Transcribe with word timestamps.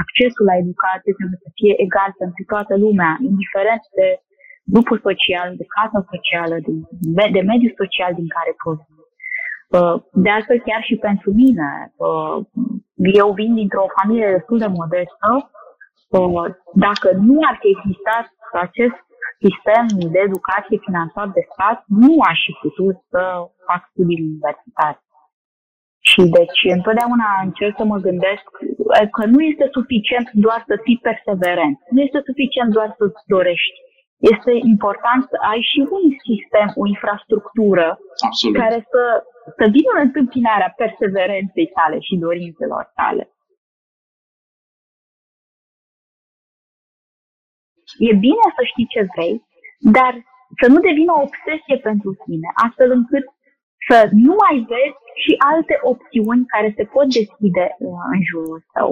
accesul 0.00 0.44
la 0.50 0.56
educație 0.62 1.16
trebuie 1.18 1.40
să 1.44 1.50
fie 1.58 1.74
egal 1.86 2.10
pentru 2.22 2.42
toată 2.52 2.74
lumea, 2.84 3.12
indiferent 3.30 3.82
de 3.98 4.08
grupul 4.74 4.98
social, 5.08 5.48
de 5.60 5.66
casa 5.76 6.00
socială, 6.12 6.56
de, 6.66 6.72
de 7.36 7.42
mediul 7.50 7.78
social 7.82 8.12
din 8.20 8.28
care 8.36 8.52
provin. 8.62 8.94
Uh, 9.76 9.96
de 10.24 10.30
altfel, 10.30 10.58
chiar 10.68 10.82
și 10.88 10.96
pentru 11.08 11.30
mine, 11.42 11.70
uh, 11.96 12.36
eu 13.20 13.28
vin 13.40 13.54
dintr-o 13.54 13.94
familie 13.98 14.34
destul 14.36 14.58
de 14.58 14.70
modestă. 14.80 15.28
Uh, 16.18 16.46
dacă 16.86 17.08
nu 17.28 17.36
ar 17.48 17.56
fi 17.60 17.68
existat 17.76 18.26
acest 18.66 18.98
sistem 19.44 19.84
de 20.12 20.18
educație 20.28 20.84
finanțat 20.86 21.28
de 21.36 21.42
stat, 21.52 21.84
nu 21.86 22.12
aș 22.30 22.38
fi 22.46 22.52
putut 22.64 22.96
să 23.12 23.22
fac 23.68 23.80
studii 23.90 24.22
universitare. 24.28 24.98
Și 26.10 26.22
deci 26.38 26.60
întotdeauna 26.78 27.28
încerc 27.46 27.74
să 27.80 27.84
mă 27.84 27.98
gândesc 28.06 28.44
că 29.16 29.24
nu 29.34 29.40
este 29.50 29.66
suficient 29.76 30.28
doar 30.32 30.60
să 30.68 30.74
fii 30.84 30.98
perseverent, 31.08 31.76
nu 31.94 32.00
este 32.00 32.20
suficient 32.28 32.70
doar 32.76 32.94
să-ți 32.98 33.22
dorești. 33.34 33.78
Este 34.32 34.52
important 34.74 35.22
să 35.30 35.36
ai 35.50 35.60
și 35.70 35.80
un 35.98 36.04
sistem, 36.28 36.68
o 36.82 36.84
infrastructură 36.94 37.88
Absolut. 38.26 38.56
care 38.60 38.78
să, 38.92 39.02
să 39.58 39.64
vină 39.76 39.90
în 39.94 40.00
întâmpinarea 40.08 40.74
perseverenței 40.82 41.68
tale 41.78 41.98
și 42.06 42.22
dorințelor 42.26 42.84
tale. 43.00 43.24
E 48.08 48.12
bine 48.26 48.46
să 48.56 48.62
știi 48.70 48.92
ce 48.94 49.02
vrei, 49.14 49.34
dar 49.96 50.12
să 50.60 50.66
nu 50.72 50.78
devină 50.88 51.12
o 51.12 51.24
obsesie 51.28 51.76
pentru 51.88 52.10
tine, 52.24 52.48
astfel 52.66 52.90
încât 52.98 53.24
să 53.88 53.98
nu 54.26 54.34
mai 54.42 54.56
vezi 54.72 54.98
și 55.22 55.32
alte 55.52 55.74
opțiuni 55.92 56.50
care 56.54 56.68
se 56.76 56.84
pot 56.94 57.06
deschide 57.18 57.66
uh, 57.78 58.04
în 58.14 58.20
jurul 58.30 58.60
tău. 58.76 58.90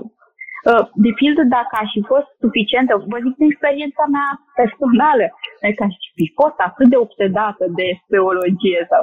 Uh, 0.71 0.85
de 1.05 1.11
pildă, 1.21 1.43
dacă 1.59 1.75
aș 1.83 1.91
fi 1.97 2.03
fost 2.13 2.29
suficientă, 2.45 2.93
vă 3.13 3.19
zic 3.25 3.35
din 3.37 3.51
experiența 3.51 4.05
mea 4.17 4.31
personală, 4.61 5.27
dacă 5.65 5.81
aș 5.89 5.97
fi 6.19 6.27
fost 6.41 6.59
atât 6.69 6.87
de 6.93 6.99
obsedată 7.07 7.65
de 7.79 7.87
speologie 8.05 8.81
sau 8.93 9.03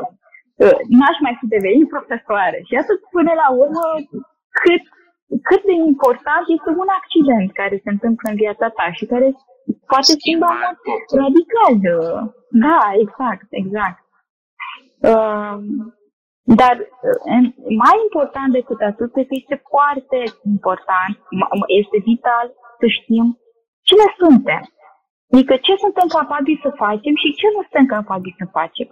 uh, 0.64 0.78
n-aș 0.98 1.18
mai 1.26 1.36
fi 1.40 1.46
devenit 1.56 1.88
profesoară. 1.96 2.58
Și 2.68 2.74
atât 2.82 3.00
până 3.16 3.32
la 3.42 3.48
urmă, 3.62 3.86
cât, 4.62 4.84
cât 5.50 5.62
de 5.70 5.76
important 5.92 6.44
este 6.56 6.70
un 6.84 6.90
accident 7.00 7.48
care 7.62 7.76
se 7.84 7.90
întâmplă 7.96 8.26
în 8.30 8.40
viața 8.44 8.68
ta 8.78 8.88
și 8.98 9.06
care 9.12 9.28
poate 9.92 10.12
schimba 10.22 10.52
radical. 11.22 11.74
Da, 12.66 12.80
exact, 13.04 13.48
exact. 13.64 14.00
Uh, 15.02 15.58
dar 16.42 16.76
uh, 16.78 17.54
mai 17.86 17.96
important 18.04 18.52
decât 18.52 18.82
atât, 18.82 19.12
că 19.12 19.22
este 19.30 19.64
foarte 19.70 20.24
important, 20.44 21.14
este 21.68 21.98
vital 22.12 22.48
să 22.80 22.86
știm 22.88 23.40
cine 23.82 24.08
suntem. 24.18 24.62
Adică 25.32 25.58
ce 25.58 25.74
suntem 25.76 26.08
capabili 26.08 26.60
să 26.64 26.70
facem 26.76 27.16
și 27.16 27.34
ce 27.40 27.48
nu 27.56 27.62
suntem 27.62 27.86
capabili 27.86 28.36
să 28.38 28.46
facem. 28.52 28.90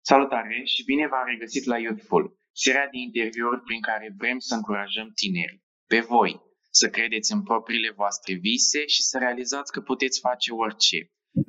Salutare 0.00 0.62
și 0.64 0.84
bine 0.84 1.06
v-am 1.06 1.26
regăsit 1.26 1.64
la 1.64 1.78
Youthful, 1.78 2.36
seria 2.52 2.88
de 2.90 2.98
interviuri 2.98 3.60
prin 3.60 3.80
care 3.80 4.14
vrem 4.18 4.38
să 4.38 4.54
încurajăm 4.54 5.08
tineri, 5.14 5.62
pe 5.86 6.00
voi, 6.00 6.40
să 6.80 6.86
credeți 6.96 7.32
în 7.32 7.42
propriile 7.42 7.90
voastre 8.00 8.32
vise 8.34 8.86
și 8.86 9.02
să 9.02 9.18
realizați 9.18 9.72
că 9.72 9.80
puteți 9.80 10.20
face 10.20 10.52
orice. 10.52 10.98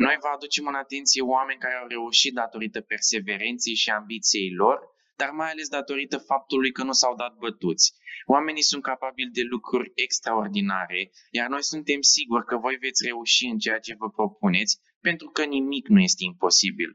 Noi 0.06 0.18
vă 0.24 0.30
aducem 0.36 0.66
în 0.68 0.78
atenție 0.84 1.22
oameni 1.36 1.60
care 1.60 1.76
au 1.82 1.88
reușit 1.88 2.34
datorită 2.34 2.80
perseverenței 2.82 3.76
și 3.84 3.90
ambiției 3.90 4.52
lor, 4.62 4.78
dar 5.22 5.30
mai 5.30 5.50
ales 5.52 5.68
datorită 5.78 6.18
faptului 6.18 6.72
că 6.72 6.84
nu 6.84 6.92
s-au 6.92 7.16
dat 7.16 7.34
bătuți. 7.44 7.94
Oamenii 8.26 8.70
sunt 8.72 8.84
capabili 8.92 9.36
de 9.40 9.44
lucruri 9.54 9.92
extraordinare, 10.06 11.02
iar 11.38 11.48
noi 11.50 11.64
suntem 11.64 12.02
siguri 12.02 12.46
că 12.50 12.56
voi 12.58 12.76
veți 12.86 13.04
reuși 13.08 13.46
în 13.54 13.58
ceea 13.58 13.80
ce 13.86 14.00
vă 14.02 14.10
propuneți, 14.10 14.80
pentru 15.08 15.28
că 15.36 15.44
nimic 15.44 15.86
nu 15.88 16.00
este 16.10 16.24
imposibil. 16.32 16.90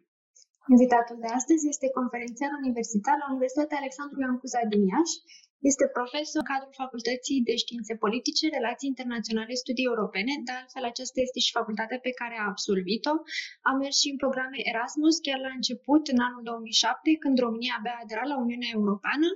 Invitatul 0.74 1.18
de 1.24 1.30
astăzi 1.38 1.68
este 1.72 1.88
conferențiar 1.98 2.50
universitar 2.62 3.16
la 3.22 3.30
Universitatea 3.32 3.80
Alexandru 3.82 4.16
Ioan 4.20 4.38
Cuza 4.40 4.62
din 4.72 4.82
Iași 4.92 5.16
este 5.70 5.84
profesor 5.98 6.40
în 6.42 6.50
cadrul 6.52 6.74
Facultății 6.82 7.44
de 7.48 7.54
Științe 7.62 7.94
Politice, 8.04 8.44
Relații 8.58 8.90
Internaționale, 8.92 9.54
Studii 9.62 9.90
Europene, 9.92 10.32
de 10.46 10.52
altfel 10.58 10.84
aceasta 10.92 11.18
este 11.26 11.38
și 11.46 11.56
facultatea 11.58 11.98
pe 12.06 12.12
care 12.20 12.36
a 12.38 12.50
absolvit-o. 12.52 13.14
A 13.70 13.72
mers 13.80 13.96
și 14.02 14.08
în 14.12 14.18
programe 14.22 14.58
Erasmus 14.72 15.14
chiar 15.26 15.40
la 15.46 15.52
început, 15.58 16.02
în 16.12 16.18
anul 16.26 16.42
2007, 16.42 17.22
când 17.22 17.36
România 17.46 17.74
abia 17.76 17.96
adera 18.02 18.24
la 18.32 18.36
Uniunea 18.44 18.70
Europeană. 18.78 19.28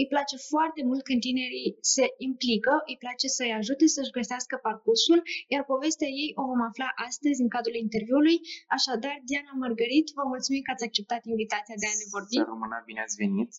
Îi 0.00 0.10
place 0.12 0.36
foarte 0.52 0.80
mult 0.88 1.02
când 1.08 1.20
tinerii 1.28 1.68
se 1.94 2.06
implică, 2.28 2.72
îi 2.90 2.98
place 3.04 3.26
să-i 3.36 3.56
ajute 3.60 3.84
să-și 3.94 4.16
găsească 4.18 4.54
parcursul, 4.66 5.18
iar 5.54 5.62
povestea 5.72 6.10
ei 6.22 6.30
o 6.40 6.42
vom 6.50 6.62
afla 6.68 6.88
astăzi 7.08 7.42
în 7.44 7.50
cadrul 7.54 7.76
interviului. 7.86 8.36
Așadar, 8.76 9.16
Diana 9.28 9.52
Margarit, 9.62 10.06
vă 10.18 10.24
mulțumim 10.32 10.62
că 10.64 10.70
ați 10.72 10.86
acceptat 10.88 11.22
invitația 11.32 11.76
de 11.82 11.88
a 11.92 11.94
ne 12.00 12.06
vorbi. 12.14 12.36
Să 12.40 12.50
rămână 12.52 12.76
bine 12.88 13.00
ați 13.06 13.20
venit! 13.24 13.50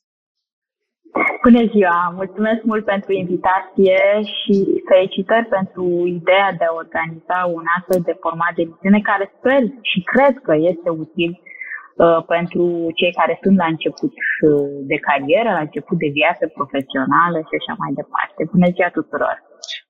Bună 1.44 1.64
ziua! 1.74 1.98
Mulțumesc 2.22 2.62
mult 2.64 2.86
pentru 2.86 3.12
invitație 3.14 4.00
și 4.38 4.56
felicitări 4.90 5.48
pentru 5.58 5.84
ideea 6.20 6.50
de 6.60 6.66
a 6.66 6.78
organiza 6.84 7.40
un 7.58 7.66
astfel 7.78 8.02
de 8.10 8.16
format 8.24 8.54
de 8.56 8.62
emisiune 8.62 9.00
care 9.10 9.26
sper 9.38 9.62
și 9.92 10.00
cred 10.14 10.34
că 10.48 10.54
este 10.72 10.90
util 11.04 11.32
uh, 11.42 12.20
pentru 12.36 12.64
cei 13.00 13.14
care 13.20 13.34
sunt 13.44 13.58
la 13.64 13.68
început 13.74 14.14
uh, 14.14 14.70
de 14.92 14.98
carieră, 15.08 15.50
la 15.58 15.66
început 15.68 15.98
de 16.04 16.10
viață 16.20 16.44
profesională 16.58 17.38
și 17.48 17.56
așa 17.60 17.74
mai 17.82 17.92
departe. 18.02 18.40
Bună 18.54 18.68
ziua 18.76 18.90
tuturor! 19.00 19.36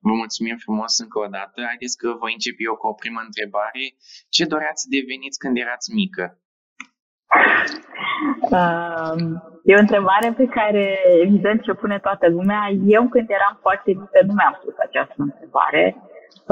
Vă 0.06 0.12
mulțumim 0.22 0.56
frumos 0.64 0.92
încă 1.04 1.18
o 1.24 1.28
dată. 1.36 1.58
Haideți 1.70 1.96
că 2.00 2.08
voi 2.22 2.32
începe 2.36 2.62
eu 2.68 2.74
cu 2.80 2.86
o 2.92 2.98
primă 3.02 3.20
întrebare. 3.28 3.84
Ce 4.34 4.42
doreați 4.52 4.82
să 4.82 4.86
deveniți 4.96 5.40
când 5.42 5.54
erați 5.64 5.88
mică? 6.00 6.24
Uh, 8.50 9.14
e 9.64 9.74
o 9.74 9.84
întrebare 9.86 10.28
pe 10.36 10.46
care, 10.46 10.98
evident, 11.22 11.62
ce 11.62 11.72
pune 11.72 11.98
toată 11.98 12.28
lumea. 12.28 12.62
Eu, 12.86 13.08
când 13.08 13.26
eram 13.30 13.58
foarte 13.60 13.90
mică, 14.00 14.18
nu 14.26 14.32
mi-am 14.36 14.60
pus 14.64 14.74
această 14.78 15.14
întrebare. 15.16 15.96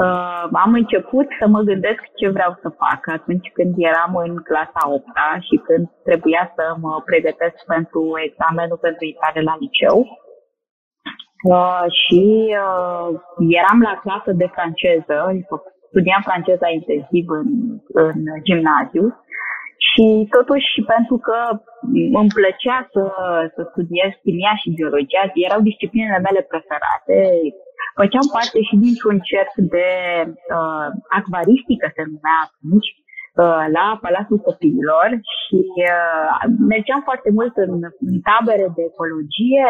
Uh, 0.03 0.43
am 0.51 0.73
început 0.73 1.27
să 1.39 1.47
mă 1.47 1.61
gândesc 1.61 2.01
ce 2.15 2.29
vreau 2.29 2.57
să 2.61 2.69
fac 2.69 3.07
atunci 3.07 3.51
când 3.53 3.73
eram 3.77 4.15
în 4.15 4.35
clasa 4.49 4.81
8 4.85 5.05
și 5.47 5.55
când 5.65 5.89
trebuia 6.03 6.51
să 6.55 6.75
mă 6.81 7.01
pregătesc 7.05 7.57
pentru 7.65 8.01
examenul 8.27 8.77
pentru 8.77 9.05
intrare 9.05 9.41
la 9.41 9.55
liceu. 9.59 9.97
Uh, 11.53 11.85
și 12.01 12.23
uh, 12.65 13.09
eram 13.61 13.79
la 13.81 13.99
clasă 14.03 14.31
de 14.31 14.47
franceză, 14.55 15.15
studiam 15.87 16.21
franceza 16.29 16.67
intensiv 16.69 17.25
în, 17.29 17.47
în 18.03 18.17
gimnaziu 18.43 19.05
și 19.97 20.07
totuși, 20.37 20.71
pentru 20.93 21.17
că 21.27 21.37
îmi 22.19 22.35
plăcea 22.39 22.77
să, 22.93 23.03
să 23.55 23.61
studiez 23.71 24.11
chimia 24.23 24.53
și 24.61 24.77
biologia, 24.79 25.23
erau 25.47 25.61
disciplinele 25.69 26.19
mele 26.27 26.41
preferate, 26.51 27.17
făceam 27.99 28.27
parte 28.35 28.59
și 28.67 28.75
dintr-un 28.83 29.17
cerc 29.29 29.53
de 29.75 29.89
uh, 30.57 30.87
acvaristică, 31.19 31.85
se 31.95 32.03
numea 32.11 32.37
atunci, 32.45 32.89
uh, 32.97 33.65
la 33.77 33.85
Palatul 34.03 34.39
Copiilor 34.47 35.07
și 35.37 35.61
uh, 35.91 36.31
mergeam 36.73 37.01
foarte 37.09 37.29
mult 37.37 37.53
în, 37.65 37.73
în 38.11 38.17
tabere 38.29 38.67
de 38.77 38.83
ecologie, 38.91 39.67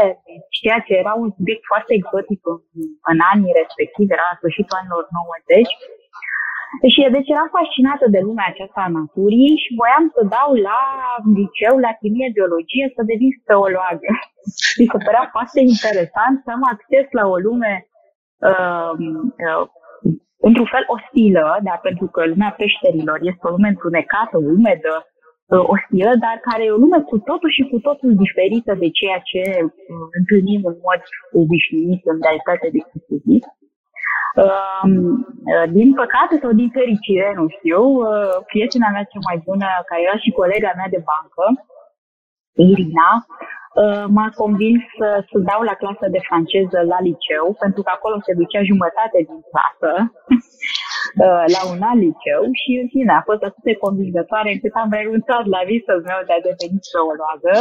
ceea 0.58 0.80
ce 0.86 0.92
era 1.04 1.14
un 1.24 1.30
subiect 1.38 1.64
foarte 1.72 1.92
exotic 2.00 2.42
în, 2.54 2.60
în 3.12 3.20
anii 3.32 3.58
respectivi, 3.62 4.14
era 4.16 4.26
la 4.32 4.40
sfârșitul 4.40 4.78
anilor 4.80 5.04
90 5.10 5.68
și 6.94 7.02
deci 7.16 7.32
eram 7.34 7.50
fascinată 7.58 8.06
de 8.16 8.22
lumea 8.28 8.48
aceasta 8.50 8.80
a 8.84 8.96
naturii 9.00 9.62
și 9.64 9.78
voiam 9.82 10.06
să 10.16 10.22
dau 10.36 10.50
la 10.70 10.82
liceu, 11.40 11.76
la 11.86 11.92
chimie, 12.00 12.30
biologie, 12.38 12.86
să 12.96 13.02
devin 13.12 13.32
speologă. 13.42 14.10
Mi 14.80 14.90
se 14.92 14.98
părea 15.08 15.26
foarte 15.36 15.60
interesant 15.74 16.36
să 16.44 16.50
am 16.56 16.64
acces 16.74 17.06
la 17.20 17.24
o 17.34 17.38
lume 17.48 17.74
uh, 18.50 18.92
uh, 19.48 19.64
într-un 20.48 20.70
fel 20.74 20.86
ostilă, 20.96 21.46
dar 21.68 21.80
pentru 21.88 22.08
că 22.14 22.22
lumea 22.26 22.52
peșterilor 22.62 23.20
este 23.32 23.44
o 23.48 23.54
lume 23.56 23.70
întunecată, 23.74 24.36
umedă, 24.56 24.94
uh, 25.54 25.64
ostilă, 25.74 26.12
dar 26.26 26.36
care 26.48 26.62
e 26.64 26.76
o 26.78 26.84
lume 26.84 27.00
cu 27.10 27.18
totul 27.30 27.52
și 27.58 27.64
cu 27.72 27.78
totul 27.88 28.12
diferită 28.24 28.72
de 28.84 28.90
ceea 29.00 29.20
ce 29.32 29.42
uh, 29.62 30.06
întâlnim 30.20 30.62
în 30.72 30.78
mod 30.88 31.02
obișnuit 31.42 32.02
în 32.12 32.18
realitate 32.26 32.68
de 32.76 32.82
zi. 33.26 33.38
Uh, 34.44 34.84
din 35.78 35.90
păcate 36.02 36.36
sau 36.42 36.52
din 36.52 36.70
fericire, 36.70 37.34
nu 37.36 37.46
știu, 37.58 37.82
uh, 37.84 38.36
prietena 38.50 38.90
mea 38.92 39.10
cea 39.12 39.28
mai 39.30 39.38
bună, 39.48 39.68
care 39.90 40.02
era 40.02 40.18
și 40.24 40.38
colega 40.40 40.72
mea 40.76 40.90
de 40.96 41.02
bancă, 41.10 41.46
Irina, 42.72 43.12
uh, 43.24 44.06
m-a 44.16 44.30
convins 44.42 44.82
să, 44.98 45.10
să 45.30 45.38
dau 45.50 45.62
la 45.70 45.76
clasă 45.82 46.06
de 46.16 46.22
franceză 46.28 46.80
la 46.92 47.00
liceu, 47.10 47.46
pentru 47.64 47.82
că 47.86 47.92
acolo 47.94 48.16
se 48.26 48.40
ducea 48.42 48.62
jumătate 48.72 49.18
din 49.30 49.40
clasă. 49.50 49.92
uh, 51.24 51.46
la 51.56 51.62
un 51.72 51.80
alt 51.90 52.02
liceu 52.08 52.42
și 52.62 52.72
în 52.82 52.88
fine 52.94 53.14
a 53.16 53.28
fost 53.30 53.44
atât 53.44 53.64
de 53.70 53.76
convingătoare 53.84 54.50
încât 54.52 54.74
am 54.84 54.92
renunțat 55.00 55.44
la 55.56 55.62
visul 55.72 56.00
meu 56.10 56.20
de 56.28 56.34
a 56.36 56.46
deveni 56.48 56.80
zoologă 56.92 57.56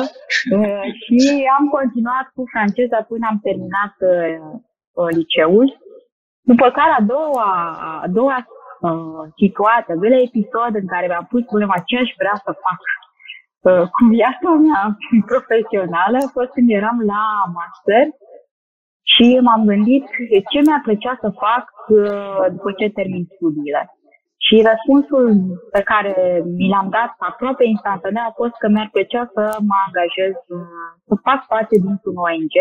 uh, 0.57 0.87
și 1.03 1.19
am 1.59 1.65
continuat 1.77 2.27
cu 2.35 2.43
franceza 2.55 2.99
până 3.11 3.25
am 3.31 3.39
terminat 3.47 3.95
uh, 4.13 5.09
liceul. 5.19 5.69
După 6.51 6.67
care 6.79 6.93
a 6.99 7.03
doua, 7.15 7.51
a 8.05 8.09
doua 8.19 8.39
uh, 8.47 9.23
situație, 9.43 9.93
a 9.93 10.01
doilea 10.03 10.27
episod 10.29 10.73
în 10.83 10.87
care 10.93 11.07
mi-am 11.07 11.27
pus 11.33 11.43
problema 11.51 11.87
ce 11.89 11.97
aș 11.99 12.11
vrea 12.21 12.37
să 12.45 12.51
fac 12.67 12.81
uh, 13.69 13.85
cu 13.95 14.03
viața 14.17 14.49
mea 14.67 14.83
profesională 15.33 16.17
a 16.21 16.33
fost 16.37 16.51
când 16.57 16.69
eram 16.81 16.99
la 17.13 17.23
master 17.59 18.05
și 19.13 19.27
m-am 19.47 19.63
gândit 19.71 20.05
ce 20.51 20.59
mi-ar 20.61 20.83
plăcea 20.87 21.15
să 21.23 21.29
fac 21.45 21.67
uh, 22.01 22.45
după 22.55 22.71
ce 22.79 22.97
termin 22.99 23.25
studiile. 23.35 23.83
Și 24.47 24.67
răspunsul 24.71 25.27
pe 25.75 25.83
care 25.91 26.15
mi 26.59 26.69
l-am 26.73 26.89
dat 26.97 27.13
aproape 27.31 27.65
instantaneu 27.65 28.25
a 28.27 28.39
fost 28.41 28.55
că 28.59 28.67
mi-ar 28.69 28.89
plăcea 28.93 29.25
să 29.35 29.43
mă 29.69 29.77
angajez, 29.87 30.35
uh, 30.57 30.91
să 31.09 31.15
fac 31.27 31.41
parte 31.53 31.75
dintr-un 31.85 32.17
ONG 32.29 32.57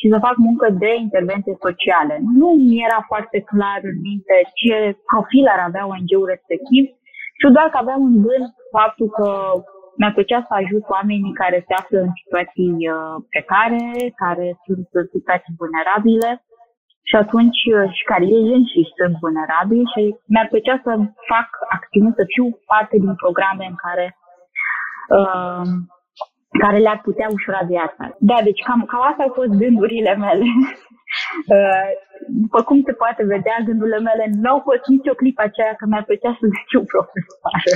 și 0.00 0.06
să 0.12 0.24
fac 0.26 0.36
muncă 0.48 0.66
de 0.82 0.90
intervenție 1.06 1.54
sociale. 1.66 2.14
Nu 2.40 2.48
mi 2.66 2.84
era 2.86 3.00
foarte 3.10 3.38
clar 3.50 3.80
în 3.90 3.98
minte 4.08 4.36
ce 4.60 4.74
profil 5.10 5.46
ar 5.54 5.60
avea 5.68 5.84
ONG-ul 5.92 6.32
respectiv, 6.34 6.84
și 7.40 7.46
doar 7.56 7.68
că 7.70 7.78
aveam 7.80 8.02
în 8.10 8.16
gând 8.26 8.46
faptul 8.78 9.08
că 9.18 9.28
mi-ar 9.98 10.12
plăcea 10.16 10.40
să 10.48 10.52
ajut 10.54 10.84
oamenii 10.96 11.38
care 11.42 11.58
se 11.66 11.74
află 11.80 11.98
în 12.06 12.12
situații 12.20 12.76
uh, 12.94 13.16
precare, 13.32 13.84
care 14.22 14.46
sunt 14.64 14.86
în 15.00 15.06
situații 15.14 15.58
vulnerabile 15.60 16.30
și 17.08 17.16
atunci 17.22 17.60
uh, 17.76 17.86
și 17.96 18.02
care 18.10 18.24
ei 18.36 18.46
înșiși 18.56 18.96
sunt 18.98 19.14
vulnerabili 19.24 19.90
și 19.94 20.02
mi-ar 20.32 20.48
plăcea 20.52 20.76
să 20.84 20.92
fac 21.32 21.48
acțiuni, 21.76 22.18
să 22.18 22.24
fiu 22.34 22.46
parte 22.70 22.96
din 23.04 23.14
programe 23.22 23.64
în 23.72 23.78
care 23.84 24.06
uh, 25.18 25.66
care 26.64 26.78
le-ar 26.78 27.00
putea 27.08 27.28
ușura 27.36 27.62
viața. 27.74 28.02
Da, 28.30 28.36
deci 28.48 28.62
cam, 28.66 28.80
cam 28.90 29.02
asta 29.10 29.22
au 29.22 29.32
fost 29.38 29.52
gândurile 29.62 30.14
mele. 30.24 30.46
Uh, 31.56 31.90
după 32.42 32.60
cum 32.68 32.78
se 32.86 32.92
poate 33.02 33.22
vedea, 33.34 33.56
gândurile 33.68 34.00
mele 34.08 34.24
nu 34.42 34.48
au 34.54 34.60
fost 34.68 34.84
nicio 34.94 35.14
clipă 35.20 35.42
aceea 35.44 35.72
că 35.78 35.84
mi-ar 35.86 36.04
plăcea 36.08 36.32
să 36.40 36.44
fiu 36.68 36.82
profesoară. 36.92 37.70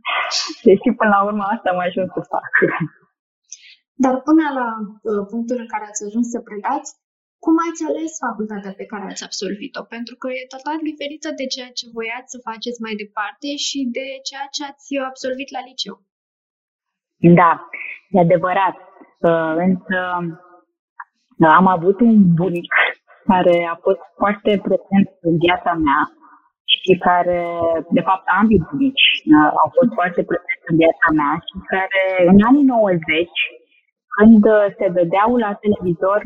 Deși 0.66 0.88
până 0.98 1.10
la 1.14 1.20
urmă 1.28 1.44
asta 1.54 1.66
am 1.70 1.80
ajuns 1.88 2.08
să 2.16 2.22
fac. 2.34 2.52
Dar 4.04 4.14
până 4.28 4.44
la 4.60 4.68
uh, 4.80 5.22
punctul 5.30 5.58
în 5.64 5.68
care 5.72 5.84
ați 5.88 6.04
ajuns 6.08 6.26
să 6.34 6.40
predați, 6.48 6.90
cum 7.44 7.56
ați 7.68 7.82
ales 7.88 8.12
facultatea 8.26 8.74
pe 8.80 8.88
care 8.92 9.04
ați 9.06 9.26
absolvit-o? 9.28 9.82
Pentru 9.94 10.14
că 10.20 10.26
e 10.38 10.54
total 10.56 10.78
diferită 10.90 11.28
de 11.40 11.46
ceea 11.54 11.70
ce 11.78 11.94
voiați 11.96 12.32
să 12.32 12.46
faceți 12.48 12.82
mai 12.86 12.94
departe 13.02 13.48
și 13.66 13.78
de 13.96 14.06
ceea 14.28 14.46
ce 14.54 14.62
ați 14.70 14.88
absolvit 15.10 15.50
la 15.56 15.62
liceu. 15.68 15.96
Da, 17.20 17.68
e 18.10 18.20
adevărat. 18.20 18.76
Uh, 19.18 19.54
însă 19.66 19.98
uh, 21.38 21.48
am 21.58 21.66
avut 21.66 22.00
un 22.00 22.34
bunic 22.34 22.72
care 23.26 23.68
a 23.72 23.78
fost 23.82 24.00
foarte 24.16 24.60
prezent 24.66 25.08
în 25.20 25.36
viața 25.38 25.72
mea 25.72 26.02
și 26.74 26.98
care, 26.98 27.40
de 27.90 28.00
fapt, 28.00 28.24
ambii 28.38 28.66
bunici 28.70 29.06
uh, 29.24 29.50
au 29.62 29.68
fost 29.76 29.92
foarte 29.98 30.22
prezenți 30.28 30.68
în 30.70 30.76
viața 30.76 31.08
mea 31.18 31.32
și 31.48 31.56
care, 31.72 32.02
în 32.30 32.38
anii 32.48 32.64
90, 32.64 33.28
când 34.16 34.42
se 34.78 34.86
vedeau 34.98 35.36
la 35.36 35.58
televizor 35.64 36.20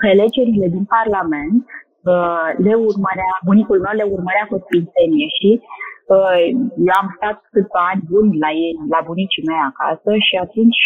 prelegerile 0.00 0.68
din 0.68 0.84
Parlament, 0.84 1.64
le 2.64 2.74
urmărea, 2.88 3.32
bunicul 3.48 3.78
meu 3.84 3.94
le 3.96 4.06
urmărea 4.16 4.46
cu 4.50 4.56
sfințenie 4.64 5.28
și 5.38 5.50
eu 6.86 6.94
am 7.00 7.08
stat 7.16 7.38
câțiva 7.52 7.82
ani 7.90 8.06
buni 8.10 8.38
la 8.44 8.50
ei, 8.64 8.74
la 8.94 9.00
bunicii 9.08 9.46
mei 9.48 9.62
acasă 9.70 10.10
și 10.26 10.34
atunci 10.44 10.82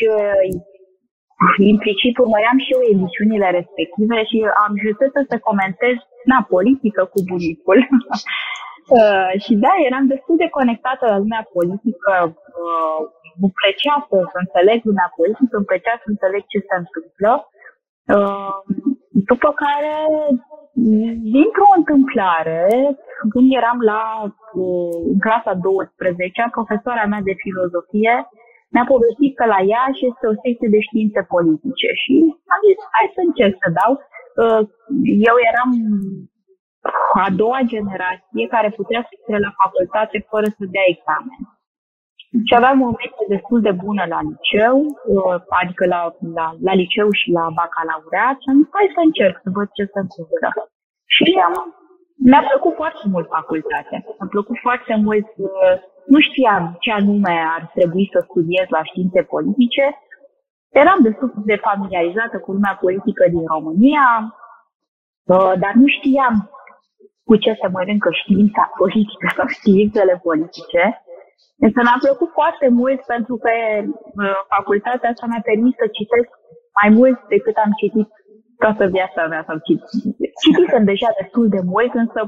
implicit 1.74 2.14
urmăream 2.19 2.58
și 2.64 2.72
eu 2.74 2.82
emisiunile 2.94 3.48
respective 3.58 4.16
și 4.30 4.38
am 4.66 4.72
justat 4.84 5.14
să 5.30 5.46
comentez 5.48 5.96
na, 6.30 6.38
politică 6.54 7.02
cu 7.12 7.19
bunicul. 7.30 7.78
uh, 8.96 9.30
și 9.44 9.52
da, 9.64 9.72
eram 9.88 10.06
destul 10.12 10.36
de 10.42 10.48
conectată 10.58 11.04
la 11.12 11.18
lumea 11.22 11.42
politică. 11.56 12.12
Uh, 12.62 12.98
îmi 13.40 13.54
plăcea 13.60 13.96
să, 14.08 14.16
să 14.32 14.38
înțeleg 14.44 14.78
lumea 14.90 15.08
politică, 15.18 15.54
îmi 15.56 15.70
plăcea 15.70 15.94
să 16.02 16.06
înțeleg 16.12 16.42
ce 16.52 16.58
se 16.68 16.75
întâmplă. 16.82 17.32
Uh, 18.14 18.54
după 19.30 19.48
care, 19.62 19.94
dintr-o 21.36 21.70
întâmplare, 21.76 22.62
când 23.32 23.46
eram 23.60 23.78
la 23.92 24.02
uh, 24.24 25.00
clasa 25.24 25.54
12 25.54 26.48
profesoara 26.56 27.04
mea 27.12 27.22
de 27.28 27.34
filozofie 27.42 28.14
mi-a 28.72 28.86
povestit 28.94 29.32
că 29.36 29.44
la 29.54 29.60
Iași 29.72 30.06
este 30.10 30.24
o 30.32 30.38
secție 30.44 30.69
de 30.74 30.80
științe 30.88 31.20
politice 31.34 31.88
și 32.02 32.14
am 32.54 32.60
zis, 32.69 32.78
hai 32.94 33.14
să 33.16 33.20
încerc 33.24 33.54
să 33.62 33.69
dau. 33.80 33.92
Uh, 34.42 34.62
eu 35.30 35.36
eram 35.50 35.70
a 37.25 37.26
doua 37.42 37.60
generație 37.75 38.52
care 38.54 38.78
putea 38.80 39.00
să 39.06 39.12
intre 39.14 39.38
la 39.46 39.52
facultate 39.62 40.16
fără 40.32 40.48
să 40.56 40.64
dea 40.75 40.86
examen. 40.94 41.40
Și 42.46 42.55
aveam 42.58 42.79
o 42.88 42.90
medie 42.99 43.26
destul 43.34 43.61
de 43.69 43.73
bună 43.84 44.05
la 44.14 44.20
liceu, 44.31 44.76
uh, 45.14 45.37
adică 45.61 45.84
la, 45.94 46.00
la, 46.37 46.46
la 46.67 46.75
liceu 46.82 47.08
și 47.20 47.29
la 47.38 47.44
bacalaureat 47.58 48.37
și 48.40 48.49
am 48.50 48.58
zis, 48.61 48.69
hai 48.76 48.94
să 48.96 49.00
încerc 49.05 49.37
să 49.44 49.49
văd 49.56 49.69
ce 49.76 49.84
se 49.93 49.99
întâmplă. 50.05 50.49
Și 51.14 51.26
am, 51.46 51.55
mi-a 52.29 52.43
plăcut 52.50 52.75
foarte 52.82 53.05
mult 53.12 53.26
facultatea. 53.38 53.99
Mi-a 54.19 54.29
plăcut 54.34 54.58
foarte 54.67 54.94
mult 55.06 55.29
uh, 55.37 55.75
nu 56.12 56.19
știam 56.29 56.76
ce 56.82 56.90
anume 56.93 57.34
ar 57.56 57.62
trebui 57.75 58.06
să 58.12 58.19
studiez 58.29 58.67
la 58.76 58.82
științe 58.90 59.20
politice. 59.23 59.85
Eram 60.82 60.99
destul 61.02 61.32
de 61.50 61.56
familiarizată 61.67 62.37
cu 62.38 62.52
lumea 62.52 62.78
politică 62.81 63.25
din 63.35 63.44
România, 63.55 64.06
uh, 65.32 65.52
dar 65.62 65.73
nu 65.82 65.87
știam 65.96 66.35
cu 67.25 67.37
ce 67.37 67.52
se 67.61 67.69
mănâncă 67.75 68.08
știința 68.23 68.62
politică 68.81 69.26
sau 69.37 69.46
științele 69.46 70.20
politice. 70.23 70.82
Însă 71.67 71.79
mi-a 71.82 71.99
plăcut 72.06 72.31
foarte 72.41 72.69
mult 72.81 73.00
pentru 73.14 73.35
că 73.44 73.53
uh, 73.82 74.37
facultatea 74.55 75.11
asta 75.11 75.26
mi-a 75.29 75.44
permis 75.50 75.75
să 75.82 75.87
citesc 75.99 76.31
mai 76.79 76.88
mult 76.99 77.19
decât 77.35 77.56
am 77.64 77.73
citit 77.82 78.09
toată 78.62 78.85
viața 78.97 79.23
mea. 79.32 79.43
Sau 79.49 79.56
citit. 79.67 79.82
Citisem 80.43 80.85
deja 80.93 81.11
destul 81.20 81.47
de 81.56 81.62
mult, 81.73 81.93
însă 82.05 82.20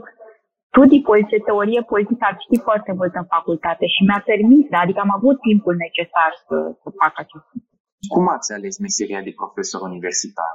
studii 0.70 1.06
politice, 1.08 1.46
teorie 1.48 1.82
politică, 1.92 2.22
am 2.26 2.36
citit 2.42 2.62
foarte 2.68 2.92
mult 2.98 3.12
în 3.20 3.26
facultate 3.36 3.84
și 3.94 4.00
mi-a 4.06 4.22
permis, 4.30 4.66
adică 4.82 5.00
am 5.02 5.12
avut 5.18 5.36
timpul 5.48 5.74
necesar 5.86 6.30
să, 6.46 6.56
să 6.82 6.88
fac 7.00 7.12
acest 7.24 7.46
lucru. 7.52 7.72
Cum 8.14 8.24
ați 8.36 8.52
ales 8.56 8.74
meseria 8.86 9.20
de 9.26 9.32
profesor 9.40 9.80
universitar? 9.90 10.54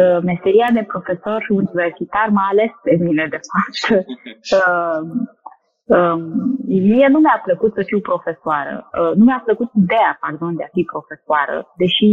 Uh, 0.00 0.18
meseria 0.32 0.68
de 0.78 0.84
profesor 0.92 1.40
universitar 1.62 2.26
m-a 2.36 2.46
ales 2.52 2.72
pe 2.86 2.94
mine, 3.04 3.24
de 3.34 3.40
fapt. 3.50 3.76
uh, 5.86 5.96
uh, 5.96 6.18
mie 6.92 7.08
nu 7.14 7.18
mi-a 7.18 7.40
plăcut 7.44 7.72
să 7.74 7.82
fiu 7.90 8.00
profesoară. 8.00 8.74
Uh, 8.84 9.12
nu 9.18 9.24
mi-a 9.24 9.42
plăcut 9.44 9.70
ideea, 9.82 10.16
pardon, 10.20 10.56
de 10.56 10.64
a 10.64 10.74
fi 10.76 10.82
profesoară, 10.92 11.56
deși 11.82 12.08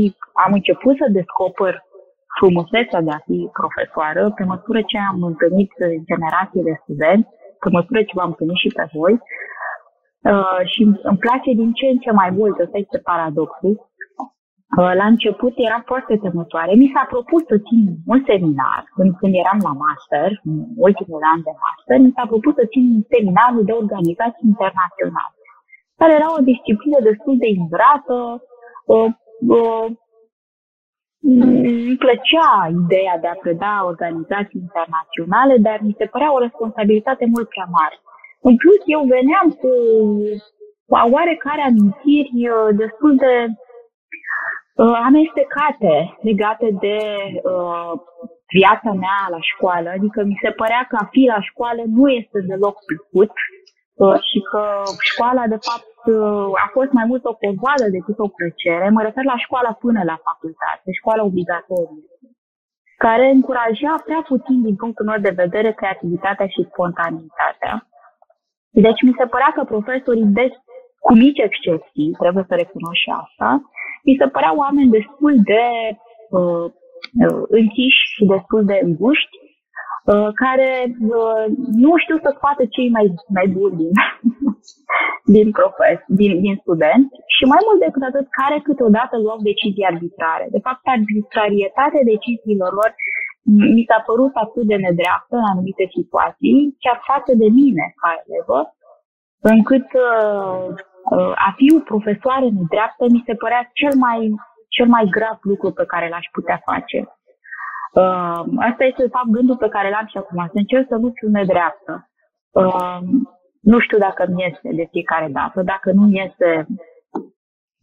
am 0.45 0.51
început 0.53 0.95
să 0.97 1.05
descoper 1.19 1.73
frumusețea 2.37 3.01
de 3.01 3.11
a 3.17 3.25
fi 3.27 3.37
profesoară, 3.59 4.21
pe 4.37 4.43
măsură 4.43 4.79
ce 4.81 4.97
am 5.11 5.23
întâlnit 5.31 5.71
generații 6.09 6.67
de 6.67 6.79
studenți, 6.81 7.29
pe 7.61 7.69
măsură 7.77 7.99
ce 8.03 8.17
v-am 8.17 8.31
întâlnit 8.33 8.59
și 8.63 8.75
pe 8.77 8.85
voi, 8.97 9.13
uh, 10.31 10.61
și 10.71 10.81
îmi 11.09 11.21
place 11.25 11.49
din 11.61 11.71
ce 11.79 11.85
în 11.93 11.97
ce 11.97 12.11
mai 12.11 12.29
mult, 12.29 12.59
ăsta 12.59 12.77
este 12.77 12.97
paradoxul. 12.97 13.73
Uh, 14.77 14.91
la 15.01 15.05
început 15.13 15.53
era 15.55 15.79
foarte 15.85 16.17
temătoare. 16.17 16.73
Mi 16.73 16.91
s-a 16.93 17.05
propus 17.13 17.41
să 17.51 17.57
țin 17.67 17.83
un 18.13 18.19
seminar 18.29 18.81
când, 18.95 19.11
când 19.19 19.33
eram 19.43 19.59
la 19.67 19.73
master, 19.85 20.29
în 20.49 20.55
ultimul 20.87 21.21
an 21.33 21.39
de 21.47 21.53
master, 21.65 21.97
mi 22.05 22.13
s-a 22.15 22.25
propus 22.31 22.53
să 22.59 22.65
țin 22.73 22.85
seminarul 23.13 23.63
de 23.69 23.79
organizații 23.83 24.49
internaționale, 24.53 25.37
care 25.99 26.11
era 26.19 26.29
o 26.37 26.45
disciplină 26.51 26.99
destul 27.09 27.35
de 27.43 27.49
ingrată, 27.59 28.17
uh, 28.93 29.09
uh, 29.57 29.87
îmi 31.21 31.97
plăcea 32.03 32.49
ideea 32.83 33.15
de 33.23 33.27
a 33.29 33.41
preda 33.43 33.75
organizații 33.91 34.63
internaționale, 34.65 35.55
dar 35.67 35.77
mi 35.87 35.97
se 35.99 36.05
părea 36.13 36.33
o 36.33 36.43
responsabilitate 36.47 37.25
mult 37.33 37.47
prea 37.49 37.67
mare. 37.79 37.97
În 38.49 38.55
plus, 38.61 38.79
eu 38.95 39.01
veneam 39.15 39.47
cu 39.61 39.71
oarecare 41.13 41.61
amintiri 41.61 42.35
uh, 42.49 42.69
destul 42.83 43.13
de 43.25 43.33
uh, 43.47 43.53
amestecate 45.09 46.17
legate 46.21 46.67
de 46.79 46.97
uh, 47.43 47.91
viața 48.47 48.91
mea 48.93 49.21
la 49.29 49.41
școală. 49.41 49.89
Adică 49.89 50.23
mi 50.23 50.39
se 50.41 50.49
părea 50.49 50.85
că 50.89 50.97
a 50.99 51.07
fi 51.11 51.21
la 51.33 51.41
școală 51.41 51.81
nu 51.85 52.09
este 52.09 52.39
deloc 52.39 52.75
plăcut 52.85 53.31
uh, 53.93 54.15
și 54.29 54.39
că 54.51 54.63
școala, 55.11 55.47
de 55.47 55.59
fapt, 55.67 55.89
a 56.65 56.67
fost 56.71 56.91
mai 56.91 57.05
mult 57.05 57.25
o 57.25 57.33
povoadă 57.33 57.85
decât 57.97 58.17
o 58.19 58.27
plăcere. 58.37 58.89
Mă 58.89 59.01
refer 59.01 59.23
la 59.23 59.37
școala 59.37 59.71
până 59.83 60.01
la 60.03 60.17
facultate, 60.27 60.87
școala 60.99 61.23
obligatorie. 61.23 62.09
care 62.97 63.25
încuraja 63.29 63.93
prea 64.05 64.21
puțin, 64.27 64.61
din 64.61 64.75
punctul 64.75 65.05
meu 65.05 65.19
de 65.27 65.39
vedere, 65.43 65.71
creativitatea 65.73 66.47
și 66.47 66.67
spontanitatea. 66.71 67.73
Deci 68.85 69.01
mi 69.01 69.15
se 69.17 69.25
părea 69.25 69.51
că 69.55 69.63
profesorii, 69.63 70.33
des, 70.39 70.51
cu 70.99 71.13
mici 71.13 71.43
excepții, 71.47 72.15
trebuie 72.21 72.45
să 72.47 72.55
recunosc 72.55 72.99
și 73.03 73.09
asta, 73.23 73.49
mi 74.05 74.17
se 74.19 74.27
păreau 74.35 74.55
oameni 74.63 74.95
destul 74.97 75.33
de 75.51 75.65
uh, 76.37 76.65
uh, 77.25 77.43
închiși 77.59 78.01
și 78.15 78.23
destul 78.33 78.61
de 78.71 78.77
înguști, 78.87 79.35
uh, 80.11 80.29
care 80.43 80.69
uh, 81.19 81.45
nu 81.83 81.91
știu 82.03 82.17
să 82.23 82.29
scoată 82.37 82.63
cei 82.75 82.89
mai, 82.95 83.05
mai 83.37 83.47
buni 83.55 83.75
din, 83.81 83.91
din, 85.35 85.47
profes, 85.59 85.99
din, 86.19 86.31
din 86.43 86.55
studenți 86.63 87.15
și 87.35 87.43
mai 87.53 87.61
mult 87.65 87.79
decât 87.85 88.03
atât, 88.09 88.27
care 88.39 88.57
câteodată 88.67 89.13
luau 89.17 89.39
decizii 89.49 89.89
arbitrare. 89.91 90.45
De 90.55 90.61
fapt, 90.65 90.81
arbitrarietatea 90.95 92.09
deciziilor 92.13 92.71
lor 92.79 92.91
mi 93.75 93.87
s-a 93.89 93.99
părut 94.09 94.33
atât 94.45 94.65
de 94.71 94.77
nedreaptă 94.85 95.35
în 95.41 95.47
anumite 95.51 95.85
situații, 95.97 96.75
chiar 96.83 96.97
față 97.11 97.31
de 97.41 97.47
mine 97.59 97.85
ca 98.01 98.09
elevă, 98.23 98.59
încât 99.53 99.87
uh, 100.09 100.67
uh, 100.67 100.90
a 101.47 101.53
fi 101.55 101.75
o 101.75 101.79
profesoară 101.79 102.45
nedreaptă 102.45 103.05
mi 103.09 103.23
se 103.25 103.33
părea 103.33 103.69
cel 103.73 103.93
mai, 103.97 104.35
cel 104.67 104.87
mai 104.87 105.05
grav 105.09 105.37
lucru 105.41 105.71
pe 105.71 105.85
care 105.85 106.09
l-aș 106.09 106.25
putea 106.31 106.61
face. 106.65 106.99
Uh, 107.91 108.41
asta 108.69 108.83
este, 108.83 109.03
de 109.03 109.13
fapt, 109.15 109.29
gândul 109.37 109.57
pe 109.57 109.73
care 109.75 109.89
l-am 109.89 110.07
și 110.09 110.17
acum, 110.17 110.45
să 110.45 110.57
încerc 110.57 110.87
să 110.87 110.95
nu 110.95 111.11
fiu 111.15 111.29
nedreaptă. 111.29 112.09
Uh, 112.51 112.99
nu 113.61 113.79
știu 113.79 113.97
dacă 113.97 114.25
mi 114.27 114.45
este 114.45 114.69
de 114.79 114.87
fiecare 114.91 115.27
dată, 115.27 115.61
dacă 115.61 115.91
nu 115.91 116.05
este 116.11 116.67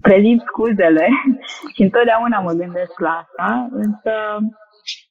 prezint 0.01 0.41
scuzele 0.47 1.07
și 1.75 1.83
întotdeauna 1.83 2.39
mă 2.41 2.53
gândesc 2.53 2.99
la 2.99 3.15
asta, 3.23 3.69
însă 3.71 4.13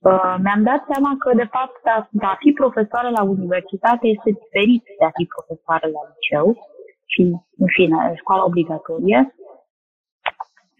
uh, 0.10 0.36
mi-am 0.44 0.64
dat 0.64 0.82
seama 0.92 1.12
că, 1.20 1.30
de 1.36 1.48
fapt, 1.56 1.82
a, 1.96 2.10
a 2.32 2.36
fi 2.40 2.52
profesoară 2.52 3.10
la 3.10 3.24
universitate 3.24 4.08
este 4.08 4.30
diferit 4.42 4.84
de 5.00 5.06
a 5.06 5.16
fi 5.18 5.26
profesoară 5.36 5.88
la 5.96 6.02
liceu 6.12 6.48
și, 7.14 7.22
în 7.64 7.68
fine, 7.76 8.14
școala 8.16 8.44
obligatorie. 8.44 9.36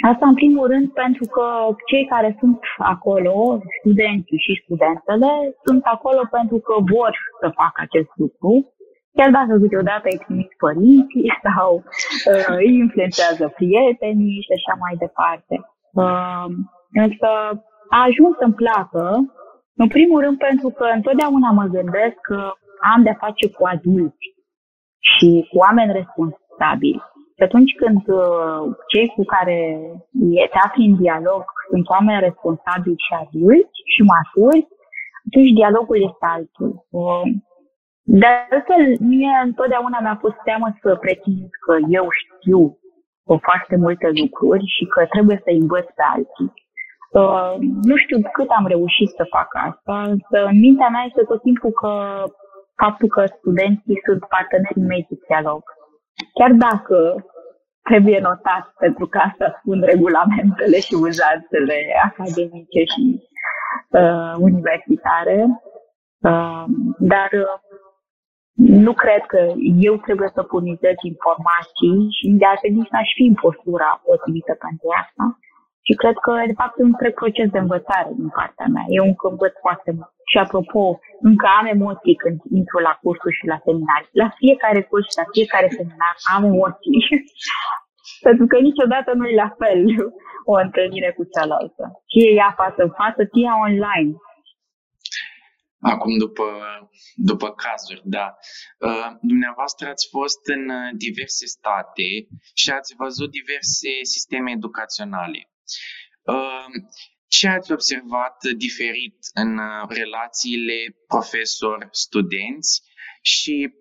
Asta, 0.10 0.28
în 0.28 0.34
primul 0.34 0.68
rând, 0.68 0.92
pentru 0.92 1.26
că 1.26 1.46
cei 1.86 2.06
care 2.06 2.36
sunt 2.40 2.60
acolo, 2.78 3.60
studenții 3.80 4.44
și 4.46 4.62
studentele, 4.64 5.32
sunt 5.66 5.84
acolo 5.84 6.22
pentru 6.32 6.58
că 6.58 6.74
vor 6.94 7.18
să 7.42 7.48
facă 7.62 7.80
acest 7.88 8.12
lucru 8.16 8.72
chiar 9.18 9.32
dacă 9.40 9.54
câteodată 9.62 10.06
îi 10.10 10.22
trimit 10.24 10.52
părinții 10.66 11.30
sau 11.46 11.70
uh, 12.32 12.56
îi 12.58 12.74
influențează 12.84 13.46
prietenii 13.60 14.46
și 14.46 14.54
așa 14.58 14.74
mai 14.84 14.94
departe. 15.06 15.56
Uh, 16.02 16.48
însă 17.04 17.30
a 17.96 18.00
ajuns 18.10 18.34
să-mi 18.38 18.60
placă, 18.62 19.06
în 19.84 19.88
primul 19.88 20.20
rând 20.22 20.38
pentru 20.38 20.70
că 20.78 20.86
întotdeauna 20.98 21.50
mă 21.60 21.66
gândesc 21.76 22.18
că 22.30 22.40
am 22.94 23.04
de-a 23.04 23.18
face 23.26 23.46
cu 23.56 23.64
adulți 23.74 24.26
și 25.12 25.48
cu 25.50 25.58
oameni 25.58 25.98
responsabili. 26.00 27.02
Și 27.36 27.44
atunci 27.44 27.72
când 27.82 28.02
uh, 28.08 28.62
cei 28.92 29.08
cu 29.16 29.24
care 29.24 29.58
te 30.52 30.60
afli 30.66 30.86
în 30.86 30.96
dialog 30.96 31.44
sunt 31.70 31.90
oameni 31.90 32.26
responsabili 32.28 33.04
și 33.06 33.14
adulți 33.22 33.78
și 33.94 34.02
maturi, 34.14 34.68
atunci 35.28 35.52
dialogul 35.60 35.98
este 36.10 36.26
altul. 36.36 36.72
Uh, 36.90 37.26
de 38.22 38.28
altfel, 38.52 38.84
mie 39.00 39.34
întotdeauna 39.44 40.00
mi-a 40.02 40.18
fost 40.24 40.38
teamă 40.44 40.68
să 40.82 40.96
pretind 40.96 41.50
că 41.66 41.76
eu 42.00 42.06
știu 42.22 42.62
foarte 43.48 43.76
multe 43.76 44.08
lucruri 44.22 44.66
și 44.76 44.86
că 44.86 45.06
trebuie 45.06 45.38
să 45.44 45.50
învăț 45.52 45.88
pe 45.98 46.04
alții. 46.16 46.52
Uh, 47.22 47.54
nu 47.90 47.96
știu 48.04 48.18
cât 48.32 48.50
am 48.50 48.66
reușit 48.68 49.10
să 49.10 49.34
fac 49.36 49.50
asta, 49.70 49.96
însă 50.02 50.38
în 50.52 50.60
mintea 50.60 50.90
mea 50.90 51.04
este 51.08 51.24
tot 51.32 51.42
timpul 51.42 51.72
că 51.72 51.92
faptul 52.84 53.08
că 53.08 53.24
studenții 53.38 54.02
sunt 54.06 54.22
partenerii 54.36 54.90
mei 54.92 55.06
de 55.10 55.16
dialog. 55.28 55.62
Chiar 56.34 56.52
dacă 56.52 57.26
trebuie 57.90 58.20
notat, 58.20 58.74
pentru 58.80 59.06
că 59.08 59.18
asta 59.18 59.58
spun 59.60 59.82
regulamentele 59.82 60.80
și 60.80 60.94
uzanțele 61.08 61.78
academice 62.10 62.82
și 62.94 63.04
uh, 63.90 64.34
universitare, 64.38 65.38
uh, 66.30 66.64
dar 66.98 67.30
nu 68.58 68.94
cred 68.94 69.24
că 69.28 69.40
eu 69.90 69.96
trebuie 69.98 70.30
să 70.34 70.42
furnizez 70.42 70.96
informații 71.14 71.98
și 72.18 72.26
de 72.40 72.46
altfel 72.46 72.72
nici 72.72 72.94
n-aș 72.94 73.10
fi 73.18 73.24
în 73.32 73.38
postura 73.46 74.02
potrivită 74.06 74.54
pentru 74.66 74.88
asta. 75.02 75.24
Și 75.88 75.94
cred 76.02 76.18
că, 76.26 76.32
de 76.50 76.58
fapt, 76.60 76.74
e 76.78 76.84
un 76.84 76.94
întreg 76.94 77.14
proces 77.14 77.50
de 77.50 77.58
învățare 77.66 78.12
din 78.22 78.30
partea 78.30 78.68
mea. 78.76 78.86
Eu 78.88 79.04
încă 79.04 79.28
învăț 79.28 79.54
foarte 79.66 79.92
mult. 79.98 80.17
Și, 80.30 80.38
apropo, 80.38 80.84
încă 81.30 81.48
am 81.60 81.66
emoții 81.76 82.16
când 82.24 82.38
intru 82.60 82.78
la 82.88 82.94
cursuri 83.02 83.38
și 83.40 83.46
la 83.54 83.58
seminarii. 83.66 84.18
La 84.24 84.30
fiecare 84.42 84.82
curs 84.90 85.06
și 85.10 85.20
la 85.22 85.28
fiecare 85.36 85.68
seminar 85.78 86.16
am 86.36 86.44
emoții. 86.52 87.00
Pentru 88.28 88.46
că 88.52 88.58
niciodată 88.68 89.10
nu 89.14 89.26
e 89.28 89.44
la 89.46 89.52
fel 89.62 89.82
o 90.52 90.54
întâlnire 90.66 91.12
cu 91.18 91.24
cealaltă. 91.34 91.84
Fie 92.12 92.30
ea 92.42 92.52
față 92.62 92.80
în 92.88 92.94
față, 93.02 93.22
fie 93.34 93.50
online. 93.68 94.12
Acum, 95.82 96.18
după, 96.18 96.46
după 97.16 97.48
cazuri, 97.52 98.02
da. 98.04 98.28
Uh, 98.80 99.10
dumneavoastră 99.22 99.88
ați 99.88 100.08
fost 100.16 100.42
în 100.56 100.64
uh, 100.70 100.90
diverse 101.06 101.46
state 101.46 102.08
și 102.62 102.70
ați 102.72 102.96
văzut 102.98 103.30
diverse 103.32 103.90
sisteme 104.02 104.52
educaționale. 104.52 105.42
Uh, 106.22 106.66
ce 107.28 107.48
ați 107.48 107.72
observat 107.72 108.38
diferit 108.58 109.18
în 109.34 109.60
relațiile 109.90 110.78
profesor-studenți 111.08 112.84
și 113.22 113.74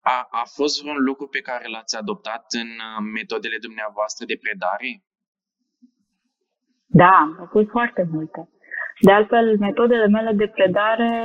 a, 0.00 0.28
a 0.30 0.44
fost 0.56 0.82
vreun 0.82 1.02
lucru 1.02 1.26
pe 1.28 1.40
care 1.40 1.68
l-ați 1.68 1.96
adoptat 1.96 2.44
în 2.62 2.70
metodele 3.18 3.58
dumneavoastră 3.60 4.24
de 4.26 4.38
predare? 4.44 5.02
Da, 6.86 7.14
au 7.38 7.48
fost 7.50 7.68
foarte 7.68 8.08
multe. 8.10 8.48
De 9.00 9.12
altfel, 9.12 9.58
metodele 9.58 10.06
mele 10.06 10.32
de 10.32 10.48
predare, 10.48 11.22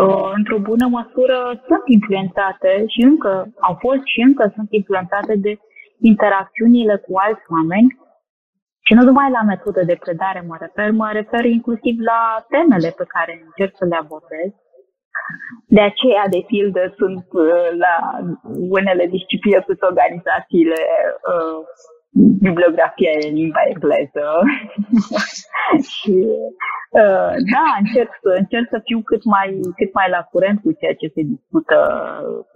uh, 0.00 0.30
într-o 0.34 0.58
bună 0.58 0.86
măsură, 0.88 1.62
sunt 1.66 1.82
influențate 1.84 2.84
și 2.86 3.00
încă 3.02 3.52
au 3.60 3.74
fost 3.80 4.02
și 4.04 4.20
încă 4.20 4.52
sunt 4.54 4.68
influențate 4.70 5.34
de 5.36 5.58
interacțiunile 6.00 6.96
cu 6.96 7.12
alți 7.16 7.46
oameni 7.48 8.05
și 8.86 8.92
nu 8.94 9.02
numai 9.02 9.30
la 9.30 9.42
metode 9.52 9.82
de 9.90 9.96
predare 10.04 10.40
mă 10.50 10.56
refer, 10.60 10.90
mă 10.90 11.08
refer 11.12 11.44
inclusiv 11.44 11.94
la 12.10 12.20
temele 12.52 12.90
pe 13.00 13.06
care 13.14 13.32
încerc 13.44 13.72
să 13.80 13.84
le 13.84 13.96
abordez. 13.96 14.50
De 15.76 15.82
aceea, 15.90 16.24
de 16.34 16.42
pildă, 16.46 16.82
sunt 17.00 17.26
uh, 17.44 17.68
la 17.84 17.94
unele 18.76 19.04
discipline 19.16 19.60
cu 19.66 19.72
organizațiile 19.92 20.80
uh, 21.30 21.60
bibliografia 22.46 23.12
în 23.28 23.34
limba 23.40 23.62
engleză 23.72 24.26
și 25.94 26.16
uh, 27.02 27.32
da, 27.54 27.66
încerc 27.82 28.12
să, 28.22 28.30
încerc 28.42 28.66
să 28.74 28.78
fiu 28.88 28.98
cât 29.10 29.22
mai, 29.34 29.48
cât 29.78 29.90
mai 29.98 30.08
la 30.16 30.22
curent 30.32 30.58
cu 30.60 30.70
ceea 30.80 30.94
ce 31.00 31.06
se 31.14 31.22
discută 31.34 31.78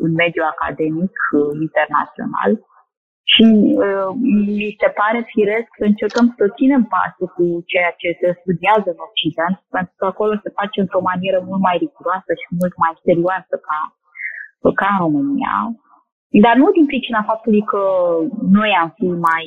în 0.04 0.12
mediul 0.22 0.52
academic 0.54 1.14
uh, 1.36 1.50
internațional 1.66 2.50
și 3.32 3.44
uh, 3.84 4.08
mi 4.56 4.76
se 4.80 4.88
pare 5.00 5.20
firesc 5.34 5.68
să 5.78 5.84
încercăm 5.90 6.26
să 6.36 6.54
ținem 6.58 6.84
pasul 6.94 7.28
cu 7.36 7.44
ceea 7.72 7.92
ce 8.00 8.08
se 8.20 8.28
studiază 8.40 8.88
în 8.94 9.00
Occident, 9.08 9.56
pentru 9.76 9.94
că 9.98 10.04
acolo 10.08 10.32
se 10.42 10.56
face 10.58 10.78
într-o 10.80 11.06
manieră 11.08 11.38
mult 11.48 11.62
mai 11.68 11.76
riguroasă 11.84 12.30
și 12.40 12.56
mult 12.60 12.74
mai 12.82 12.92
serioasă 13.06 13.54
ca, 13.66 13.78
ca 14.80 14.88
în 14.92 14.98
România. 15.06 15.54
Dar 16.44 16.54
nu 16.62 16.66
din 16.76 16.86
pricina 16.90 17.22
faptului 17.30 17.62
că 17.72 17.82
noi 18.58 18.70
am 18.82 18.90
fi 18.98 19.08
mai 19.28 19.44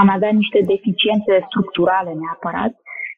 am 0.00 0.08
avea 0.16 0.32
niște 0.40 0.60
deficiențe 0.72 1.32
structurale 1.48 2.12
neapărat, 2.22 2.72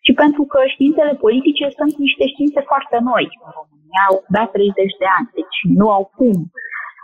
ci 0.04 0.12
pentru 0.22 0.42
că 0.52 0.58
științele 0.74 1.14
politice 1.24 1.64
sunt 1.78 1.92
niște 2.06 2.24
științe 2.32 2.60
foarte 2.70 2.98
noi 3.10 3.24
în 3.44 3.50
România, 3.60 4.02
au 4.10 4.16
dat 4.36 4.48
30 4.50 5.02
de 5.02 5.08
ani, 5.16 5.28
deci 5.38 5.58
nu 5.78 5.86
au 5.96 6.04
cum. 6.18 6.36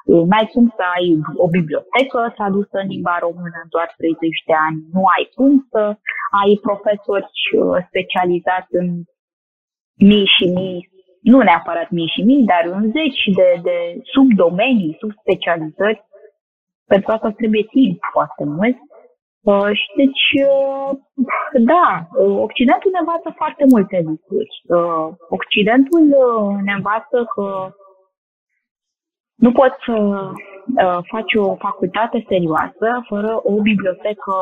N-ai 0.05 0.47
cum 0.53 0.67
să 0.77 0.83
ai 0.97 1.07
o 1.45 1.47
bibliotecă 1.49 2.33
tradusă 2.37 2.77
în 2.83 2.89
limba 2.95 3.17
română 3.27 3.59
în 3.63 3.69
doar 3.69 3.95
30 3.97 4.43
de 4.47 4.55
ani, 4.67 4.79
nu 4.95 5.03
ai 5.17 5.25
cum 5.35 5.67
să 5.71 5.83
ai 6.43 6.53
profesori 6.67 7.31
uh, 7.59 7.77
specializați 7.89 8.71
în 8.81 8.89
mii 10.09 10.29
și 10.37 10.45
mii 10.59 10.93
nu 11.33 11.39
neapărat 11.43 11.91
mii 11.91 12.13
și 12.15 12.23
mii, 12.23 12.45
dar 12.53 12.65
în 12.79 12.91
zeci 12.91 13.23
de, 13.39 13.49
de 13.63 13.77
subdomenii, 14.13 14.97
subspecializări. 14.99 16.05
Pentru 16.87 17.13
asta 17.13 17.31
trebuie 17.31 17.63
timp 17.63 17.99
foarte 18.13 18.45
mult. 18.45 18.77
Uh, 19.51 19.71
și 19.81 19.89
deci, 20.03 20.27
uh, 20.49 20.91
da, 21.73 21.87
uh, 22.19 22.37
Occidentul 22.49 22.91
ne 22.93 22.99
învață 23.05 23.29
foarte 23.41 23.65
multe 23.73 23.99
lucruri. 24.11 24.53
Uh, 24.77 25.09
Occidentul 25.37 26.05
uh, 26.25 26.63
ne 26.67 26.73
învață 26.73 27.19
că 27.35 27.47
nu 29.35 29.53
poți 29.53 29.77
să 29.87 29.93
uh, 29.93 30.99
faci 31.13 31.35
o 31.35 31.57
facultate 31.57 32.25
serioasă 32.29 33.05
fără 33.09 33.41
o 33.43 33.61
bibliotecă 33.61 34.35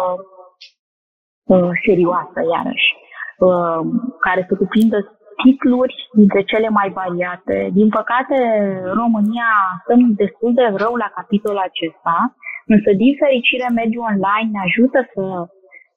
uh, 1.44 1.70
serioasă, 1.86 2.38
iarăși. 2.54 2.90
uh, 3.38 3.80
care 4.20 4.46
să 4.48 4.54
cuprindă 4.56 4.98
titluri 5.42 5.94
dintre 6.12 6.42
cele 6.42 6.68
mai 6.68 6.88
variate. 6.90 7.68
Din 7.72 7.88
păcate, 7.88 8.36
în 8.84 8.94
România 8.94 9.50
stăm 9.82 10.12
destul 10.12 10.54
de 10.54 10.66
rău 10.82 10.94
la 10.94 11.08
capitolul 11.14 11.62
acesta, 11.68 12.34
însă, 12.66 12.90
din 12.92 13.14
fericire, 13.22 13.66
mediul 13.74 14.08
online 14.10 14.50
ne 14.52 14.60
ajută 14.68 14.98
să 15.14 15.24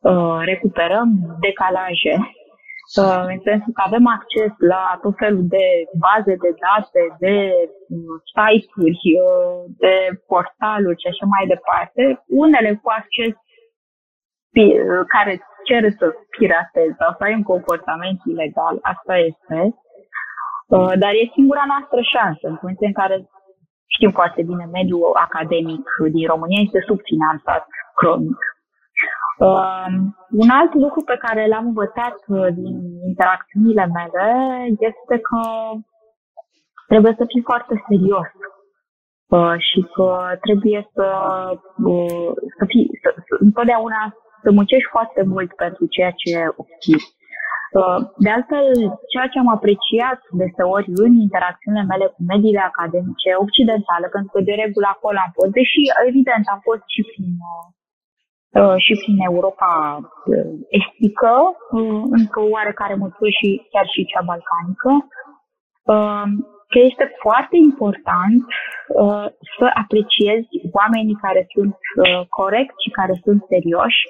uh, 0.10 0.38
recuperăm 0.52 1.10
decalaje 1.40 2.14
Uh, 2.20 2.45
în 3.34 3.39
sensul 3.44 3.74
că 3.74 3.84
avem 3.86 4.06
acces 4.18 4.51
la 4.58 5.00
tot 5.01 5.15
felul 5.18 5.46
de 5.56 5.65
baze 6.06 6.36
de 6.46 6.51
date, 6.65 7.01
de 7.20 7.36
uh, 7.96 8.15
site-uri, 8.34 9.06
uh, 9.25 9.62
de 9.84 9.96
portaluri 10.27 11.01
și 11.01 11.08
așa 11.12 11.25
mai 11.36 11.46
departe, 11.54 12.24
unele 12.44 12.72
cu 12.82 12.89
acces 13.00 13.34
care 15.08 15.34
cere 15.68 15.89
să 16.00 16.06
piratezi 16.38 16.96
sau 17.00 17.12
să 17.18 17.24
ai 17.24 17.34
un 17.34 17.44
comportament 17.44 18.20
ilegal, 18.32 18.77
asta 18.82 19.18
este. 19.18 19.60
Dar 21.01 21.12
e 21.13 21.36
singura 21.38 21.63
noastră 21.68 22.00
șansă, 22.13 22.48
în 22.48 22.58
funcție 22.63 22.88
în 22.88 22.94
care 23.01 23.15
știm 23.96 24.12
foarte 24.12 24.42
bine, 24.44 24.65
mediul 24.72 25.12
academic 25.13 25.84
din 26.12 26.27
România 26.27 26.62
este 26.63 26.80
subfinanțat 26.88 27.68
cronic. 27.96 28.55
Uh, 29.38 29.86
un 30.32 30.50
alt 30.50 30.74
lucru 30.74 31.01
pe 31.04 31.18
care 31.18 31.48
l-am 31.48 31.65
învățat 31.65 32.15
uh, 32.27 32.48
din 32.54 32.75
interacțiunile 33.08 33.86
mele 33.98 34.27
este 34.80 35.20
că 35.30 35.42
trebuie 36.88 37.13
să 37.18 37.25
fii 37.27 37.48
foarte 37.50 37.84
serios 37.89 38.30
uh, 39.38 39.56
și 39.58 39.80
că 39.96 40.10
trebuie 40.46 40.89
să, 40.94 41.08
uh, 41.92 42.32
să 42.58 42.63
fii, 42.68 42.88
să, 43.01 43.10
să, 43.27 43.34
întotdeauna 43.39 44.01
să 44.44 44.51
muncești 44.51 44.89
foarte 44.96 45.22
mult 45.24 45.56
pentru 45.56 45.86
ceea 45.86 46.12
ce 46.22 46.32
obții. 46.62 47.01
Uh, 47.80 48.00
de 48.24 48.30
altfel, 48.30 48.68
ceea 49.12 49.27
ce 49.32 49.39
am 49.39 49.50
apreciat 49.58 50.20
deseori 50.42 50.92
în 51.06 51.12
interacțiunile 51.25 51.86
mele 51.92 52.06
cu 52.13 52.22
mediile 52.32 52.63
academice 52.72 53.30
occidentale, 53.46 54.08
pentru 54.15 54.32
că 54.34 54.39
de 54.42 54.54
regulă 54.63 54.88
acolo 54.92 55.18
am 55.25 55.32
fost, 55.38 55.51
deși 55.60 55.82
evident 56.10 56.46
am 56.54 56.60
fost 56.68 56.84
și 56.94 57.01
prin 57.12 57.34
uh, 57.54 57.65
Uh, 57.65 57.85
și 58.78 58.94
prin 59.02 59.18
Europa 59.30 59.72
uh, 60.02 60.52
estică, 60.70 61.34
uh, 61.72 62.04
într-o 62.18 62.44
oarecare 62.56 62.96
măsură 62.96 63.30
și 63.40 63.50
chiar 63.72 63.88
și 63.94 64.06
cea 64.12 64.24
balcanică, 64.32 64.92
că 66.72 66.80
este 66.80 67.06
foarte 67.24 67.56
important 67.70 68.44
să 69.58 69.66
apreciezi 69.84 70.48
oamenii 70.72 71.22
care 71.26 71.48
sunt 71.54 71.76
corecți 72.30 72.84
și 72.84 72.90
care 72.90 73.14
sunt 73.24 73.42
serioși 73.52 74.02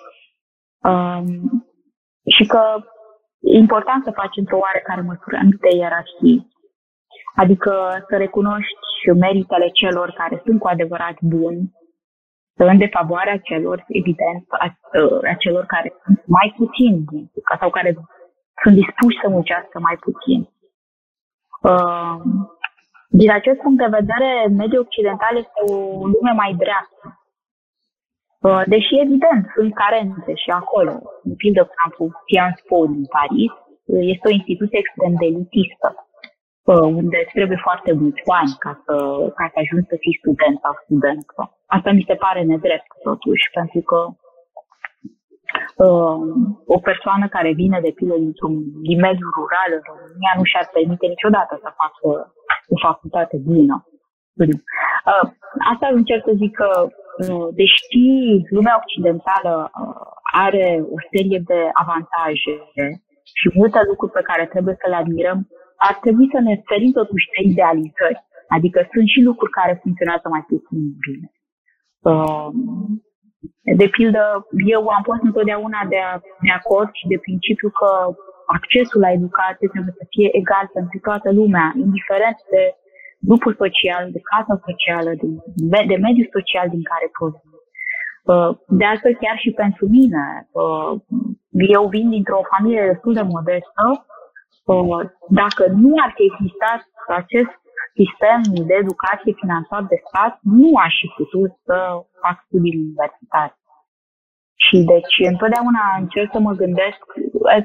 um, 0.90 1.28
și 2.36 2.46
că 2.46 2.64
e 3.40 3.58
important 3.58 4.04
să 4.04 4.12
faci 4.22 4.36
într-o 4.42 4.58
oarecare 4.58 5.02
măsură 5.02 5.36
anumite 5.38 5.76
ierarhii. 5.76 6.48
Adică 7.36 7.74
să 8.08 8.18
recunoști 8.18 9.12
meritele 9.20 9.70
celor 9.70 10.14
care 10.18 10.42
sunt 10.46 10.60
cu 10.60 10.68
adevărat 10.68 11.18
buni, 11.22 11.72
în 12.56 12.78
defavoarea 12.78 13.38
celor, 13.38 13.86
evident, 13.88 14.46
a, 14.50 14.78
a 15.32 15.34
celor 15.34 15.66
care 15.66 15.94
sunt 16.04 16.24
mai 16.26 16.54
puțin 16.58 17.06
sau 17.60 17.70
care 17.70 17.98
sunt 18.62 18.76
dispuși 18.76 19.20
să 19.22 19.30
muncească 19.30 19.80
mai 19.80 19.96
puțin. 19.96 20.50
Uh, 21.62 22.16
din 23.10 23.32
acest 23.32 23.60
punct 23.60 23.78
de 23.78 23.98
vedere, 24.00 24.48
mediul 24.48 24.86
occidental 24.88 25.38
este 25.38 25.60
o 25.72 25.74
lume 26.14 26.32
mai 26.36 26.54
dreaptă. 26.64 27.06
Uh, 28.42 28.62
deși, 28.66 29.00
evident, 29.06 29.44
sunt 29.56 29.74
carențe 29.74 30.34
și 30.44 30.50
acolo. 30.50 30.94
În 31.24 31.36
pildă, 31.36 31.70
campul 31.82 32.22
Sciences 32.26 32.66
Po 32.68 32.86
din 32.86 33.06
Paris 33.06 33.52
este 34.14 34.28
o 34.28 34.36
instituție 34.40 34.80
extrem 34.80 35.14
de 35.20 35.26
elitistă, 35.26 36.05
uh, 36.72 36.88
unde 37.02 37.20
trebuie 37.34 37.60
foarte 37.68 37.92
mulți 38.02 38.22
bani 38.32 38.54
ca 38.64 38.72
să, 38.86 38.94
ca 39.38 39.46
să 39.52 39.58
ajungi 39.60 39.92
să 39.92 39.98
fii 40.04 40.20
student 40.22 40.58
sau 40.64 40.74
studentă. 40.84 41.42
Asta 41.76 41.90
mi 41.92 42.08
se 42.10 42.16
pare 42.24 42.42
nedrept, 42.44 42.90
totuși, 43.10 43.46
pentru 43.58 43.82
că 43.90 44.00
uh, 45.86 46.18
o 46.76 46.78
persoană 46.90 47.26
care 47.36 47.52
vine 47.62 47.80
de 47.86 47.92
pildă 47.98 48.18
dintr-un 48.26 48.54
din 48.88 49.00
mediul 49.08 49.32
rural 49.40 49.70
în 49.78 49.84
România 49.92 50.32
nu 50.38 50.44
și-ar 50.52 50.68
permite 50.76 51.06
niciodată 51.14 51.54
să 51.64 51.80
facă 51.82 52.08
o 52.74 52.76
facultate 52.88 53.38
bună. 53.52 53.76
Uh, 54.44 55.26
asta 55.72 55.88
încerc 55.92 56.24
să 56.26 56.34
zic 56.42 56.52
că, 56.62 56.70
uh, 56.88 57.48
deși 57.60 58.06
lumea 58.50 58.82
occidentală 58.84 59.54
uh, 59.72 60.06
are 60.46 60.68
o 60.96 60.98
serie 61.12 61.42
de 61.52 61.60
avantaje 61.84 62.56
și 63.40 63.48
multe 63.54 63.80
lucruri 63.90 64.12
pe 64.12 64.28
care 64.30 64.46
trebuie 64.46 64.76
să 64.82 64.90
le 64.90 64.96
admirăm, 64.96 65.40
ar 65.78 65.96
trebui 66.04 66.28
să 66.34 66.40
ne 66.40 66.56
ferim 66.70 66.92
totuși 66.92 67.30
de 67.34 67.40
idealizări. 67.50 68.20
Adică 68.56 68.80
sunt 68.92 69.08
și 69.14 69.22
lucruri 69.30 69.52
care 69.60 69.80
funcționează 69.82 70.28
mai 70.30 70.44
puțin 70.52 70.80
bine. 71.06 71.28
Um, 72.10 72.56
de 73.82 73.88
pildă, 73.88 74.24
eu 74.76 74.82
am 74.98 75.04
fost 75.10 75.22
întotdeauna 75.30 75.82
de, 75.94 76.02
de 76.46 76.52
acord 76.60 76.90
și 77.00 77.08
de 77.08 77.18
principiu 77.26 77.70
că 77.80 77.90
accesul 78.58 79.00
la 79.06 79.12
educație 79.12 79.68
trebuie 79.74 79.94
să 80.02 80.06
fie 80.14 80.30
egal 80.42 80.66
pentru 80.78 80.98
toată 81.08 81.30
lumea, 81.40 81.66
indiferent 81.86 82.38
de 82.54 82.64
grupul 83.30 83.54
social, 83.64 84.04
de 84.16 84.22
casa 84.32 84.56
socială, 84.68 85.12
de, 85.72 85.80
de 85.92 85.98
mediul 86.06 86.30
social 86.38 86.68
din 86.76 86.84
care 86.92 87.08
provin. 87.18 87.50
Uh, 88.32 88.52
de 88.80 88.86
altfel, 88.86 89.16
chiar 89.24 89.38
și 89.44 89.52
pentru 89.52 89.86
mine, 89.98 90.26
uh, 90.62 90.92
eu 91.78 91.84
vin 91.96 92.10
dintr-o 92.10 92.50
familie 92.54 92.90
destul 92.92 93.14
de 93.14 93.26
modestă. 93.36 93.84
Uh, 94.74 95.02
dacă 95.42 95.64
nu 95.84 95.92
ar 96.04 96.12
fi 96.18 96.24
existat 96.32 96.82
acest 97.22 97.54
sistem 98.00 98.40
de 98.70 98.74
educație 98.84 99.34
finanțat 99.42 99.84
de 99.92 99.98
stat, 100.08 100.34
nu 100.60 100.70
aș 100.86 100.94
fi 101.02 101.08
putut 101.20 101.52
să 101.68 101.78
fac 102.24 102.36
studii 102.48 102.80
universitare. 102.84 103.56
Și 104.66 104.78
deci 104.94 105.16
întotdeauna 105.34 105.84
încerc 106.02 106.30
să 106.36 106.40
mă 106.48 106.54
gândesc 106.64 107.00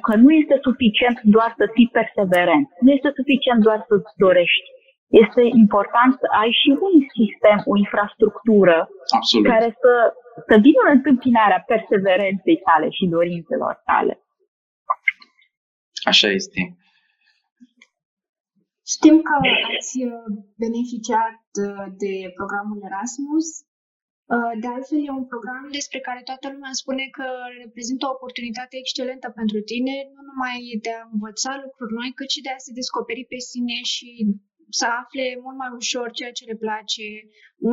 că 0.07 0.15
nu 0.25 0.31
este 0.41 0.57
suficient 0.69 1.19
doar 1.37 1.51
să 1.59 1.65
fii 1.75 1.89
perseverent, 1.99 2.69
nu 2.85 2.91
este 2.97 3.11
suficient 3.21 3.61
doar 3.69 3.79
să-ți 3.89 4.13
dorești. 4.25 4.69
Este 5.25 5.43
important 5.63 6.13
să 6.23 6.27
ai 6.43 6.53
și 6.61 6.71
un 6.89 6.97
sistem, 7.19 7.59
o 7.73 7.75
infrastructură 7.85 8.79
Absolut. 9.17 9.47
care 9.53 9.69
să, 9.83 9.93
să 10.49 10.55
vină 10.67 10.81
în 10.87 10.93
întâmpinarea 10.97 11.65
perseverenței 11.73 12.59
tale 12.69 12.89
și 12.97 13.13
dorințelor 13.17 13.75
tale. 13.91 14.15
Așa 16.11 16.29
este. 16.41 16.61
Știm 18.95 19.17
că 19.29 19.35
ați 19.73 19.97
uh, 20.09 20.27
beneficiat 20.65 21.43
uh, 21.65 21.87
de 22.03 22.15
programul 22.39 22.79
Erasmus. 22.89 23.47
Uh, 24.35 24.53
de 24.63 24.69
altfel, 24.75 25.01
e 25.05 25.19
un 25.21 25.27
program 25.33 25.65
despre 25.79 26.01
care 26.07 26.21
toată 26.31 26.47
lumea 26.55 26.81
spune 26.83 27.05
că 27.17 27.27
reprezintă 27.65 28.03
o 28.07 28.15
oportunitate 28.17 28.75
excelentă 28.77 29.29
pentru 29.41 29.59
tine, 29.71 29.95
nu 30.15 30.21
numai 30.31 30.59
de 30.85 30.93
a 30.99 31.09
învăța 31.15 31.53
lucruri 31.65 31.97
noi, 31.99 32.11
cât 32.19 32.29
și 32.35 32.45
de 32.47 32.53
a 32.53 32.65
se 32.67 32.73
descoperi 32.81 33.31
pe 33.33 33.39
sine 33.51 33.77
și 33.95 34.09
să 34.81 34.87
afle 35.01 35.25
mult 35.45 35.57
mai 35.63 35.71
ușor 35.81 36.07
ceea 36.19 36.33
ce 36.39 36.45
le 36.51 36.63
place, 36.65 37.07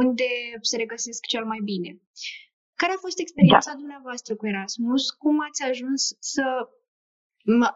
unde 0.02 0.30
se 0.70 0.76
regăsesc 0.84 1.22
cel 1.34 1.46
mai 1.52 1.62
bine. 1.72 1.90
Care 2.82 2.94
a 2.96 3.04
fost 3.06 3.20
experiența 3.20 3.72
da. 3.72 3.80
dumneavoastră 3.82 4.32
cu 4.36 4.48
Erasmus? 4.54 5.04
Cum 5.24 5.36
ați 5.48 5.62
ajuns 5.72 6.02
să 6.34 6.44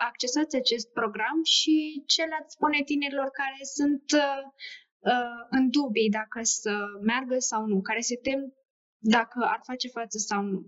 accesați 0.09 0.55
acest 0.55 0.87
program 0.99 1.37
și 1.57 2.03
ce 2.13 2.23
le-ați 2.23 2.53
spune 2.55 2.79
tinerilor 2.91 3.29
care 3.41 3.59
sunt 3.77 4.03
uh, 4.23 4.41
uh, 5.11 5.39
în 5.49 5.63
dubii 5.75 6.15
dacă 6.19 6.39
să 6.41 6.73
meargă 7.09 7.35
sau 7.37 7.61
nu, 7.65 7.77
care 7.81 7.99
se 7.99 8.17
tem 8.25 8.41
dacă 9.15 9.37
ar 9.53 9.59
face 9.69 9.87
față 9.87 10.17
sau 10.17 10.41
nu? 10.41 10.59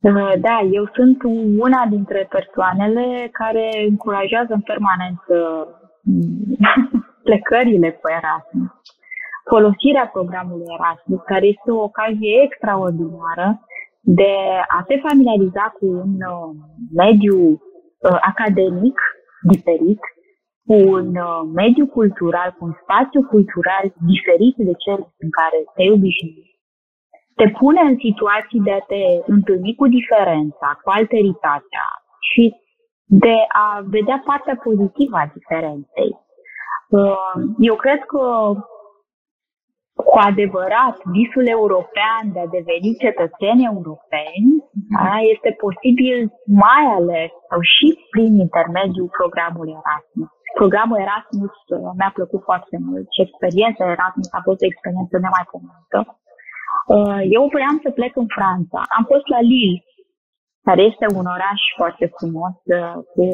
Uh, 0.00 0.32
da, 0.40 0.56
eu 0.78 0.84
sunt 0.94 1.18
una 1.66 1.86
dintre 1.86 2.26
persoanele 2.30 3.28
care 3.32 3.86
încurajează 3.88 4.52
în 4.52 4.60
permanență 4.60 5.34
mm, 6.02 6.56
plecările 7.28 7.90
cu 7.90 8.08
Erasmus. 8.08 8.70
Folosirea 9.48 10.06
programului 10.06 10.74
Erasmus, 10.78 11.20
care 11.24 11.46
este 11.46 11.70
o 11.70 11.82
ocazie 11.82 12.42
extraordinară 12.42 13.66
de 14.06 14.34
a 14.78 14.82
te 14.86 14.96
familiariza 15.08 15.74
cu 15.78 15.86
un 15.86 16.14
uh, 16.34 16.50
mediu 16.94 17.38
uh, 17.50 18.18
academic 18.32 18.98
diferit, 19.50 20.00
cu 20.66 20.74
un 20.74 21.08
uh, 21.16 21.40
mediu 21.54 21.86
cultural, 21.86 22.54
cu 22.58 22.64
un 22.64 22.74
spațiu 22.82 23.22
cultural 23.22 23.84
diferit 24.12 24.54
de 24.56 24.74
cel 24.84 25.00
în 25.24 25.30
care 25.38 25.58
te 25.74 25.84
obișnuit, 25.96 26.50
te 27.38 27.46
pune 27.58 27.80
în 27.80 27.96
situații 28.06 28.60
de 28.60 28.72
a 28.72 28.86
te 28.92 29.02
întâlni 29.26 29.74
cu 29.74 29.86
diferența, 29.86 30.68
cu 30.82 30.90
alteritatea 30.90 31.86
și 32.30 32.54
de 33.24 33.36
a 33.64 33.84
vedea 33.96 34.22
partea 34.24 34.60
pozitivă 34.62 35.16
a 35.16 35.32
diferenței. 35.34 36.10
Eu 37.58 37.74
cred 37.74 38.00
că 38.12 38.22
cu 40.10 40.18
adevărat 40.30 40.96
visul 41.16 41.46
european 41.58 42.22
de 42.32 42.40
a 42.40 42.52
deveni 42.58 42.90
cetățeni 43.04 43.68
europeni 43.72 44.50
da, 44.94 45.16
este 45.34 45.50
posibil 45.64 46.16
mai 46.64 46.84
ales 46.98 47.30
sau 47.48 47.60
și 47.74 47.88
prin 48.12 48.32
intermediul 48.46 49.14
programului 49.18 49.76
Erasmus. 49.82 50.30
Programul 50.60 50.98
Erasmus 51.06 51.54
uh, 51.66 51.90
mi-a 51.98 52.12
plăcut 52.18 52.42
foarte 52.50 52.76
mult 52.86 53.06
și 53.14 53.24
experiența 53.26 53.92
Erasmus 53.96 54.28
a 54.38 54.40
fost 54.48 54.60
o 54.62 54.68
experiență 54.70 55.14
nemaipomenită. 55.18 56.00
Uh, 56.94 57.20
eu 57.36 57.44
vreau 57.56 57.74
să 57.84 57.88
plec 57.98 58.12
în 58.22 58.28
Franța. 58.36 58.78
Am 58.96 59.04
fost 59.12 59.26
la 59.34 59.40
Lille, 59.50 59.78
care 60.66 60.82
este 60.90 61.06
un 61.18 61.26
oraș 61.36 61.60
foarte 61.80 62.06
frumos, 62.16 62.56
uh, 62.78 62.96
cu 63.12 63.24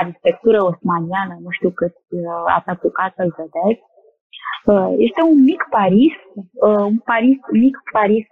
arhitectură 0.00 0.58
osmaniană, 0.70 1.34
nu 1.44 1.50
știu 1.56 1.70
cât 1.80 1.94
ați 2.56 2.68
apucat 2.74 3.10
să-l 3.16 3.32
vedeți. 3.40 3.84
Este 4.96 5.22
un 5.22 5.42
mic 5.42 5.66
Paris, 5.70 6.14
un 6.88 6.98
Paris, 6.98 7.38
mic 7.52 7.76
Paris 7.92 8.26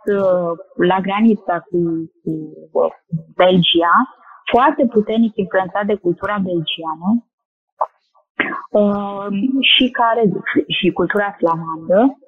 la 0.76 1.00
granița 1.00 1.60
cu, 1.60 1.78
cu 2.22 2.94
Belgia, 3.36 3.94
foarte 4.52 4.86
puternic 4.86 5.36
influențat 5.36 5.84
de 5.86 5.94
cultura 5.94 6.36
belgiană 6.48 7.08
și 9.60 9.90
care 9.90 10.22
și 10.68 10.90
cultura 10.92 11.34
flamandă 11.38 12.18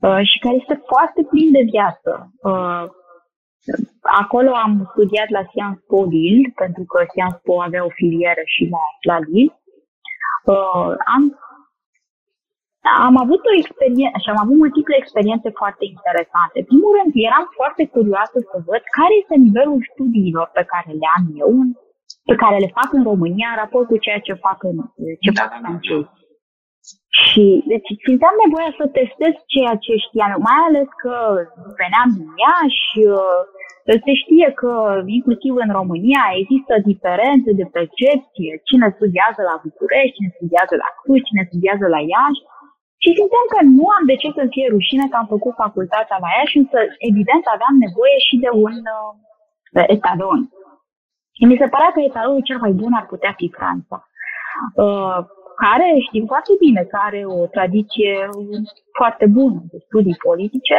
Uh, 0.00 0.20
și 0.30 0.38
care 0.38 0.54
este 0.54 0.82
foarte 0.86 1.22
plin 1.30 1.52
de 1.52 1.64
viață. 1.70 2.10
Uh, 2.42 2.84
acolo 4.22 4.50
am 4.54 4.88
studiat 4.90 5.28
la 5.28 5.42
Sciences 5.48 5.84
Po 5.86 6.04
Lille, 6.04 6.52
pentru 6.54 6.84
că 6.84 6.98
Sciences 7.08 7.40
Po 7.44 7.62
avea 7.62 7.84
o 7.84 7.96
filieră 8.00 8.42
și 8.44 8.62
la, 8.74 8.84
la 9.10 9.18
Lille. 9.26 9.54
Uh, 10.44 10.92
am, 11.14 11.22
am 13.08 13.16
avut 13.24 13.42
o 13.50 13.56
experiență 13.62 14.16
și 14.22 14.30
am 14.32 14.40
avut 14.42 14.56
multiple 14.64 14.96
experiențe 14.98 15.48
foarte 15.60 15.84
interesante. 15.94 16.56
În 16.62 16.68
primul 16.70 16.92
rând, 16.98 17.10
eram 17.28 17.44
foarte 17.58 17.84
curioasă 17.94 18.36
să 18.50 18.56
văd 18.68 18.82
care 18.98 19.14
este 19.22 19.36
nivelul 19.46 19.80
studiilor 19.92 20.46
pe 20.58 20.64
care 20.72 20.90
le 21.00 21.08
am 21.16 21.24
eu, 21.42 21.50
pe 22.30 22.36
care 22.42 22.56
le 22.64 22.74
fac 22.78 22.88
în 22.98 23.02
România, 23.10 23.48
în 23.50 23.60
raport 23.62 23.86
cu 23.88 23.96
ceea 24.04 24.20
ce 24.26 24.42
fac 24.46 24.58
în, 24.70 24.76
ce 25.24 25.30
fac 25.40 25.50
în 25.68 25.78
Suedia. 25.86 26.12
Și 27.22 27.44
deci 27.72 27.88
simțeam 28.04 28.36
nevoia 28.44 28.72
să 28.80 28.84
testez 28.98 29.34
ceea 29.54 29.74
ce 29.84 29.92
știam, 30.06 30.32
mai 30.48 30.60
ales 30.68 30.88
că 31.02 31.14
veneam 31.80 32.08
din 32.16 32.28
Iași, 32.44 32.90
uh, 33.18 33.40
se 34.04 34.12
știe 34.22 34.48
că 34.60 34.72
inclusiv 35.18 35.52
în 35.64 35.70
România 35.80 36.24
există 36.40 36.74
diferențe 36.90 37.50
de 37.60 37.66
percepție, 37.76 38.50
cine 38.68 38.86
studiază 38.96 39.40
la 39.50 39.56
București, 39.66 40.16
cine 40.16 40.30
studiază 40.38 40.74
la 40.84 40.90
Cluj, 41.00 41.20
cine 41.28 41.42
studiază 41.50 41.86
la 41.94 42.00
Iași. 42.12 42.42
Și 43.02 43.10
simțeam 43.18 43.46
că 43.54 43.58
nu 43.78 43.84
am 43.96 44.04
de 44.10 44.16
ce 44.22 44.28
să 44.38 44.44
fie 44.54 44.66
rușine 44.76 45.04
că 45.08 45.16
am 45.18 45.28
făcut 45.34 45.54
facultatea 45.64 46.16
la 46.24 46.30
Iași, 46.36 46.60
însă 46.62 46.78
evident 47.10 47.44
aveam 47.46 47.74
nevoie 47.86 48.16
și 48.26 48.36
de 48.44 48.50
un 48.66 48.76
uh, 48.98 49.84
etalon. 49.96 50.40
Și 51.36 51.42
mi 51.50 51.60
se 51.60 51.72
părea 51.74 51.90
că 51.92 52.00
etalonul 52.00 52.48
cel 52.48 52.58
mai 52.64 52.72
bun 52.80 52.92
ar 53.00 53.06
putea 53.12 53.32
fi 53.40 53.46
Franța. 53.58 53.96
Uh, 54.84 55.18
care 55.64 55.88
știm 56.06 56.24
foarte 56.32 56.52
bine 56.64 56.82
că 56.90 56.96
are 57.08 57.22
o 57.38 57.40
tradiție 57.54 58.12
foarte 58.98 59.26
bună 59.36 59.58
de 59.70 59.78
studii 59.86 60.22
politice. 60.26 60.76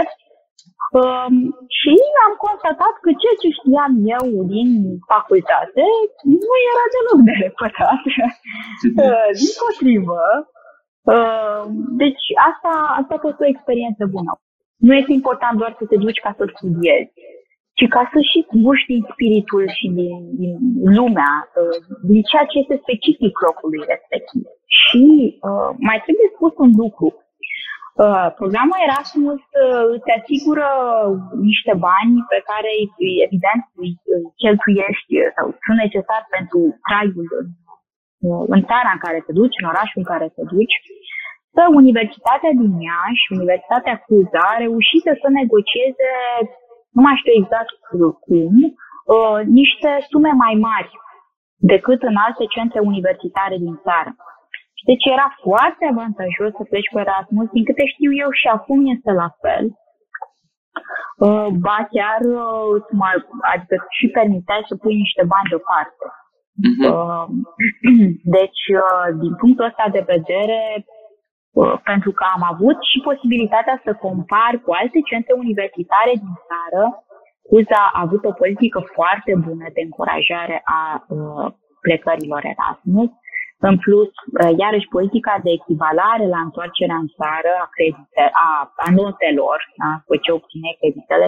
Um, 0.99 1.35
și 1.79 1.93
am 2.27 2.33
constatat 2.47 2.93
că 3.03 3.09
ceea 3.21 3.37
ce 3.41 3.57
știam 3.59 3.93
eu 4.17 4.25
din 4.55 4.69
facultate 5.13 5.85
nu 6.39 6.53
era 6.71 6.85
deloc 6.93 7.19
de 7.29 7.35
repătat. 7.45 8.01
Uh, 9.03 9.29
din 9.39 9.51
potrivă. 9.61 10.21
Uh, 11.01 11.63
deci 12.03 12.25
asta, 12.49 12.71
asta 12.99 13.13
a 13.15 13.23
fost 13.25 13.39
o 13.39 13.51
experiență 13.53 14.03
bună. 14.15 14.31
Nu 14.77 14.93
este 14.95 15.11
important 15.13 15.57
doar 15.57 15.75
să 15.79 15.85
te 15.85 15.97
duci 16.05 16.23
ca 16.25 16.33
să 16.37 16.43
studiezi, 16.55 17.11
ci 17.77 17.85
ca 17.95 18.03
să 18.13 18.19
și 18.29 18.39
guști 18.65 18.91
din 18.93 19.03
spiritul 19.11 19.63
și 19.77 19.87
din, 19.99 20.17
din 20.41 20.55
lumea, 20.97 21.33
uh, 21.61 21.77
din 22.09 22.21
ceea 22.29 22.45
ce 22.49 22.57
este 22.63 22.83
specific 22.85 23.33
locului 23.47 23.83
respectiv. 23.93 24.43
Și 24.81 25.03
uh, 25.47 25.69
mai 25.87 25.97
trebuie 26.05 26.29
spus 26.35 26.53
un 26.65 26.71
lucru. 26.83 27.09
Uh, 28.05 28.27
programul 28.41 28.85
Erasmus 28.87 29.41
uh, 29.63 29.83
îți 29.95 30.09
asigură 30.19 30.69
niște 31.49 31.73
bani 31.89 32.15
pe 32.33 32.39
care, 32.49 32.71
evident, 33.25 33.63
îi 33.83 33.93
cheltuiești 34.41 35.13
sau 35.35 35.45
sunt 35.63 35.77
necesari 35.85 36.31
pentru 36.37 36.59
traiul 36.87 37.29
în, 38.21 38.29
uh, 38.29 38.43
în 38.55 38.61
țara 38.69 38.89
în 38.93 39.01
care 39.05 39.19
te 39.25 39.31
duci, 39.39 39.59
în 39.61 39.67
orașul 39.73 40.01
în 40.01 40.07
care 40.11 40.27
te 40.35 40.43
duci. 40.53 40.75
Să 41.55 41.61
Universitatea 41.81 42.51
din 42.61 42.73
Iași, 42.89 43.31
Universitatea 43.37 43.95
Cluj, 44.05 44.27
a 44.49 44.53
reușit 44.65 45.03
să 45.21 45.27
negocieze, 45.39 46.09
nu 46.95 47.01
mai 47.05 47.19
știu 47.21 47.33
exact 47.41 47.73
cum, 48.25 48.55
uh, 48.65 49.39
niște 49.59 49.89
sume 50.09 50.31
mai 50.43 50.55
mari 50.69 50.91
decât 51.73 52.01
în 52.09 52.15
alte 52.25 52.45
centre 52.55 52.79
universitare 52.91 53.57
din 53.65 53.75
țară. 53.85 54.11
Deci 54.89 55.05
era 55.15 55.27
foarte 55.45 55.83
avantajos 55.93 56.51
să 56.57 56.63
pleci 56.69 56.91
cu 56.91 56.99
Erasmus, 57.05 57.47
din 57.55 57.63
câte 57.67 57.85
știu 57.93 58.11
eu 58.23 58.29
și 58.39 58.47
acum 58.47 58.79
este 58.95 59.11
la 59.21 59.29
fel. 59.43 59.65
Uh, 61.25 61.47
ba 61.65 61.77
chiar 61.95 62.21
uh, 62.41 62.65
îți 62.77 62.93
mai, 63.01 63.15
adică 63.53 63.75
și 63.97 64.07
permiteai 64.17 64.63
să 64.69 64.75
pui 64.75 64.95
niște 65.03 65.23
bani 65.33 65.49
deoparte. 65.49 66.05
Uh-huh. 66.67 67.27
Deci, 68.37 68.63
uh, 68.83 69.07
din 69.21 69.33
punctul 69.41 69.65
ăsta 69.71 69.85
de 69.91 70.03
vedere, 70.13 70.61
pentru 71.83 72.11
că 72.11 72.23
am 72.35 72.43
avut 72.53 72.77
și 72.91 73.05
posibilitatea 73.09 73.81
să 73.85 73.91
compar 74.05 74.53
cu 74.63 74.71
alte 74.81 74.99
centre 75.09 75.33
universitare 75.43 76.13
din 76.23 76.35
țară, 76.49 76.83
UZA 77.57 77.83
a 77.93 78.01
avut 78.05 78.23
o 78.25 78.37
politică 78.41 78.79
foarte 78.95 79.33
bună 79.45 79.65
de 79.75 79.81
încurajare 79.87 80.61
a 80.79 80.81
plecărilor 81.85 82.41
Erasmus 82.53 83.11
în 83.69 83.75
plus, 83.85 84.11
uh, 84.39 84.51
iarăși, 84.63 84.93
politica 84.97 85.33
de 85.45 85.51
echivalare 85.59 86.25
la 86.35 86.39
întoarcerea 86.47 86.99
în 87.03 87.09
țară 87.19 87.51
a, 87.63 87.67
credite, 87.75 88.23
a, 88.47 88.49
a 88.85 88.87
notelor, 89.01 89.59
da, 89.81 89.91
cu 90.07 90.13
ce 90.23 90.31
obține 90.31 90.71
creditele, 90.79 91.27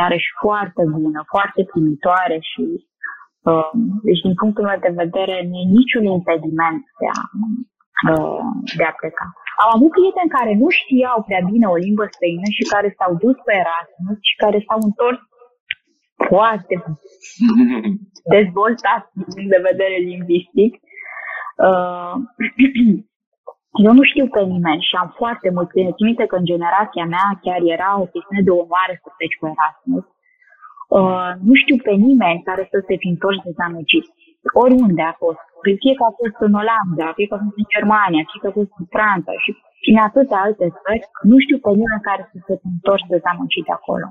iarăși 0.00 0.28
foarte 0.42 0.82
bună, 0.96 1.20
foarte 1.34 1.60
primitoare 1.72 2.38
și 2.50 2.64
uh, 2.76 2.91
deci 4.06 4.24
din 4.26 4.34
punctul 4.40 4.64
meu 4.68 4.78
de 4.86 4.92
vedere 5.02 5.34
nu 5.48 5.54
e 5.62 5.74
niciun 5.78 6.04
impediment 6.18 6.82
de 7.00 7.08
a, 7.18 7.20
uh, 8.12 8.44
de 8.78 8.84
a 8.90 8.92
pleca. 9.00 9.26
Am 9.62 9.70
avut 9.74 9.90
prieteni 9.96 10.34
care 10.38 10.52
nu 10.62 10.68
știau 10.80 11.18
prea 11.28 11.42
bine 11.50 11.66
o 11.74 11.76
limbă 11.86 12.04
străină 12.10 12.48
și 12.56 12.70
care 12.72 12.88
s-au 12.98 13.12
dus 13.24 13.36
pe 13.46 13.54
Erasmus 13.62 14.18
și 14.28 14.34
care 14.42 14.58
s-au 14.66 14.80
întors 14.88 15.20
foarte 16.28 16.74
dezvoltați 18.36 19.08
din 19.16 19.26
punct 19.32 19.50
de 19.54 19.66
vedere 19.70 19.96
lingvistic 20.10 20.72
Uh, 21.68 22.14
eu 23.86 23.92
nu 23.98 24.02
știu 24.10 24.26
pe 24.34 24.42
nimeni 24.42 24.86
și 24.88 24.94
am 25.02 25.14
foarte 25.16 25.50
mulți 25.50 25.70
prieteni. 25.70 25.96
Țin 25.96 26.06
minte 26.06 26.26
că 26.26 26.36
în 26.36 26.44
generația 26.44 27.06
mea 27.14 27.38
chiar 27.44 27.60
era 27.76 27.90
o 28.00 28.10
chestiune 28.12 28.42
de 28.44 28.50
onoare 28.62 28.94
să 29.02 29.08
pleci 29.16 29.38
cu 29.38 29.44
Erasmus. 29.52 30.04
Uh, 30.98 31.32
nu 31.48 31.54
știu 31.62 31.76
pe 31.86 31.94
nimeni 32.06 32.46
care 32.48 32.64
să 32.72 32.78
se 32.88 32.94
fi 33.00 33.08
întors 33.14 33.38
dezamăgit. 33.48 34.06
Oriunde 34.64 35.02
a 35.10 35.14
fost. 35.22 35.42
Fie 35.82 35.94
că 35.98 36.04
a 36.10 36.12
fost 36.20 36.36
în 36.46 36.54
Olanda, 36.62 37.06
fie 37.16 37.26
că 37.28 37.34
a 37.34 37.42
fost 37.44 37.58
în 37.62 37.68
Germania, 37.74 38.22
fie 38.28 38.40
că 38.42 38.48
a 38.50 38.58
fost 38.60 38.72
în 38.80 38.86
Franța 38.94 39.32
și 39.44 39.50
în 39.94 39.98
atâtea 40.08 40.38
alte 40.46 40.66
țări, 40.80 41.04
nu 41.30 41.36
știu 41.44 41.58
pe 41.64 41.70
nimeni 41.80 42.06
care 42.08 42.22
să 42.30 42.38
se 42.46 42.54
întors 42.72 43.02
dezamăgit 43.14 43.64
de 43.68 43.74
acolo. 43.78 44.08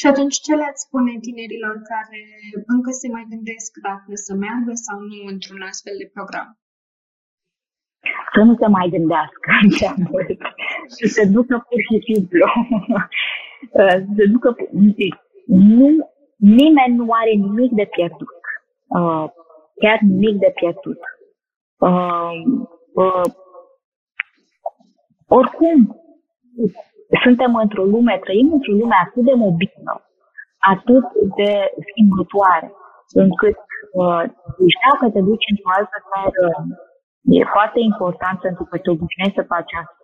Și 0.00 0.06
atunci 0.10 0.36
ce 0.44 0.52
le-ați 0.60 0.84
spune 0.86 1.12
tinerilor 1.26 1.74
care 1.92 2.20
încă 2.74 2.90
se 3.00 3.08
mai 3.14 3.24
gândesc 3.32 3.70
dacă 3.88 4.12
să 4.26 4.32
meargă 4.44 4.72
sau 4.86 4.96
nu 5.10 5.18
într-un 5.32 5.62
astfel 5.70 5.94
de 6.02 6.08
program? 6.16 6.48
Să 8.34 8.40
nu 8.48 8.54
se 8.60 8.68
mai 8.76 8.86
gândească 8.94 9.48
prea 9.76 9.94
mult, 10.08 10.40
să 10.96 11.04
se 11.16 11.22
ducă 11.36 11.54
pur 11.66 11.80
și 11.88 11.96
simplu. 12.08 12.44
Să 13.72 14.04
se 14.16 14.24
ducă, 14.26 14.56
nu, 15.46 15.88
nimeni 16.36 16.94
nu 16.94 17.06
are 17.10 17.30
nimic 17.30 17.72
de 17.72 17.88
pierdut. 17.90 18.38
Uh, 18.88 19.24
chiar 19.80 19.98
nimic 20.00 20.38
de 20.38 20.52
pierdut. 20.54 21.00
Uh, 21.78 22.32
uh, 22.94 23.28
oricum, 25.28 25.76
suntem 27.22 27.54
într-o 27.54 27.84
lume, 27.84 28.18
trăim 28.24 28.52
într-o 28.52 28.72
lume 28.72 28.96
atât 29.06 29.24
de 29.24 29.34
mobilă, 29.34 29.94
atât 30.58 31.04
de 31.36 31.50
schimbătoare, 31.88 32.72
încât 33.22 33.58
uh, 33.92 34.22
dacă 34.86 35.04
te 35.12 35.20
duci 35.20 35.50
într-o 35.50 35.72
altă 35.78 35.98
țară, 36.10 36.46
e 37.22 37.54
foarte 37.56 37.80
important 37.80 38.40
pentru 38.40 38.64
că 38.64 38.78
te 38.78 38.90
obișnuiești 38.90 39.38
să 39.40 39.52
faci 39.54 39.72
asta. 39.82 39.97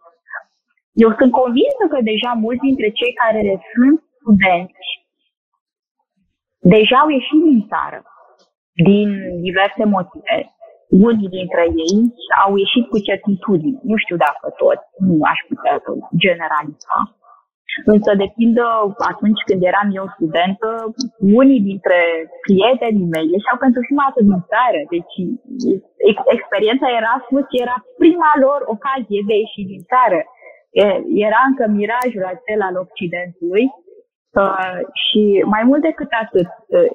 Eu 1.02 1.10
sunt 1.18 1.32
convinsă 1.40 1.84
că 1.92 1.98
deja 2.12 2.30
mulți 2.44 2.66
dintre 2.68 2.88
cei 2.98 3.12
care 3.22 3.40
sunt 3.72 3.96
studenți 4.16 4.92
deja 6.76 6.96
au 6.98 7.08
ieșit 7.08 7.40
din 7.48 7.60
țară 7.72 8.00
din 8.88 9.08
diverse 9.46 9.84
motive. 9.84 10.38
unii 11.08 11.34
dintre 11.38 11.64
ei 11.86 11.98
au 12.44 12.52
ieșit 12.62 12.84
cu 12.88 12.98
certitudine. 13.08 13.78
Nu 13.90 13.96
știu 14.02 14.16
dacă 14.26 14.44
toți, 14.60 14.86
nu 15.08 15.14
aș 15.32 15.38
putea 15.48 15.74
generaliza. 16.24 16.96
Însă, 17.92 18.10
de 18.22 18.28
pildă, 18.36 18.66
atunci 19.12 19.40
când 19.46 19.60
eram 19.70 19.88
eu 19.98 20.06
studentă, 20.16 20.68
unii 21.40 21.62
dintre 21.70 21.98
prietenii 22.44 23.12
mei 23.14 23.28
ieșeau 23.34 23.56
pentru 23.64 23.80
prima 23.86 24.04
dată 24.06 24.20
din 24.28 24.40
țară. 24.52 24.80
Deci, 24.94 25.14
experiența 26.36 26.86
Erasmus 27.00 27.46
era 27.64 27.76
prima 28.02 28.32
lor 28.44 28.60
ocazie 28.74 29.20
de 29.28 29.34
a 29.34 29.40
ieși 29.42 29.70
din 29.72 29.82
țară. 29.92 30.20
Era 31.26 31.40
încă 31.48 31.64
mirajul 31.80 32.24
acela 32.34 32.66
al 32.66 32.76
Occidentului 32.86 33.64
uh, 34.40 34.78
și 35.04 35.22
mai 35.54 35.62
mult 35.62 35.82
decât 35.82 36.10
atât, 36.24 36.50
uh, 36.66 36.90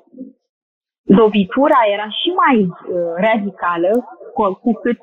lovitura 1.20 1.80
era 1.96 2.08
și 2.20 2.30
mai 2.44 2.58
uh, 2.66 3.12
radicală 3.26 3.92
cu, 4.36 4.42
cu 4.64 4.72
cât 4.84 5.02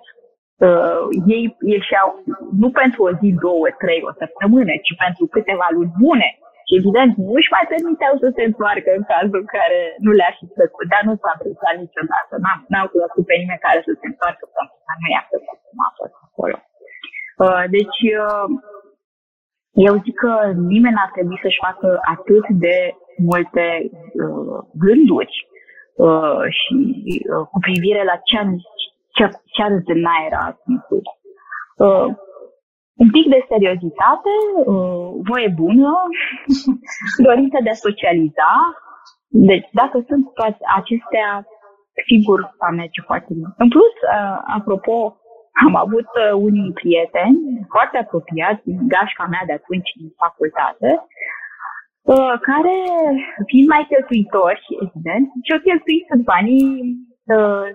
uh, 0.66 1.02
ei 1.34 1.44
ieșeau 1.74 2.08
nu 2.62 2.68
pentru 2.80 3.00
o 3.08 3.10
zi, 3.20 3.28
două, 3.46 3.66
trei, 3.82 4.00
o 4.08 4.12
săptămână, 4.20 4.72
ci 4.86 4.92
pentru 5.04 5.24
câteva 5.34 5.66
luni 5.76 5.96
bune. 6.02 6.28
Și 6.66 6.78
evident, 6.80 7.12
nu 7.26 7.32
își 7.40 7.52
mai 7.56 7.66
permiteau 7.72 8.14
să 8.22 8.28
se 8.36 8.42
întoarcă 8.50 8.90
în 8.98 9.04
cazul 9.12 9.38
în 9.44 9.50
care 9.56 9.80
nu 10.04 10.10
le-a 10.18 10.32
fi 10.38 10.46
plăcut, 10.56 10.86
dar 10.92 11.02
nu 11.08 11.14
s-a 11.20 11.32
întâmplat 11.36 11.74
niciodată. 11.84 12.32
N-am, 12.44 12.60
n-au 12.72 12.86
cunoscut 12.92 13.24
pe 13.28 13.36
nimeni 13.40 13.64
care 13.66 13.78
să 13.86 13.92
se 14.00 14.06
întoarcă 14.12 14.44
pentru 14.56 14.78
că 14.86 14.92
nu 15.00 15.06
i-a 15.12 15.24
plăcut 15.30 15.58
cum 15.66 15.78
a 15.88 15.90
fost 15.98 16.16
acolo. 16.26 16.56
Uh, 17.44 17.64
deci, 17.70 18.01
uh, 18.25 18.49
eu 19.88 19.94
zic 20.05 20.14
că 20.14 20.53
nimeni 20.72 20.94
n-ar 20.94 21.11
trebui 21.12 21.38
să-și 21.42 21.64
facă 21.66 22.01
atât 22.14 22.44
de 22.49 22.77
multe 23.16 23.90
uh, 24.25 24.59
gânduri 24.85 25.35
uh, 25.96 26.44
și 26.59 26.77
uh, 27.33 27.46
cu 27.51 27.59
privire 27.66 28.05
la 28.05 28.16
ce, 28.29 28.38
ce, 29.16 29.25
ce 29.55 29.62
ar 29.62 29.70
însemna 29.70 30.12
Erasmusul. 30.27 31.03
Uh, 31.77 32.09
un 33.03 33.11
pic 33.11 33.27
de 33.35 33.46
seriozitate, 33.49 34.35
uh, 34.64 35.09
voie 35.31 35.49
bună, 35.62 35.92
dorință 37.29 37.59
de 37.62 37.70
a 37.70 37.83
socializa. 37.87 38.51
Deci, 39.29 39.68
dacă 39.72 40.05
sunt 40.09 40.25
toate 40.35 40.62
acestea, 40.77 41.46
sigur, 42.09 42.38
va 42.61 42.70
merge 42.70 43.01
foarte 43.09 43.31
bine. 43.35 43.49
În 43.57 43.68
plus, 43.68 43.94
uh, 44.14 44.38
apropo, 44.59 45.16
am 45.64 45.74
avut 45.84 46.08
uh, 46.14 46.32
unii 46.48 46.72
prieteni 46.80 47.38
foarte 47.72 47.96
apropiați, 47.98 48.62
gașca 48.92 49.24
mea 49.32 49.44
de 49.46 49.52
atunci 49.52 49.90
din 50.00 50.10
facultate, 50.22 50.90
uh, 52.14 52.34
care, 52.48 52.76
fiind 53.50 53.68
mai 53.68 53.86
cheltuitori, 53.90 54.62
evident, 54.86 55.26
și-au 55.46 55.60
cheltuit 55.68 56.06
banii 56.32 56.68
uh, 57.34 57.66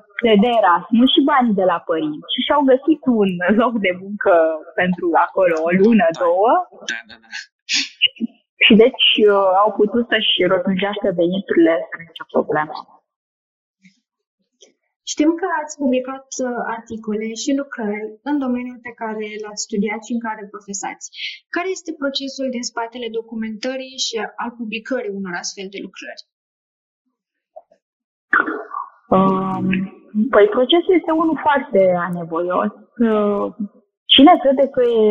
de 0.44 0.50
Erasmus 0.60 1.10
și 1.16 1.28
banii 1.32 1.60
de 1.62 1.66
la 1.72 1.80
părinți 1.90 2.34
și 2.34 2.42
și-au 2.46 2.62
găsit 2.72 3.02
un 3.22 3.30
loc 3.62 3.74
de 3.86 3.92
muncă 4.04 4.34
pentru 4.82 5.06
acolo 5.26 5.56
o 5.68 5.70
lună, 5.82 6.08
două. 6.24 6.52
Da, 6.92 7.00
da, 7.10 7.16
da. 7.24 7.30
Și 8.66 8.74
deci 8.84 9.08
uh, 9.32 9.50
au 9.64 9.70
putut 9.80 10.06
să-și 10.12 10.36
rotunjească 10.54 11.08
veniturile 11.22 11.74
fără 11.90 12.04
nicio 12.08 12.28
problemă. 12.36 12.76
Știm 15.14 15.32
că 15.40 15.48
ați 15.62 15.78
publicat 15.82 16.28
uh, 16.38 16.48
articole 16.78 17.28
și 17.44 17.60
lucrări 17.62 18.10
în 18.30 18.36
domeniul 18.46 18.80
pe 18.88 18.94
care 19.02 19.26
l-ați 19.44 19.66
studiat 19.68 20.02
și 20.08 20.16
în 20.16 20.22
care 20.28 20.52
profesați. 20.54 21.06
Care 21.56 21.70
este 21.72 21.92
procesul 22.02 22.48
din 22.56 22.66
spatele 22.72 23.08
documentării 23.20 23.98
și 24.06 24.16
al 24.44 24.52
publicării 24.60 25.18
unor 25.20 25.34
astfel 25.44 25.68
de 25.74 25.80
lucrări? 25.86 26.24
Um, 29.16 29.66
păi 30.34 30.46
procesul 30.58 30.94
este 31.00 31.12
unul 31.24 31.38
foarte 31.46 31.82
anevoios. 32.10 32.72
Uh, 33.08 33.46
cine 34.14 34.34
crede 34.44 34.66
că 34.76 34.82
e 35.00 35.08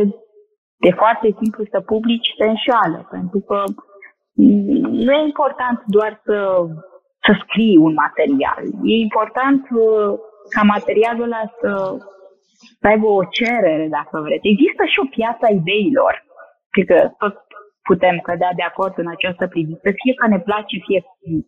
de 0.87 0.93
foarte 1.01 1.29
simplu 1.41 1.63
să 1.73 1.79
publici 1.93 2.35
se 2.39 2.45
înșeală, 2.53 2.99
pentru 3.15 3.41
că 3.49 3.59
nu 5.05 5.13
e 5.13 5.31
important 5.31 5.79
doar 5.97 6.13
să 6.27 6.37
să 7.25 7.33
scrii 7.43 7.77
un 7.77 7.95
material. 8.05 8.63
E 8.93 8.95
important 9.07 9.63
uh, 9.71 10.19
ca 10.55 10.63
materialul 10.63 11.23
ăla 11.23 11.43
să, 11.61 11.71
să 12.81 12.87
aibă 12.87 13.07
o 13.07 13.25
cerere, 13.25 13.87
dacă 13.99 14.21
vreți. 14.27 14.49
Există 14.55 14.83
și 14.93 14.99
o 15.05 15.11
piață 15.17 15.43
a 15.47 15.55
ideilor. 15.61 16.15
Cred 16.71 16.87
că 16.87 16.99
tot 17.23 17.37
putem 17.83 18.17
cădea 18.19 18.53
de 18.57 18.63
acord 18.63 18.95
în 18.99 19.09
această 19.17 19.45
privință, 19.55 19.87
fie 20.01 20.15
că 20.21 20.27
ne 20.29 20.41
place, 20.49 20.75
fie 20.87 21.01
că 21.01 21.13
nu. 21.33 21.41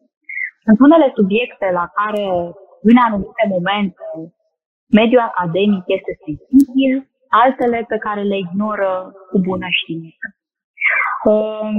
Sunt 0.66 0.78
unele 0.86 1.08
subiecte 1.18 1.66
la 1.78 1.86
care, 1.98 2.24
în 2.90 2.96
anumite 3.06 3.44
momente, 3.48 4.04
mediul 4.98 5.24
academic 5.30 5.84
este 5.86 6.12
sensibil, 6.24 6.94
altele 7.42 7.84
pe 7.88 7.98
care 8.06 8.22
le 8.22 8.36
ignoră 8.36 9.12
cu 9.30 9.38
bună 9.48 9.66
știință. 9.80 10.26
Um, 11.30 11.76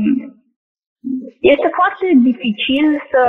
este 1.54 1.70
foarte 1.80 2.06
dificil 2.30 2.86
să, 3.12 3.24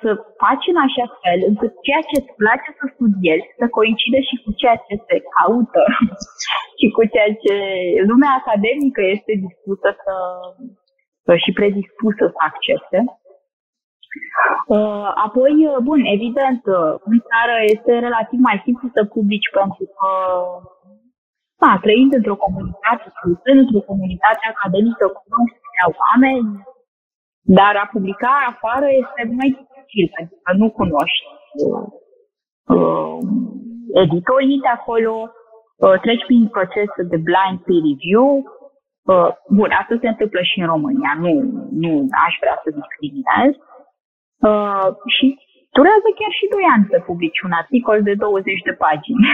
să 0.00 0.10
faci 0.42 0.64
în 0.72 0.78
așa 0.86 1.06
fel 1.20 1.38
încât 1.50 1.72
ceea 1.86 2.02
ce 2.08 2.14
îți 2.18 2.34
place 2.42 2.68
să 2.78 2.84
studiezi 2.94 3.46
să 3.58 3.74
coincide 3.78 4.20
și 4.28 4.36
cu 4.42 4.50
ceea 4.60 4.78
ce 4.86 4.94
se 5.08 5.16
caută 5.34 5.82
și 6.78 6.86
cu 6.96 7.02
ceea 7.12 7.30
ce 7.42 7.54
lumea 8.10 8.32
academică 8.40 9.00
este 9.14 9.32
dispusă 9.44 9.88
să, 11.24 11.30
și 11.42 11.50
predispusă 11.58 12.24
să 12.34 12.40
accepte. 12.48 12.98
Uh, 14.74 15.08
apoi, 15.26 15.54
bun, 15.88 16.00
evident, 16.16 16.62
în 17.10 17.18
țară 17.28 17.56
este 17.74 17.92
relativ 18.06 18.38
mai 18.48 18.58
simplu 18.64 18.86
să 18.94 19.00
publici 19.14 19.50
pentru 19.58 19.84
că 19.96 20.08
da, 21.62 21.70
trăind 21.84 22.10
într-o 22.18 22.36
comunitate, 22.44 23.06
într-o 23.60 23.82
comunitate 23.90 24.44
academică, 24.54 25.04
cunoști 25.20 25.58
oameni, 26.02 26.48
dar 27.42 27.76
a 27.76 27.88
publica 27.92 28.32
afară 28.52 28.86
este 29.02 29.20
mai 29.38 29.48
dificil, 29.58 30.06
pentru 30.16 30.36
că 30.42 30.52
nu 30.60 30.70
cunoști 30.70 31.26
uh, 31.66 31.86
uh, 32.76 33.18
editorii 34.04 34.64
de 34.66 34.72
acolo, 34.78 35.14
uh, 35.76 35.96
treci 36.04 36.24
prin 36.26 36.48
procesul 36.56 37.04
de 37.12 37.18
blind 37.28 37.58
peer 37.66 37.82
review. 37.90 38.28
Uh, 39.12 39.30
bun, 39.56 39.70
asta 39.80 39.94
se 40.00 40.08
întâmplă 40.08 40.40
și 40.50 40.60
în 40.60 40.66
România, 40.74 41.12
nu, 41.24 41.32
nu 41.82 41.92
aș 42.26 42.34
vrea 42.42 42.56
să 42.62 42.76
discriminez. 42.78 43.52
Uh, 44.50 44.88
și 45.16 45.26
durează 45.76 46.08
chiar 46.18 46.32
și 46.38 46.46
2 46.50 46.62
ani 46.74 46.88
să 46.90 47.06
publici 47.10 47.44
un 47.46 47.52
articol 47.62 47.98
de 48.08 48.14
20 48.14 48.60
de 48.68 48.74
pagini. 48.84 49.24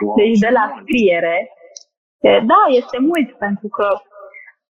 Wow. 0.00 0.16
deci 0.18 0.38
de 0.46 0.50
la 0.58 0.64
scriere. 0.78 1.36
Da, 2.52 2.60
este 2.80 2.98
mult, 3.10 3.28
pentru 3.44 3.68
că 3.76 3.86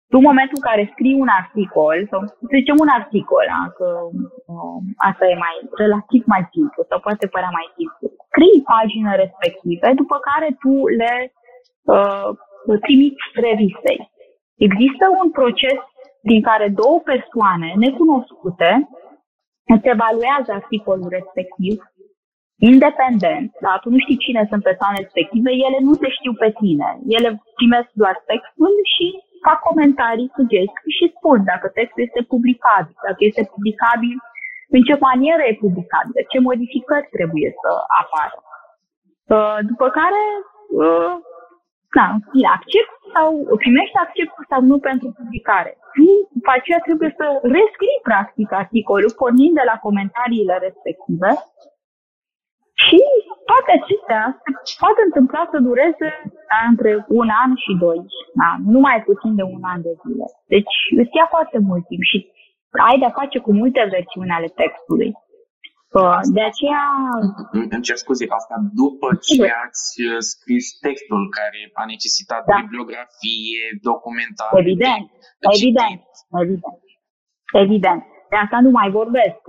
tu, 0.08 0.16
în 0.20 0.28
momentul 0.30 0.58
în 0.60 0.66
care 0.70 0.90
scrii 0.92 1.20
un 1.24 1.30
articol, 1.40 1.96
sau 2.10 2.20
să 2.26 2.34
zicem 2.58 2.76
un 2.84 2.90
articol, 3.00 3.44
da? 3.54 3.62
că 3.78 3.88
um, 4.52 4.82
asta 5.10 5.24
e 5.26 5.44
mai 5.46 5.56
relativ 5.82 6.22
mai 6.34 6.42
simplu, 6.54 6.80
sau 6.88 6.98
poate 7.06 7.26
părea 7.36 7.52
mai 7.58 7.68
simplu, 7.76 8.04
scrii 8.28 8.66
paginile 8.72 9.16
respective, 9.24 9.88
după 10.02 10.16
care 10.28 10.48
tu 10.62 10.72
le 11.00 11.14
uh, 11.94 12.28
trimiți 12.84 13.24
revistei. 13.46 14.00
Există 14.66 15.04
un 15.22 15.28
proces 15.38 15.80
din 16.30 16.40
care 16.48 16.66
două 16.80 16.98
persoane 17.12 17.68
necunoscute 17.84 18.70
îți 19.74 19.90
evaluează 19.94 20.50
articolul 20.52 21.08
respectiv 21.18 21.74
independent, 22.72 23.50
da? 23.64 23.72
tu 23.82 23.88
nu 23.90 23.98
știi 24.04 24.24
cine 24.26 24.42
sunt 24.50 24.62
persoanele 24.62 25.02
respective, 25.02 25.50
ele 25.66 25.78
nu 25.88 25.94
te 26.02 26.08
știu 26.16 26.32
pe 26.42 26.50
tine. 26.60 26.88
Ele 27.16 27.30
primesc 27.58 27.88
doar 28.02 28.16
textul 28.30 28.72
și 28.94 29.06
fac 29.46 29.58
comentarii, 29.68 30.32
sugestii 30.38 30.96
și 30.98 31.12
spun 31.16 31.38
dacă 31.50 31.66
textul 31.68 32.02
este 32.06 32.22
publicabil, 32.32 32.96
dacă 33.08 33.20
este 33.28 33.42
publicabil, 33.52 34.16
în 34.76 34.82
ce 34.88 34.94
manieră 35.06 35.42
e 35.46 35.62
publicabil, 35.64 36.12
ce 36.32 36.38
modificări 36.48 37.12
trebuie 37.16 37.50
să 37.62 37.70
apară. 38.00 38.38
Uh, 39.34 39.58
după 39.70 39.86
care, 39.98 40.22
uh, 40.82 41.12
da, 41.96 42.06
accept 42.56 42.94
sau 43.14 43.28
primești 43.62 43.96
acceptul 44.04 44.44
sau 44.52 44.60
nu 44.70 44.76
pentru 44.88 45.08
publicare. 45.18 45.72
Tu, 45.96 46.06
după 46.36 46.50
aceea, 46.54 46.80
trebuie 46.88 47.10
să 47.18 47.26
rescrii 47.56 48.02
practic 48.08 48.48
articolul, 48.62 49.18
pornind 49.20 49.54
de 49.60 49.64
la 49.70 49.76
comentariile 49.86 50.54
respective 50.66 51.30
și 52.84 52.98
toate 53.50 53.70
acestea 53.80 54.22
se 54.68 54.74
poate 54.82 55.00
întâmpla 55.08 55.42
să 55.52 55.58
dureze 55.68 56.10
da, 56.50 56.60
între 56.70 56.90
un 57.20 57.28
an 57.42 57.50
și 57.64 57.72
doi, 57.84 58.00
da, 58.40 58.50
nu 58.72 58.78
mai 58.86 58.98
puțin 59.08 59.32
de 59.40 59.44
un 59.54 59.62
an 59.72 59.80
de 59.86 59.92
zile. 60.02 60.26
Deci 60.54 60.76
îți 61.00 61.16
ia 61.18 61.26
foarte 61.34 61.58
mult 61.68 61.84
timp 61.90 62.02
și 62.10 62.18
ai 62.88 62.96
de-a 63.02 63.18
face 63.20 63.38
cu 63.46 63.52
multe 63.60 63.80
versiuni 63.96 64.36
ale 64.38 64.48
textului. 64.62 65.10
De 66.36 66.42
aceea... 66.50 66.84
Îmi 67.74 67.86
cer 67.86 67.96
scuze, 68.04 68.24
asta 68.38 68.56
după 68.82 69.08
ce 69.26 69.42
ați 69.64 69.86
uh, 70.08 70.16
scris 70.30 70.64
textul 70.86 71.22
care 71.38 71.60
a 71.82 71.84
necesitat 71.94 72.42
da. 72.44 72.56
bibliografie, 72.60 73.62
documentare... 73.90 74.52
Evident, 74.62 75.06
evident, 75.54 76.02
evident, 76.42 76.82
evident. 77.64 78.02
De 78.34 78.40
asta 78.44 78.58
nu 78.66 78.70
mai 78.78 78.88
vorbesc. 79.00 79.40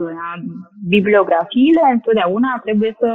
Bibliografiile 0.95 1.83
întotdeauna 1.97 2.51
trebuie 2.65 2.93
să 3.01 3.09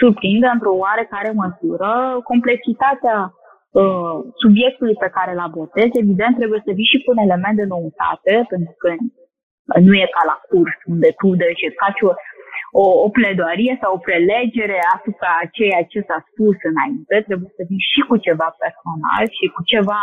surprindă 0.00 0.48
într-o 0.52 0.74
oarecare 0.84 1.30
măsură 1.42 1.90
complexitatea 2.30 3.16
uh, 3.30 4.16
subiectului 4.42 4.96
pe 5.04 5.12
care 5.16 5.30
îl 5.32 5.42
abordezi. 5.48 6.00
Evident, 6.02 6.34
trebuie 6.36 6.62
să 6.66 6.72
vii 6.78 6.92
și 6.92 7.02
cu 7.02 7.08
un 7.14 7.20
element 7.26 7.56
de 7.58 7.66
noutate, 7.74 8.34
pentru 8.52 8.74
că 8.82 8.88
nu 9.86 9.92
e 10.02 10.14
ca 10.16 10.22
la 10.30 10.36
curs, 10.48 10.76
unde 10.94 11.10
tu 11.20 11.28
deci, 11.44 11.64
faci 11.82 12.00
o, 12.08 12.10
o, 12.82 12.84
o 13.06 13.08
pledoarie 13.16 13.72
sau 13.80 13.90
o 13.94 14.04
prelegere 14.08 14.78
asupra 14.96 15.32
ceea 15.56 15.82
ce 15.90 15.98
s-a 16.08 16.18
spus 16.28 16.56
înainte. 16.70 17.14
Trebuie 17.28 17.50
să 17.58 17.62
vii 17.70 17.88
și 17.92 18.00
cu 18.08 18.16
ceva 18.26 18.48
personal 18.64 19.24
și 19.38 19.46
cu 19.54 19.60
ceva, 19.72 20.00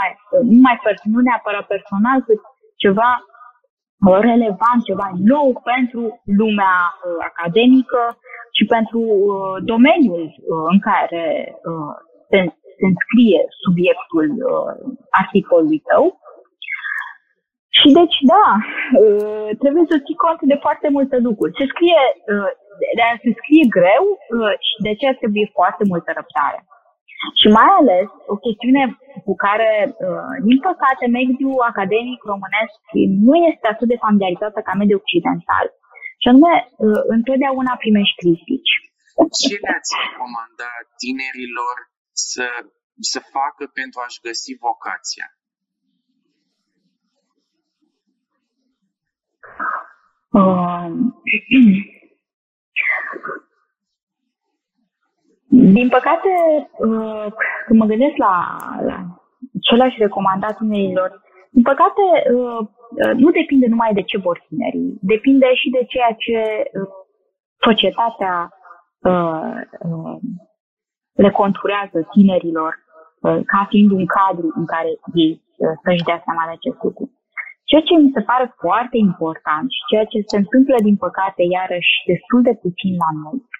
nu, 0.53 0.59
mai, 0.65 0.75
nu 1.13 1.19
neapărat 1.27 1.65
personal, 1.73 2.17
cât 2.27 2.41
ceva 2.85 3.11
uh, 3.19 3.34
relevant, 4.29 4.79
ceva 4.83 5.07
nou 5.33 5.61
pentru 5.63 6.21
lumea 6.39 6.75
uh, 6.93 7.25
academică 7.31 8.17
și 8.57 8.65
pentru 8.65 8.99
uh, 8.99 9.55
domeniul 9.71 10.25
uh, 10.25 10.65
în 10.73 10.79
care 10.79 11.25
uh, 11.71 11.93
se, 12.29 12.37
se 12.77 12.85
înscrie 12.91 13.41
subiectul 13.63 14.27
uh, 14.51 14.71
articolului 15.09 15.81
tău. 15.89 16.05
Și 17.77 17.87
deci, 17.99 18.17
da, 18.33 18.47
uh, 19.01 19.49
trebuie 19.61 19.85
să 19.91 20.03
ții 20.05 20.23
cont 20.25 20.39
de 20.51 20.57
foarte 20.65 20.87
multe 20.95 21.17
lucruri. 21.27 21.57
Se 21.59 21.65
scrie, 21.73 22.01
uh, 22.33 22.51
de 22.97 23.03
a 23.09 23.11
se 23.23 23.31
scrie 23.39 23.65
greu 23.77 24.05
uh, 24.15 24.53
și 24.67 24.75
de 24.85 24.89
aceea 24.91 25.15
trebuie 25.21 25.55
foarte 25.57 25.83
multă 25.91 26.09
răbdare. 26.17 26.59
Și 27.39 27.47
mai 27.57 27.69
ales 27.79 28.07
o 28.33 28.35
chestiune 28.45 28.83
cu 29.27 29.33
care, 29.45 29.69
din 30.47 30.59
păcate, 30.67 31.05
mediul 31.19 31.67
academic 31.71 32.19
românesc 32.31 32.75
nu 33.27 33.35
este 33.49 33.65
atât 33.67 33.87
de 33.91 34.01
familiarizată 34.05 34.59
ca 34.67 34.73
mediul 34.81 35.01
occidental. 35.03 35.65
Și 36.21 36.27
anume, 36.31 36.53
întotdeauna 37.15 37.73
primești 37.83 38.19
critici. 38.21 38.73
Ce 39.41 39.53
le-ați 39.63 39.91
recomanda 40.03 40.71
tinerilor 41.01 41.75
să, 42.11 42.47
să 43.11 43.19
facă 43.35 43.63
pentru 43.79 43.97
a-și 44.05 44.23
găsi 44.27 44.51
vocația? 44.67 45.27
Um, 50.39 50.93
din 55.55 55.89
păcate, 55.89 56.29
uh, 56.77 57.27
când 57.65 57.79
mă 57.79 57.85
gândesc 57.85 58.15
la, 58.17 58.57
la 58.81 58.97
ce 59.61 59.75
le-aș 59.75 59.95
recomanda 59.97 60.51
tinerilor, 60.51 61.21
din 61.49 61.61
păcate, 61.61 62.03
uh, 62.33 62.67
uh, 63.03 63.13
nu 63.17 63.29
depinde 63.31 63.67
numai 63.67 63.93
de 63.93 64.01
ce 64.01 64.17
vor 64.17 64.45
tinerii, 64.47 64.97
depinde 65.01 65.53
și 65.53 65.69
de 65.69 65.83
ceea 65.87 66.11
ce 66.17 66.63
societatea 67.65 68.49
le 71.13 71.31
conturează 71.31 72.07
tinerilor 72.11 72.73
ca 73.21 73.65
fiind 73.69 73.91
un 73.91 74.05
cadru 74.05 74.47
în 74.55 74.65
care 74.65 74.91
ei 75.13 75.41
să-și 75.83 76.03
dea 76.03 76.21
seama 76.25 76.43
de 76.45 76.53
acest 76.57 76.79
lucru. 76.83 77.05
Ceea 77.69 77.81
ce 77.81 77.93
mi 77.95 78.11
se 78.15 78.21
pare 78.21 78.45
foarte 78.63 78.97
important 78.97 79.67
și 79.75 79.87
ceea 79.89 80.05
ce 80.11 80.17
se 80.31 80.37
întâmplă, 80.37 80.75
din 80.87 80.97
păcate, 81.05 81.41
iarăși 81.57 81.93
destul 82.11 82.41
de 82.47 82.53
puțin 82.63 82.93
la 83.03 83.09
noi, 83.23 83.37
uh, 83.41 83.54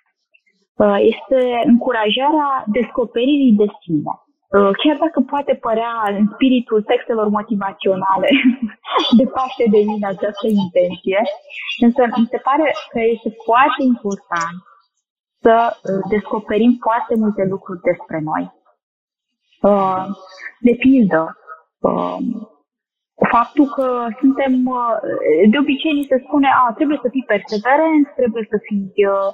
este 0.98 1.62
încurajarea 1.66 2.64
descoperirii 2.68 3.54
de 3.54 3.66
sine. 3.82 4.14
Uh, 4.56 4.72
chiar 4.84 4.98
dacă 4.98 5.20
poate 5.20 5.54
părea 5.54 5.94
în 6.18 6.26
spiritul 6.34 6.82
textelor 6.82 7.28
motivaționale 7.28 8.30
departe 9.22 9.64
de 9.70 9.78
mine 9.78 10.08
această 10.08 10.48
intenție, 10.48 11.22
însă 11.80 12.02
mi 12.18 12.28
se 12.30 12.38
pare 12.38 12.74
că 12.90 13.00
este 13.00 13.30
foarte 13.46 13.84
important 13.84 14.58
să 15.42 15.56
uh, 15.76 16.04
descoperim 16.10 16.78
foarte 16.82 17.16
multe 17.16 17.44
lucruri 17.50 17.82
despre 17.82 18.20
noi. 18.30 18.54
De 20.60 20.76
pildă, 20.80 21.38
faptul 23.36 23.68
că 23.78 23.88
suntem, 24.22 24.54
uh, 24.80 24.96
de 25.52 25.58
obicei 25.64 25.94
ni 26.00 26.10
se 26.12 26.18
spune, 26.26 26.50
a, 26.62 26.74
trebuie 26.78 27.00
să 27.04 27.10
fii 27.16 27.30
perseverent, 27.34 28.06
trebuie 28.20 28.46
să 28.52 28.58
fii 28.68 28.94
uh, 29.14 29.30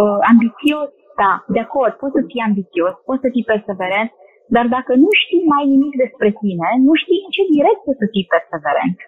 uh, 0.00 0.18
ambițios, 0.32 0.88
da, 1.22 1.32
de 1.54 1.60
acord, 1.66 1.92
poți 2.00 2.16
să 2.16 2.22
fii 2.30 2.46
ambițios, 2.48 2.94
poți 3.08 3.22
să 3.24 3.28
fii 3.34 3.50
perseverent, 3.52 4.10
dar 4.54 4.66
dacă 4.76 4.92
nu 5.02 5.08
știi 5.22 5.50
mai 5.54 5.64
nimic 5.74 5.94
despre 6.04 6.30
tine, 6.42 6.68
nu 6.86 6.94
știi 7.02 7.20
în 7.24 7.30
ce 7.36 7.42
direcție 7.54 7.94
să 8.00 8.06
fii 8.14 8.30
perseverent. 8.34 8.98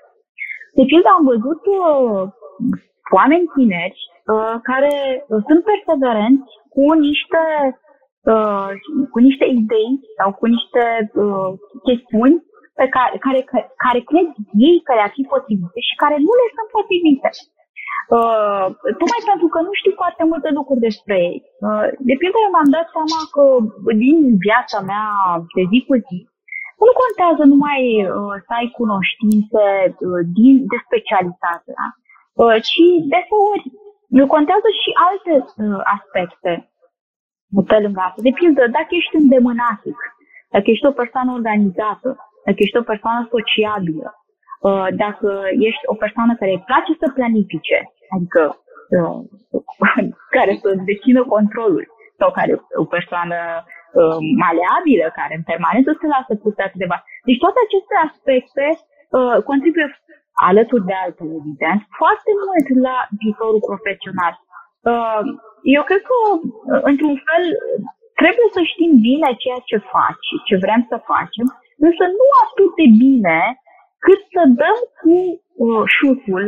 De 0.78 0.84
pildă 0.90 1.08
am 1.12 1.24
văzut 1.32 1.62
uh, 1.78 2.22
oameni 3.18 3.50
tineri 3.56 4.00
uh, 4.04 4.54
care 4.70 4.94
uh, 5.20 5.40
sunt 5.48 5.62
perseverenți 5.72 6.50
cu 6.74 6.84
niște 7.06 7.44
uh, 8.32 8.68
cu 9.12 9.18
niște 9.28 9.46
idei 9.60 9.92
sau 10.18 10.28
cu 10.38 10.46
niște 10.56 10.84
uh, 11.24 11.50
chestiuni 11.88 12.36
pe 12.78 12.86
care, 12.94 13.14
care, 13.26 13.40
care 13.84 14.00
cred 14.10 14.28
ei 14.68 14.78
că 14.86 14.92
le-ar 14.94 15.12
fi 15.16 15.22
potrivite 15.32 15.80
și 15.88 16.00
care 16.02 16.16
nu 16.26 16.32
le 16.40 16.46
sunt 16.56 16.68
potrivite. 16.76 17.30
Uh, 18.16 18.66
tocmai 19.00 19.22
pentru 19.32 19.48
că 19.52 19.58
nu 19.66 19.72
știu 19.80 19.92
foarte 20.02 20.22
multe 20.30 20.48
lucruri 20.58 20.86
despre 20.88 21.16
ei. 21.30 21.38
Uh, 21.66 21.86
de 22.08 22.14
pildă, 22.20 22.38
eu 22.40 22.52
m-am 22.54 22.70
dat 22.76 22.86
seama 22.96 23.20
că 23.34 23.44
din 24.04 24.18
viața 24.46 24.78
mea 24.90 25.06
de 25.56 25.62
zi 25.70 25.78
cu 25.88 25.94
zi, 26.08 26.18
nu 26.86 26.92
contează 27.02 27.42
numai 27.52 27.82
uh, 28.00 28.34
să 28.46 28.52
ai 28.58 28.68
cunoștințe 28.80 29.64
uh, 30.08 30.20
din, 30.38 30.54
de 30.72 30.78
specialitate, 30.86 31.68
da? 31.78 31.88
uh, 32.42 32.56
ci 32.68 32.82
deseori 33.12 33.66
contează 34.34 34.68
și 34.80 34.90
alte 35.08 35.34
uh, 35.40 35.80
aspecte 35.96 36.52
pe 37.70 37.76
lângă 37.84 38.00
asta. 38.04 38.20
De 38.28 38.32
pildă, 38.40 38.62
dacă 38.78 38.90
ești 39.00 39.20
îndemânatic, 39.22 39.98
dacă 40.54 40.66
ești 40.70 40.90
o 40.90 40.98
persoană 41.00 41.30
organizată, 41.38 42.08
dacă 42.48 42.62
ești 42.66 42.82
o 42.82 42.90
persoană 42.92 43.20
sociabilă, 43.34 44.08
uh, 44.68 44.88
dacă 45.04 45.28
ești 45.68 45.84
o 45.92 45.94
persoană 46.02 46.32
care 46.40 46.52
îi 46.54 46.66
place 46.70 46.92
să 47.02 47.16
planifice, 47.18 47.78
adică 48.14 48.42
uh, 48.96 49.18
care 50.36 50.52
să 50.62 50.68
dețină 50.90 51.22
controlul, 51.34 51.84
sau 52.20 52.28
care 52.38 52.52
o 52.82 52.86
persoană 52.96 53.38
uh, 53.64 54.18
maleabilă, 54.44 55.06
care 55.18 55.32
în 55.36 55.44
permanență 55.50 55.90
se 56.00 56.06
lasă 56.14 56.32
putea 56.46 56.68
câteva. 56.74 56.96
Deci 57.26 57.42
toate 57.44 57.60
aceste 57.66 57.94
aspecte 58.08 58.66
contribuie 59.50 59.88
alături 60.50 60.88
de 60.90 60.96
altele, 61.04 61.34
evident, 61.40 61.80
foarte 62.00 62.30
mult 62.44 62.66
la 62.86 62.96
viitorul 63.20 63.62
profesional. 63.70 64.34
Eu 65.76 65.82
cred 65.88 66.02
că, 66.10 66.16
într-un 66.90 67.16
fel, 67.26 67.44
trebuie 68.20 68.48
să 68.56 68.60
știm 68.72 68.92
bine 69.10 69.28
ceea 69.42 69.60
ce 69.70 69.88
faci, 69.94 70.28
ce 70.46 70.54
vrem 70.64 70.82
să 70.90 71.06
facem 71.12 71.46
însă 71.86 72.04
nu 72.18 72.26
atât 72.44 72.70
de 72.80 72.86
bine 73.04 73.40
cât 74.04 74.20
să 74.34 74.42
dăm 74.62 74.78
cu 75.00 75.16
uh, 75.64 75.82
șutul 75.96 76.44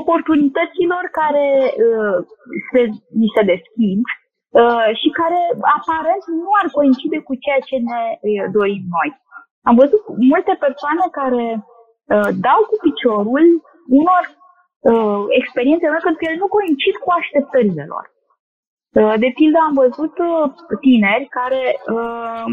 oportunităților 0.00 1.04
care 1.20 1.46
uh, 1.86 2.18
se, 2.70 2.80
ni 3.20 3.28
se 3.34 3.42
deschid 3.52 4.00
uh, 4.62 4.88
și 5.00 5.08
care 5.20 5.40
aparent 5.78 6.24
nu 6.42 6.50
ar 6.60 6.66
coincide 6.76 7.18
cu 7.26 7.34
ceea 7.44 7.62
ce 7.68 7.76
ne 7.88 8.02
uh, 8.12 8.46
dorim 8.56 8.84
noi. 8.96 9.10
Am 9.68 9.74
văzut 9.82 10.02
multe 10.30 10.54
persoane 10.64 11.04
care 11.20 11.46
uh, 11.56 12.30
dau 12.46 12.60
cu 12.70 12.76
piciorul 12.86 13.46
unor 14.00 14.24
uh, 14.90 15.22
experiențe 15.40 15.86
pentru 15.86 16.18
că 16.18 16.24
ele 16.26 16.42
nu 16.42 16.54
coincid 16.56 16.94
cu 17.04 17.08
așteptările 17.18 17.84
lor. 17.92 18.04
Uh, 18.98 19.14
de 19.22 19.30
pildă 19.38 19.58
am 19.62 19.74
văzut 19.84 20.14
uh, 20.18 20.50
tineri 20.84 21.26
care 21.38 21.62
uh, 21.96 22.44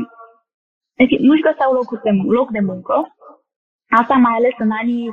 deci 0.99 1.13
nu-și 1.27 1.47
găseau 1.49 1.71
locul 1.79 1.99
de, 2.03 2.11
loc 2.37 2.47
de 2.57 2.63
muncă, 2.71 2.95
asta 3.99 4.15
mai 4.25 4.35
ales 4.37 4.55
în 4.65 4.71
anii 4.81 5.07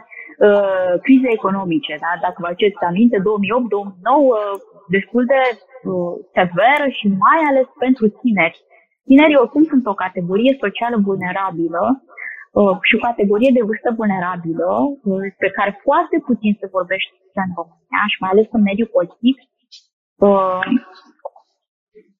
uh, 0.47 0.95
crizei 1.05 1.39
economice. 1.41 1.95
Da? 2.05 2.11
Dacă 2.25 2.37
vă 2.39 2.47
aduceți 2.47 2.89
aminte, 2.91 3.17
2008-2009, 3.19 3.23
destul 4.97 5.23
de 5.33 5.43
uh, 5.55 6.13
severă 6.37 6.87
și 6.99 7.07
mai 7.25 7.41
ales 7.51 7.69
pentru 7.85 8.05
tineri. 8.21 8.59
Tinerii 9.09 9.43
oricum 9.43 9.65
sunt 9.73 9.85
o 9.87 10.01
categorie 10.05 10.53
socială 10.65 10.97
vulnerabilă 11.09 11.83
uh, 12.59 12.77
și 12.87 12.97
o 12.99 13.05
categorie 13.09 13.53
de 13.57 13.67
vârstă 13.69 13.91
vulnerabilă, 14.01 14.69
uh, 15.11 15.25
pe 15.43 15.49
care 15.57 15.81
foarte 15.87 16.17
puțin 16.29 16.53
se 16.61 16.75
vorbește 16.77 17.13
în 17.43 17.51
România 17.59 18.03
și 18.13 18.23
mai 18.23 18.33
ales 18.33 18.47
în 18.57 18.63
mediul 18.69 18.95
politic. 18.97 19.37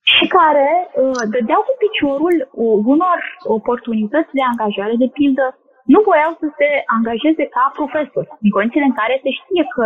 Uh, 0.05 0.13
și 0.15 0.25
care 0.39 0.69
uh, 0.87 1.23
dădeau 1.35 1.63
cu 1.69 1.75
piciorul 1.85 2.37
uh, 2.43 2.79
unor 2.95 3.19
oportunități 3.59 4.35
de 4.39 4.43
angajare, 4.53 4.95
de 5.05 5.09
pildă, 5.19 5.47
nu 5.93 5.99
voiau 6.09 6.33
să 6.41 6.47
se 6.59 6.69
angajeze 6.97 7.45
ca 7.57 7.65
profesori, 7.79 8.31
în 8.45 8.51
condițiile 8.57 8.91
în 8.91 8.99
care 9.01 9.15
se 9.25 9.31
știe 9.41 9.65
că 9.75 9.85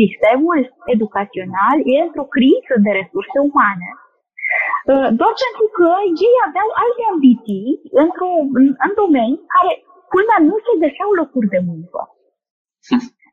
sistemul 0.00 0.60
educațional 0.94 1.76
e 1.92 2.06
într-o 2.06 2.30
criză 2.34 2.74
de 2.84 2.90
resurse 3.00 3.38
umane, 3.48 3.90
uh, 3.96 5.08
doar 5.20 5.32
pentru 5.44 5.66
că 5.76 5.88
ei 6.26 6.36
aveau 6.48 6.68
alte 6.84 7.02
ambiții 7.12 7.68
într-o, 8.04 8.30
în, 8.58 8.66
în 8.86 8.92
domenii 9.02 9.44
care, 9.54 9.72
culmea, 10.12 10.38
nu 10.50 10.56
se 10.64 10.72
găseau 10.84 11.10
locuri 11.20 11.52
de 11.54 11.60
muncă. 11.70 12.00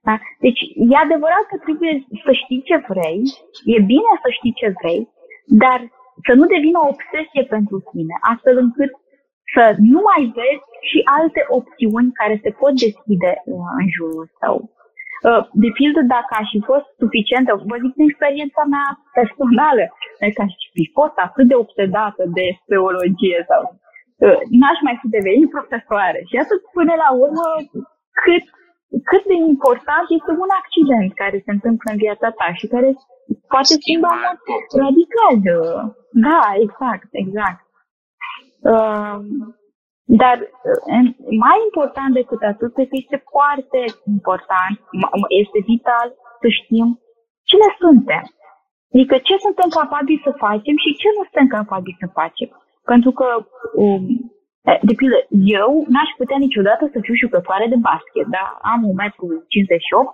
Da? 0.07 0.15
Deci, 0.45 0.61
e 0.91 0.95
adevărat 1.05 1.43
că 1.51 1.57
trebuie 1.65 1.93
să 2.25 2.31
știi 2.41 2.65
ce 2.69 2.77
vrei, 2.91 3.19
e 3.75 3.77
bine 3.93 4.11
să 4.23 4.29
știi 4.37 4.57
ce 4.59 4.67
vrei, 4.79 5.01
dar 5.63 5.79
să 6.27 6.31
nu 6.39 6.45
devină 6.55 6.77
o 6.81 6.91
obsesie 6.93 7.43
pentru 7.55 7.77
tine, 7.91 8.15
astfel 8.31 8.57
încât 8.65 8.91
să 9.55 9.63
nu 9.91 9.99
mai 10.09 10.21
vezi 10.37 10.67
și 10.89 10.99
alte 11.19 11.41
opțiuni 11.59 12.17
care 12.19 12.35
se 12.43 12.51
pot 12.59 12.73
deschide 12.85 13.31
uh, 13.37 13.69
în 13.79 13.87
jurul 13.95 14.25
tău. 14.43 14.57
Uh, 15.27 15.43
de 15.63 15.69
pildă, 15.79 16.01
dacă 16.15 16.31
aș 16.37 16.47
fi 16.55 16.61
fost 16.71 16.87
suficientă, 17.03 17.51
vă 17.69 17.75
zic 17.83 17.91
din 17.95 18.09
experiența 18.09 18.63
mea 18.73 18.87
personală, 19.19 19.83
dacă 20.21 20.39
aș 20.45 20.53
fi 20.75 20.83
fost 20.97 21.15
atât 21.27 21.45
de 21.51 21.57
obsedată 21.63 22.23
de 22.37 22.45
speologie 22.61 23.39
sau 23.49 23.61
uh, 24.25 24.39
n-aș 24.59 24.79
mai 24.87 24.95
fi 25.01 25.07
devenit 25.17 25.49
profesoară. 25.57 26.19
Și 26.29 26.35
atât 26.43 26.61
până 26.77 26.93
la 27.03 27.09
urmă, 27.23 27.47
cât, 28.23 28.45
cât 29.03 29.23
de 29.31 29.37
important 29.53 30.05
este 30.17 30.31
un 30.43 30.51
accident 30.61 31.09
care 31.21 31.37
se 31.45 31.51
întâmplă 31.51 31.87
în 31.91 31.97
viața 32.05 32.29
ta 32.39 32.47
și 32.59 32.67
care 32.67 32.89
poate 33.53 33.73
schimba 33.81 34.13
radical. 34.83 35.35
Da, 36.27 36.41
exact, 36.65 37.09
exact. 37.23 37.61
Uh, 38.71 39.17
dar 40.21 40.37
uh, 40.39 41.05
mai 41.45 41.57
important 41.67 42.11
decât 42.13 42.41
atât, 42.41 42.73
că 42.73 42.83
este 42.89 43.23
foarte 43.33 43.79
important, 44.15 44.75
este 45.43 45.59
vital 45.71 46.07
să 46.41 46.47
știm 46.59 46.87
cine 47.49 47.69
suntem. 47.79 48.23
Adică 48.93 49.15
ce 49.17 49.35
suntem 49.45 49.69
capabili 49.79 50.25
să 50.27 50.31
facem 50.45 50.75
și 50.83 50.97
ce 51.01 51.07
nu 51.15 51.23
suntem 51.27 51.47
capabili 51.57 52.01
să 52.03 52.07
facem. 52.19 52.49
Pentru 52.91 53.11
că, 53.11 53.27
um, 53.75 54.03
de 54.87 54.93
pildă, 54.99 55.19
eu 55.57 55.69
n-aș 55.93 56.09
putea 56.19 56.39
niciodată 56.45 56.83
să 56.93 56.97
fiu 57.05 57.15
jucătoare 57.23 57.65
de 57.73 57.79
basket, 57.89 58.27
da? 58.37 58.45
Am 58.71 58.79
1,58 58.83 58.93
m, 60.03 60.07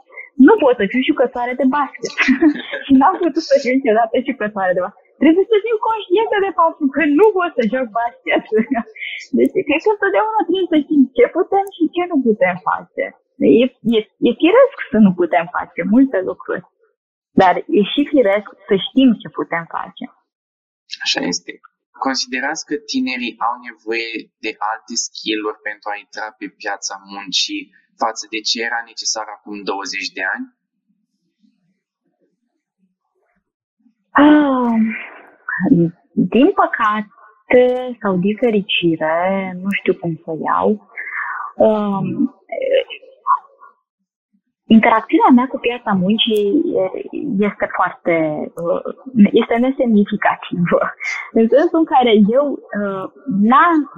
nu 0.48 0.54
pot 0.62 0.76
să 0.80 0.86
fiu 0.92 1.02
jucătoare 1.10 1.54
de 1.62 1.68
basket. 1.78 2.14
și 2.86 2.92
n-am 3.00 3.16
putut 3.24 3.44
să 3.50 3.56
fiu 3.62 3.74
niciodată 3.78 4.14
jucătoare 4.30 4.74
de 4.78 4.84
basket. 4.86 5.10
Trebuie 5.24 5.46
să 5.52 5.58
fiu 5.66 5.78
conștientă 5.90 6.36
de 6.46 6.52
faptul 6.60 6.88
că 6.96 7.02
nu 7.20 7.28
pot 7.38 7.52
să 7.58 7.64
joc 7.74 7.86
basket. 8.02 8.44
Deci, 9.38 9.54
cred 9.68 9.82
că 9.86 9.92
întotdeauna 9.96 10.40
trebuie 10.48 10.72
să 10.74 10.78
știm 10.84 11.02
ce 11.18 11.26
putem 11.38 11.66
și 11.76 11.84
ce 11.96 12.04
nu 12.12 12.18
putem 12.28 12.56
face. 12.70 13.04
E, 13.64 13.66
e, 13.98 14.00
e 14.28 14.32
firesc 14.44 14.76
să 14.94 14.98
nu 15.06 15.12
putem 15.20 15.46
face 15.58 15.82
multe 15.94 16.18
lucruri, 16.30 16.64
dar 17.42 17.54
e 17.78 17.82
și 17.94 18.02
firesc 18.14 18.48
să 18.68 18.76
știm 18.86 19.10
ce 19.22 19.28
putem 19.40 19.64
face. 19.78 20.06
Așa 21.06 21.20
este. 21.32 21.52
Considerați 22.08 22.66
că 22.70 22.76
tinerii 22.92 23.36
au 23.48 23.56
nevoie 23.68 24.12
de 24.46 24.52
alte 24.72 24.94
skill-uri 25.06 25.64
pentru 25.70 25.88
a 25.90 25.96
intra 26.04 26.28
pe 26.40 26.48
piața 26.62 26.94
muncii 27.14 27.64
față 28.04 28.24
de 28.34 28.40
ce 28.48 28.58
era 28.70 28.82
necesar 28.92 29.28
acum 29.36 29.56
20 29.64 30.18
de 30.18 30.24
ani? 30.34 30.46
Ah, 34.24 34.76
din 36.34 36.50
păcate 36.62 37.62
sau 38.02 38.14
din 38.26 38.36
fericire, 38.44 39.16
nu 39.64 39.70
știu 39.80 39.94
cum 40.02 40.14
să 40.24 40.32
iau, 40.48 40.70
um, 41.68 42.08
interacțiunea 44.78 45.32
mea 45.38 45.48
cu 45.54 45.58
piața 45.68 45.92
muncii 46.04 46.46
este 47.48 47.66
foarte, 47.78 48.16
uh, 48.64 48.82
este 49.42 49.56
nesemnificativă. 49.66 50.82
În 51.40 51.46
sensul 51.56 51.80
în 51.84 51.90
care 51.94 52.12
eu 52.38 52.46
uh, 52.52 53.06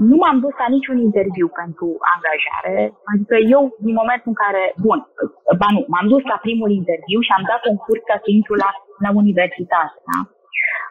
nu 0.09 0.15
m-am 0.21 0.37
dus 0.45 0.55
la 0.63 0.67
niciun 0.75 0.97
interviu 1.07 1.47
pentru 1.61 1.87
angajare, 2.13 2.75
adică 3.11 3.35
eu 3.55 3.61
din 3.85 3.95
momentul 4.01 4.29
în 4.33 4.39
care, 4.43 4.63
bun, 4.85 4.99
ba 5.61 5.67
nu, 5.75 5.81
m-am 5.93 6.07
dus 6.13 6.23
la 6.33 6.37
primul 6.45 6.69
interviu 6.79 7.19
și 7.25 7.35
am 7.37 7.45
dat 7.51 7.61
concurs 7.69 8.01
ca 8.09 8.17
să 8.23 8.27
intru 8.37 8.53
la, 8.63 8.69
la 9.05 9.09
universitate, 9.21 9.97
da? 10.09 10.19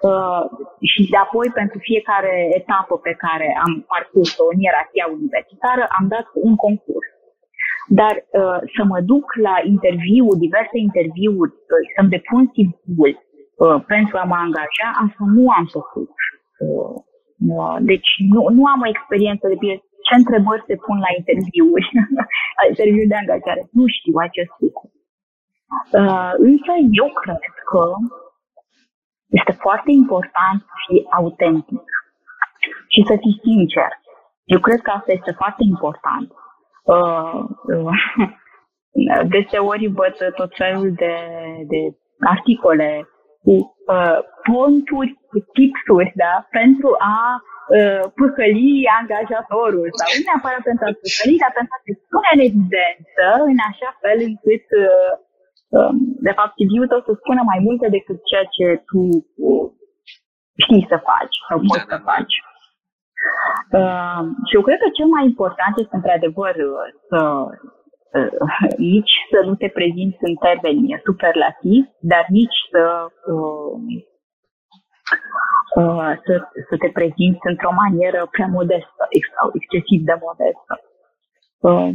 Uh, 0.09 0.45
și 0.93 1.01
de 1.13 1.19
apoi 1.25 1.49
pentru 1.61 1.79
fiecare 1.89 2.35
etapă 2.61 2.95
pe 3.07 3.15
care 3.25 3.49
am 3.65 3.73
parcurs-o 3.93 4.45
în 4.53 4.59
ierarhia 4.67 5.07
universitară 5.19 5.85
am 5.99 6.05
dat 6.15 6.27
un 6.49 6.55
concurs. 6.67 7.12
Dar 8.01 8.15
uh, 8.41 8.61
să 8.75 8.83
mă 8.91 8.99
duc 9.13 9.27
la 9.47 9.55
interviu, 9.75 10.27
diverse 10.47 10.77
interviuri, 10.89 11.53
uh, 11.75 11.85
să-mi 11.95 12.13
depun 12.17 12.43
CV-ul 12.55 13.13
uh, 13.17 13.79
pentru 13.95 14.15
a 14.19 14.25
mă 14.31 14.37
angaja, 14.47 14.89
asta 15.05 15.23
nu 15.37 15.45
am 15.59 15.67
făcut. 15.77 16.15
Uh, 16.65 16.95
uh, 17.55 17.77
deci 17.91 18.11
nu, 18.33 18.41
nu 18.57 18.63
am 18.73 18.81
o 18.85 18.93
experiență 18.95 19.45
de 19.49 19.57
bine. 19.63 19.77
Ce 20.07 20.15
întrebări 20.21 20.69
se 20.69 20.77
pun 20.85 20.97
la 21.07 21.11
interviuri, 21.19 21.87
la 22.59 22.65
interviu 22.71 23.07
de 23.09 23.19
angajare? 23.23 23.63
Nu 23.79 23.85
știu 23.97 24.15
acest 24.29 24.55
lucru. 24.65 24.87
Uh, 26.01 26.33
însă 26.51 26.73
eu 27.01 27.09
cred 27.21 27.43
că 27.71 27.85
este 29.39 29.53
foarte 29.65 29.91
important 30.03 30.59
să 30.69 30.75
fii 30.85 31.07
autentic 31.19 31.85
și 32.93 33.01
să 33.09 33.15
fii 33.23 33.41
sincer. 33.47 33.91
Eu 34.55 34.61
cred 34.67 34.81
că 34.81 34.91
asta 34.91 35.13
este 35.13 35.33
foarte 35.41 35.63
important. 35.75 36.29
Uh, 36.83 37.45
uh, 37.77 37.95
deseori 39.35 39.87
văd 39.87 40.15
tot 40.35 40.51
felul 40.57 40.93
de, 41.03 41.15
de 41.73 41.81
articole 42.35 43.09
cu 43.45 43.55
uh, 43.95 44.19
ponturi, 44.49 45.13
cu 45.31 45.39
tipsuri, 45.57 46.13
da, 46.25 46.35
pentru 46.59 46.91
a 47.17 47.21
uh, 47.41 48.03
păcăli 48.19 48.93
angajatorul 49.01 49.89
sau 49.99 50.09
nu 50.15 50.23
neapărat 50.27 50.63
pentru 50.69 50.85
a 50.87 50.99
păcăli, 51.03 51.43
dar 51.43 51.53
pentru 51.59 51.75
a 51.77 51.81
te 51.85 51.93
pune 52.13 52.31
în 52.37 52.43
evidență 52.49 53.27
în 53.53 53.59
așa 53.71 53.91
fel 54.03 54.19
încât 54.31 54.67
uh, 54.85 55.13
um, 55.77 55.97
de 56.27 56.33
fapt 56.39 56.53
CV-ul 56.59 56.91
tău 56.91 57.01
să 57.07 57.13
spună 57.15 57.43
mai 57.51 57.61
multe 57.67 57.87
decât 57.97 58.19
ceea 58.31 58.47
ce 58.57 58.67
tu 58.89 59.01
uh, 59.49 59.67
știi 60.65 60.91
să 60.93 60.97
faci 61.11 61.37
sau 61.47 61.57
poți 61.69 61.91
să 61.93 61.99
faci. 62.11 62.35
Uh, 63.79 64.21
și 64.47 64.55
eu 64.57 64.63
cred 64.63 64.79
că 64.79 64.89
cel 64.99 65.07
mai 65.07 65.25
important 65.25 65.75
este, 65.77 65.97
într-adevăr, 65.97 66.55
să 67.09 67.19
uh, 68.19 68.33
nici 68.95 69.15
să 69.31 69.39
nu 69.47 69.55
te 69.55 69.69
prezinți 69.69 70.19
în 70.21 70.35
termeni 70.35 71.01
superlativi, 71.05 71.89
dar 72.01 72.25
nici 72.29 72.59
să, 72.71 72.85
uh, 73.33 73.75
uh, 75.81 76.13
să, 76.25 76.35
să 76.69 76.75
te 76.83 76.89
prezinți 76.99 77.47
într-o 77.51 77.73
manieră 77.83 78.29
prea 78.31 78.49
modestă 78.59 79.03
sau 79.37 79.51
excesiv 79.59 80.01
de 80.11 80.17
modestă. 80.27 80.75
Uh, 81.69 81.91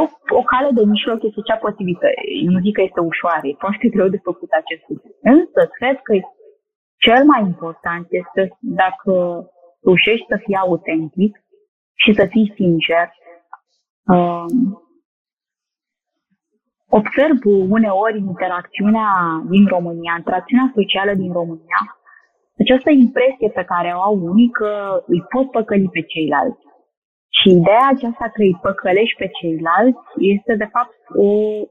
o, 0.00 0.02
o 0.38 0.42
cale 0.52 0.70
de 0.78 0.84
mijloc 0.84 1.22
este 1.22 1.40
cea 1.48 1.64
potrivită. 1.66 2.06
Eu 2.44 2.50
nu 2.54 2.60
zic 2.64 2.74
că 2.74 2.82
este 2.82 3.00
ușoară, 3.00 3.44
e 3.46 3.64
foarte 3.64 3.88
greu 3.94 4.08
de 4.08 4.20
făcut 4.28 4.50
acest 4.60 4.84
lucru. 4.88 5.10
Însă, 5.22 5.60
cred 5.78 5.96
că 6.06 6.12
cel 7.04 7.22
mai 7.32 7.40
important 7.50 8.06
este 8.22 8.42
dacă 8.60 9.14
reușești 9.84 10.26
să 10.28 10.36
fii 10.44 10.56
autentic 10.56 11.32
și 11.94 12.14
să 12.14 12.26
fii 12.30 12.52
sincer. 12.54 13.06
Um, 14.06 14.82
observ 16.88 17.38
uneori 17.68 18.18
interacțiunea 18.18 19.10
din 19.50 19.66
România, 19.66 20.14
interacțiunea 20.16 20.72
socială 20.74 21.14
din 21.14 21.32
România, 21.32 21.80
această 22.58 22.90
impresie 22.90 23.48
pe 23.48 23.64
care 23.64 23.92
o 23.94 24.00
au 24.00 24.14
unii 24.30 24.50
că 24.50 25.02
îi 25.06 25.22
pot 25.32 25.50
păcăli 25.50 25.88
pe 25.88 26.02
ceilalți. 26.02 26.64
Și 27.38 27.48
ideea 27.50 27.86
aceasta 27.94 28.24
că 28.34 28.42
îi 28.42 28.58
păcălești 28.62 29.16
pe 29.16 29.28
ceilalți 29.40 30.06
este 30.18 30.54
de 30.54 30.68
fapt 30.74 30.98
o 31.14 31.30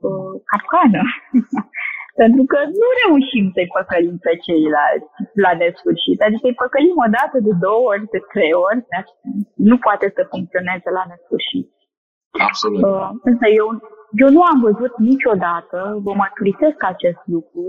uh, 0.10 0.34
capcană. 0.52 1.02
Pentru 2.22 2.44
că 2.52 2.58
nu 2.80 2.88
reușim 3.02 3.46
să-i 3.56 3.74
păcălim 3.78 4.18
pe 4.26 4.34
ceilalți 4.46 5.12
la 5.46 5.52
nesfârșit. 5.62 6.18
Adică 6.26 6.46
îi 6.48 6.60
păcălim 6.64 6.98
o 7.06 7.10
dată, 7.18 7.36
de 7.48 7.54
două 7.66 7.84
ori, 7.92 8.12
de 8.16 8.22
trei 8.34 8.54
ori, 8.68 8.82
dar 8.92 9.04
nu 9.70 9.78
poate 9.86 10.08
să 10.16 10.30
funcționeze 10.34 10.90
la 10.98 11.04
nesfârșit. 11.10 11.68
Absolut. 12.48 12.84
Uh, 12.90 13.10
însă 13.30 13.46
eu, 13.60 13.68
eu 14.24 14.30
nu 14.36 14.42
am 14.52 14.60
văzut 14.68 14.94
niciodată, 15.12 15.78
vă 16.06 16.12
mărturisesc 16.22 16.80
acest 16.94 17.22
lucru, 17.36 17.64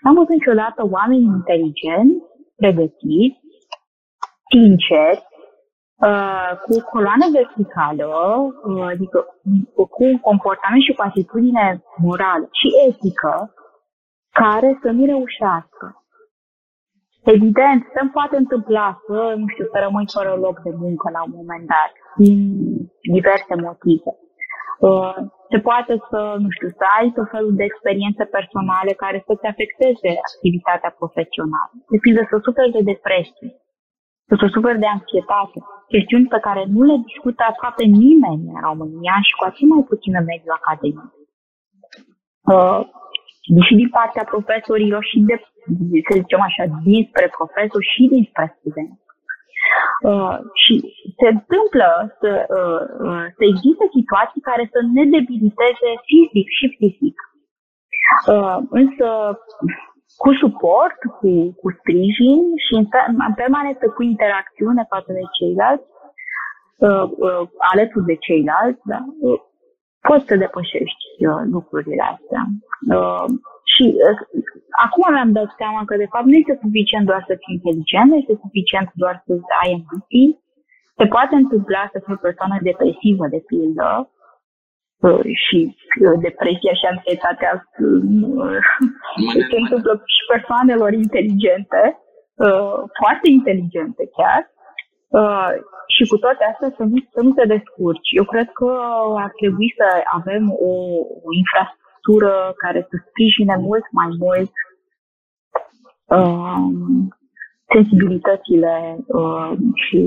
nu 0.00 0.06
am 0.10 0.16
văzut 0.20 0.34
niciodată 0.38 0.80
oameni 0.96 1.30
inteligenți, 1.36 2.18
pregătiți, 2.60 3.40
sinceri, 4.50 5.22
Uh, 6.08 6.50
cu 6.62 6.70
o 6.78 6.84
coloană 6.90 7.26
verticală, 7.32 8.08
uh, 8.64 8.84
adică 8.94 9.18
cu 9.94 10.02
un 10.04 10.18
comportament 10.18 10.82
și 10.82 10.92
cu 10.92 11.02
atitudine 11.06 11.82
morală 11.96 12.48
și 12.58 12.68
etică, 12.88 13.54
care 14.30 14.78
să 14.82 14.90
nu 14.90 15.04
reușească. 15.04 16.04
Evident, 17.24 17.80
se 17.94 18.00
poate 18.12 18.36
întâmpla 18.36 19.00
să, 19.06 19.34
nu 19.36 19.46
știu, 19.48 19.64
să 19.72 19.78
rămâi 19.82 20.08
fără 20.16 20.32
loc 20.44 20.60
de 20.60 20.72
muncă 20.76 21.10
la 21.10 21.22
un 21.22 21.32
moment 21.34 21.66
dat, 21.66 21.92
din 22.16 22.38
diverse 23.16 23.54
motive. 23.66 24.12
Uh, 24.88 25.14
se 25.50 25.58
poate 25.68 25.94
să, 26.10 26.20
nu 26.42 26.48
știu, 26.56 26.68
să 26.68 26.84
ai 26.98 27.08
tot 27.16 27.28
felul 27.34 27.54
de 27.54 27.64
experiențe 27.64 28.24
personale 28.24 28.92
care 28.92 29.18
să-ți 29.26 29.46
afecteze 29.52 30.10
activitatea 30.28 30.94
profesională. 31.00 31.72
De 31.92 31.98
pildă, 32.04 32.22
să 32.30 32.36
suferi 32.46 32.76
de 32.76 32.82
depresie, 32.92 33.50
să 34.38 34.46
suferi 34.54 34.82
de 34.84 34.90
anxietate, 34.96 35.58
chestiuni 35.92 36.32
pe 36.34 36.40
care 36.46 36.62
nu 36.74 36.82
le 36.90 36.96
discută 37.08 37.42
aproape 37.48 37.84
nimeni 37.84 38.44
în 38.54 38.60
România 38.68 39.16
și 39.26 39.32
cu 39.38 39.44
atât 39.48 39.66
mai 39.72 39.84
puțin 39.90 40.12
în 40.20 40.26
mediul 40.32 40.58
academic. 40.60 41.10
Uh, 43.54 43.64
și 43.66 43.74
din 43.74 43.88
partea 43.88 44.24
profesorilor 44.32 45.02
și 45.10 45.18
de, 45.28 45.36
să 46.08 46.12
zicem 46.22 46.40
așa, 46.48 46.64
dinspre 46.84 47.26
profesori 47.38 47.90
și 47.92 48.02
dinspre 48.12 48.56
studenți. 48.58 49.02
Uh, 50.10 50.36
și 50.62 50.74
se 51.20 51.28
întâmplă 51.36 51.90
să, 52.20 52.30
uh, 52.58 52.82
uh, 53.06 53.24
să 53.36 53.42
existe 53.52 53.86
situații 53.96 54.40
care 54.48 54.64
să 54.72 54.78
ne 54.94 55.04
debiliteze 55.14 55.90
fizic 56.08 56.48
și 56.58 56.66
psihic. 56.74 57.18
Uh, 58.34 58.58
însă, 58.80 59.08
cu 60.22 60.30
suport, 60.42 61.00
cu, 61.18 61.30
cu 61.60 61.68
sprijin 61.78 62.40
și 62.64 62.72
în, 62.80 62.86
în 63.28 63.34
permanență 63.42 63.84
cu 63.96 64.02
interacțiune 64.02 64.82
față 64.92 65.10
de 65.18 65.24
ceilalți, 65.38 65.88
uh, 66.86 67.06
uh, 67.26 67.42
alături 67.72 68.08
de 68.10 68.16
ceilalți, 68.26 68.82
da? 68.92 69.00
Uh, 69.20 69.40
poți 70.08 70.26
să 70.26 70.36
depășești 70.36 71.06
uh, 71.28 71.42
lucrurile 71.54 72.04
astea. 72.14 72.42
Uh, 72.96 73.26
și 73.72 73.84
uh, 74.08 74.18
acum 74.84 75.06
mi-am 75.12 75.32
dat 75.38 75.50
seama 75.60 75.80
că, 75.84 75.94
de 75.96 76.08
fapt, 76.12 76.26
nu 76.26 76.36
este 76.42 76.58
suficient 76.64 77.06
doar 77.06 77.22
să 77.28 77.34
fii 77.42 77.54
inteligent, 77.54 78.08
nu 78.10 78.16
este 78.16 78.34
suficient 78.44 78.88
doar 79.02 79.16
să 79.26 79.32
ai 79.62 79.70
ambiții. 79.76 80.30
Se 80.98 81.06
poate 81.14 81.34
întâmpla 81.42 81.82
să 81.92 81.98
fii 82.04 82.18
o 82.18 82.24
persoană 82.28 82.56
depresivă, 82.70 83.24
de 83.34 83.40
pildă, 83.50 83.88
uh, 85.08 85.24
și 85.44 85.58
uh, 86.04 86.16
depresia 86.26 86.72
și 86.80 86.86
anxietatea 86.94 87.52
uh, 87.54 88.58
se 89.50 89.56
întâmplă 89.62 89.92
și 90.14 90.22
persoanelor 90.34 90.92
inteligente, 90.92 91.82
uh, 92.46 92.78
foarte 93.00 93.26
inteligente 93.38 94.02
chiar, 94.16 94.40
Uh, 95.10 95.50
și 95.94 96.04
cu 96.10 96.16
toate 96.16 96.44
astea 96.44 96.72
să 96.76 96.82
nu, 96.82 96.96
să 97.14 97.20
nu 97.22 97.32
te 97.32 97.46
descurci. 97.46 98.10
Eu 98.18 98.24
cred 98.24 98.48
că 98.52 98.70
ar 99.16 99.32
trebui 99.40 99.74
să 99.76 99.86
avem 100.18 100.44
o, 100.50 100.72
o 101.26 101.30
infrastructură 101.42 102.54
care 102.56 102.86
să 102.90 102.96
sprijine 103.08 103.56
mult 103.56 103.84
mai 103.90 104.08
mult 104.18 104.52
uh, 106.16 106.62
sensibilitățile 107.74 108.74
uh, 109.06 109.52
și, 109.84 110.00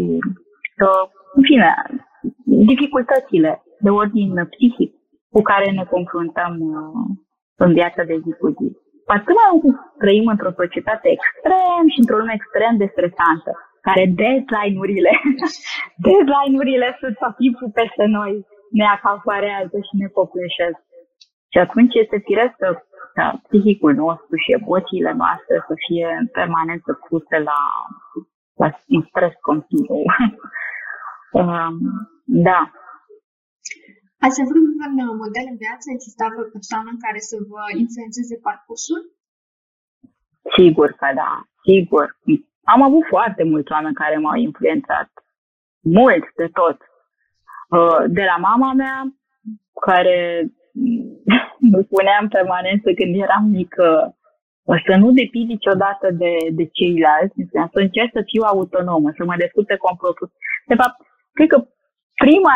uh, 0.88 1.04
în 1.34 1.44
fine, 1.44 1.70
dificultățile 2.46 3.64
de 3.80 3.90
ordin 3.90 4.48
psihic 4.50 4.92
cu 5.30 5.42
care 5.42 5.72
ne 5.72 5.84
confruntăm 5.84 6.54
uh, 6.60 7.06
în 7.56 7.74
viața 7.74 8.04
de 8.04 8.16
zi 8.24 8.32
cu 8.40 8.48
zi. 8.58 8.68
Atât 9.06 9.36
mai 9.40 9.50
mult 9.52 9.78
trăim 9.98 10.28
într-o 10.28 10.58
societate 10.62 11.08
extrem 11.18 11.84
și 11.94 12.00
într-o 12.00 12.18
lume 12.18 12.34
extrem 12.36 12.78
de 12.78 12.88
stresantă 12.94 13.52
care 13.88 14.04
deadline-urile, 14.22 15.14
deadline-urile 16.06 16.88
sunt 17.00 17.16
tot 17.24 17.36
timpul 17.44 17.70
peste 17.80 18.06
noi, 18.18 18.34
ne 18.80 18.86
acaparează 18.96 19.78
și 19.88 19.94
ne 20.02 20.08
copleșesc. 20.18 20.82
Și 21.52 21.58
atunci 21.66 21.94
este 22.04 22.18
firesc 22.28 22.56
ca 23.18 23.26
psihicul 23.48 23.94
nostru 24.04 24.36
și 24.44 24.56
emoțiile 24.60 25.12
noastre 25.22 25.56
să 25.68 25.74
fie 25.86 26.08
în 26.22 26.28
permanență 26.40 26.92
puse 27.08 27.38
la, 27.50 27.60
la 28.62 28.68
un 28.96 29.02
stres 29.10 29.34
continuu. 29.50 30.06
um, 31.40 31.76
da. 32.48 32.62
Ați 34.26 34.42
avut 34.42 34.56
un 34.56 34.74
model 35.24 35.46
în 35.54 35.58
viață? 35.64 35.86
Exista 35.96 36.26
vreo 36.34 36.48
persoană 36.56 36.88
în 36.94 37.00
care 37.06 37.20
să 37.30 37.36
vă 37.52 37.64
influențeze 37.84 38.36
parcursul? 38.48 39.02
Sigur 40.58 40.90
că 41.00 41.08
da, 41.22 41.32
sigur. 41.68 42.06
Am 42.64 42.82
avut 42.82 43.06
foarte 43.08 43.44
mulți 43.44 43.72
oameni 43.72 43.94
care 43.94 44.18
m-au 44.18 44.36
influențat. 44.36 45.10
Mult 45.82 46.24
de 46.36 46.48
tot. 46.54 46.78
Uh, 47.70 48.04
de 48.08 48.24
la 48.24 48.38
mama 48.38 48.74
mea, 48.74 48.98
care 49.82 50.18
îmi 51.74 51.84
spunea 51.84 52.18
în 52.22 52.28
permanență 52.28 52.94
când 52.94 53.22
eram 53.22 53.44
mică, 53.44 54.16
să 54.88 54.96
nu 54.96 55.12
depind 55.12 55.48
niciodată 55.48 56.12
de, 56.12 56.34
de 56.52 56.66
ceilalți, 56.66 57.36
să 57.74 57.80
încerc 57.80 58.10
să 58.14 58.22
fiu 58.32 58.42
autonomă, 58.46 59.08
să 59.18 59.24
mă 59.26 59.36
descurce 59.38 59.76
cu 59.76 59.96
propriu. 59.98 60.32
De 60.66 60.76
fapt, 60.82 60.96
cred 61.34 61.48
că 61.48 61.60
prima, 62.24 62.56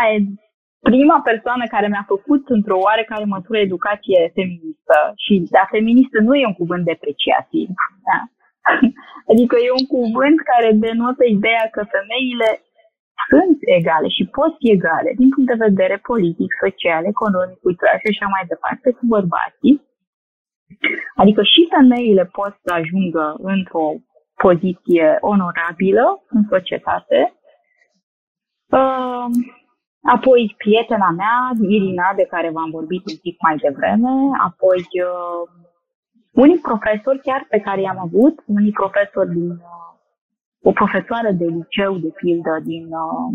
prima 0.89 1.19
persoană 1.29 1.63
care 1.67 1.87
mi-a 1.87 2.05
făcut 2.07 2.43
într-o 2.49 2.77
oarecare 2.87 3.25
măsură 3.25 3.57
educație 3.59 4.31
feministă, 4.33 4.95
și 5.23 5.33
da, 5.49 5.63
feministă 5.69 6.17
nu 6.21 6.33
e 6.35 6.51
un 6.51 6.59
cuvânt 6.61 6.83
depreciativ, 6.85 7.67
da? 8.07 8.19
Adică 9.31 9.55
e 9.65 9.77
un 9.79 9.87
cuvânt 9.95 10.37
care 10.51 10.69
denotă 10.85 11.23
ideea 11.25 11.65
că 11.75 11.81
femeile 11.95 12.49
sunt 13.29 13.57
egale 13.77 14.07
și 14.17 14.23
pot 14.37 14.51
fi 14.59 14.67
egale 14.77 15.09
din 15.19 15.29
punct 15.33 15.49
de 15.49 15.63
vedere 15.67 15.97
politic, 16.11 16.49
social, 16.63 17.03
economic, 17.13 17.59
cultural 17.65 17.97
și 17.99 18.11
așa 18.11 18.27
mai 18.35 18.43
departe 18.53 18.87
cu 18.97 19.03
bărbații. 19.15 19.75
Adică 21.21 21.41
și 21.43 21.61
femeile 21.75 22.25
pot 22.37 22.53
să 22.63 22.69
ajungă 22.79 23.25
într-o 23.53 23.87
poziție 24.45 25.17
onorabilă 25.19 26.05
în 26.29 26.41
societate. 26.49 27.19
Uh, 28.79 29.27
apoi 30.15 30.55
prietena 30.57 31.09
mea, 31.09 31.37
Irina, 31.67 32.13
de 32.15 32.25
care 32.33 32.49
v-am 32.49 32.69
vorbit 32.69 33.03
un 33.11 33.17
pic 33.21 33.35
mai 33.41 33.55
devreme, 33.55 34.13
apoi 34.49 34.81
uh, 35.07 35.41
unii 36.43 36.59
profesori 36.69 37.19
chiar 37.19 37.45
pe 37.49 37.59
care 37.59 37.81
i-am 37.81 37.99
avut, 37.99 38.35
unii 38.45 38.71
profesori 38.71 39.29
din 39.29 39.49
uh, 39.49 39.87
o 40.69 40.71
profesoară 40.71 41.31
de 41.31 41.45
liceu, 41.45 41.97
de 41.97 42.11
pildă, 42.19 42.53
din, 42.63 42.85
uh, 43.05 43.29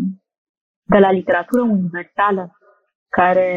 de 0.83 0.97
la 0.97 1.11
literatură 1.11 1.61
universală, 1.61 2.43
care 3.09 3.49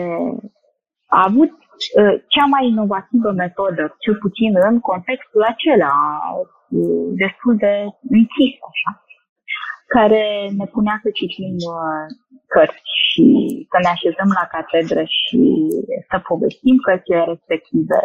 a 1.06 1.24
avut 1.28 1.50
uh, 1.50 2.14
cea 2.34 2.46
mai 2.54 2.64
inovativă 2.66 3.30
metodă, 3.30 3.96
cel 3.98 4.16
puțin 4.24 4.52
în 4.68 4.80
contextul 4.80 5.42
acela, 5.42 5.94
uh, 6.68 7.06
destul 7.22 7.54
de 7.56 7.72
închis, 8.18 8.54
așa, 8.70 8.90
care 9.86 10.24
ne 10.58 10.66
punea 10.74 10.96
să 11.02 11.08
citim 11.18 11.56
uh, 11.74 12.04
cărți 12.52 12.90
și 13.08 13.26
să 13.70 13.76
ne 13.82 13.90
așezăm 13.96 14.30
la 14.38 14.46
catedră 14.54 15.02
și 15.18 15.40
să 16.10 16.16
povestim 16.30 16.76
cărțile 16.86 17.24
respective, 17.32 18.00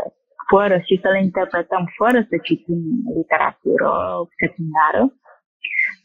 fără 0.52 0.76
și 0.88 1.00
să 1.02 1.08
le 1.14 1.22
interpretăm 1.28 1.84
fără 2.00 2.20
să 2.30 2.36
citim 2.48 2.82
literatură 3.20 3.90
secundară. 4.40 5.02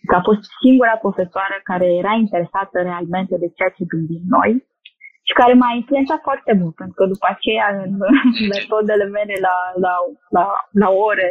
Că 0.09 0.15
a 0.15 0.27
fost 0.29 0.43
singura 0.63 0.97
profesoară 1.05 1.57
care 1.71 1.87
era 2.01 2.13
interesată 2.25 2.77
realmente 2.89 3.35
de 3.43 3.49
ceea 3.57 3.73
ce 3.77 3.93
gândim 3.93 4.25
noi 4.37 4.53
și 5.29 5.33
care 5.41 5.53
m-a 5.61 5.73
influențat 5.81 6.21
foarte 6.29 6.53
mult, 6.61 6.75
pentru 6.81 6.97
că 6.99 7.05
după 7.15 7.27
aceea 7.35 7.67
în 7.85 7.91
metodele 8.55 9.07
mele 9.17 9.37
la, 9.47 9.57
la, 9.85 9.95
la, 10.37 10.45
la 10.83 10.89
ore 11.09 11.31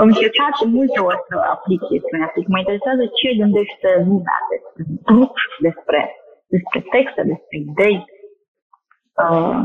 am 0.00 0.06
încercat 0.12 0.54
multe 0.78 1.00
ori 1.08 1.20
să 1.28 1.34
aplic 1.54 1.80
chestiunea 1.90 2.26
asta. 2.26 2.40
Mă 2.54 2.58
interesează 2.58 3.02
ce 3.18 3.40
gândește 3.42 3.88
lumea 4.08 4.38
despre 4.52 4.82
grup, 5.08 5.34
despre, 5.66 6.00
despre 6.54 6.80
texte, 6.94 7.20
despre 7.32 7.56
idei. 7.68 7.98
Uh, 9.24 9.62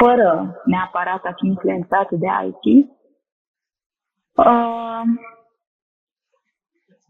fără 0.00 0.60
neapărat 0.64 1.24
a 1.24 1.32
fi 1.36 1.46
influențat 1.46 2.10
de 2.10 2.28
alții. 2.28 2.96
Uh, 4.34 5.02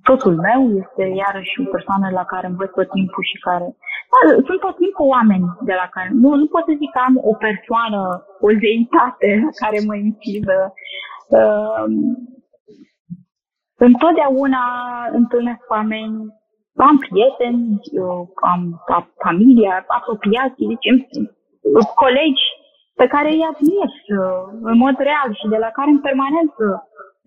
totul 0.03 0.35
meu 0.49 0.61
este 0.81 1.05
iarăși 1.23 1.61
o 1.61 1.71
persoană 1.71 2.11
la 2.11 2.25
care 2.25 2.47
învăț 2.47 2.71
tot 2.71 2.91
timpul 2.91 3.25
și 3.31 3.39
care... 3.39 3.77
Da, 4.12 4.19
sunt 4.47 4.61
tot 4.61 4.77
timpul 4.77 5.07
oameni 5.07 5.47
de 5.61 5.73
la 5.81 5.89
care... 5.95 6.09
Nu, 6.12 6.35
nu 6.35 6.47
pot 6.47 6.64
să 6.64 6.73
zic 6.81 6.91
că 6.91 7.01
am 7.07 7.16
o 7.31 7.35
persoană, 7.35 8.01
o 8.41 8.49
zeitate 8.62 9.31
care 9.61 9.79
mă 9.87 9.95
inspiră. 9.97 10.73
Uh, 11.29 11.85
întotdeauna 13.77 14.62
întâlnesc 15.12 15.62
oameni, 15.69 16.16
am 16.77 16.99
prieteni, 16.99 17.81
eu 17.93 18.33
am 18.53 18.85
familia, 19.25 19.85
apropiații, 19.87 20.66
deci 20.66 20.87
colegi 21.95 22.47
pe 23.01 23.07
care 23.14 23.28
îi 23.30 23.49
admir 23.51 23.90
uh, 24.20 24.42
în 24.70 24.76
mod 24.84 24.96
real 25.09 25.30
și 25.40 25.46
de 25.55 25.59
la 25.64 25.70
care 25.76 25.90
în 25.90 26.01
permanență 26.09 26.64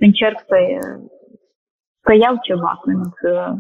încerc 0.06 0.38
să, 0.50 0.58
să 2.06 2.12
iau 2.24 2.36
ceva 2.48 2.72
când, 2.86 3.14
uh, 3.36 3.52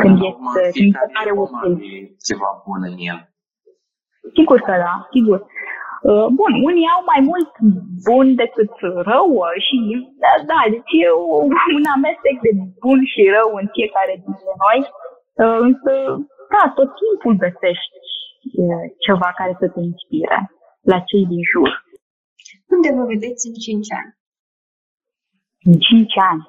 când 0.00 0.16
este 0.30 0.62
când 0.78 0.94
are 1.20 1.32
o 1.42 1.44
ceva 2.28 2.50
bun 2.66 2.80
în 2.90 2.96
el. 3.10 3.18
Sigur 4.36 4.58
că 4.66 4.74
da, 4.84 4.94
sigur. 5.14 5.38
Uh, 6.10 6.26
bun, 6.38 6.52
unii 6.68 6.92
au 6.94 7.02
mai 7.12 7.20
mult 7.30 7.50
bun 8.08 8.26
decât 8.42 8.72
rău 9.10 9.28
și 9.66 9.76
da, 10.22 10.32
da 10.50 10.60
deci 10.74 10.92
e 11.04 11.08
un 11.78 11.86
amestec 11.96 12.36
de 12.46 12.52
bun 12.84 13.00
și 13.12 13.32
rău 13.36 13.48
în 13.60 13.66
fiecare 13.76 14.14
dintre 14.24 14.52
noi, 14.64 14.78
însă 15.68 15.92
da, 16.52 16.62
tot 16.78 16.90
timpul 17.02 17.34
găsești 17.44 17.96
ceva 19.06 19.28
care 19.38 19.54
să 19.60 19.66
te 19.68 19.80
inspire 19.90 20.38
la 20.80 20.98
cei 21.00 21.26
din 21.26 21.42
jur. 21.52 21.70
Unde 22.74 22.90
vă 22.96 23.04
vedeți 23.12 23.46
în 23.48 23.54
5 23.54 23.86
ani? 24.00 24.12
În 25.68 25.76
5 25.78 26.12
ani? 26.30 26.42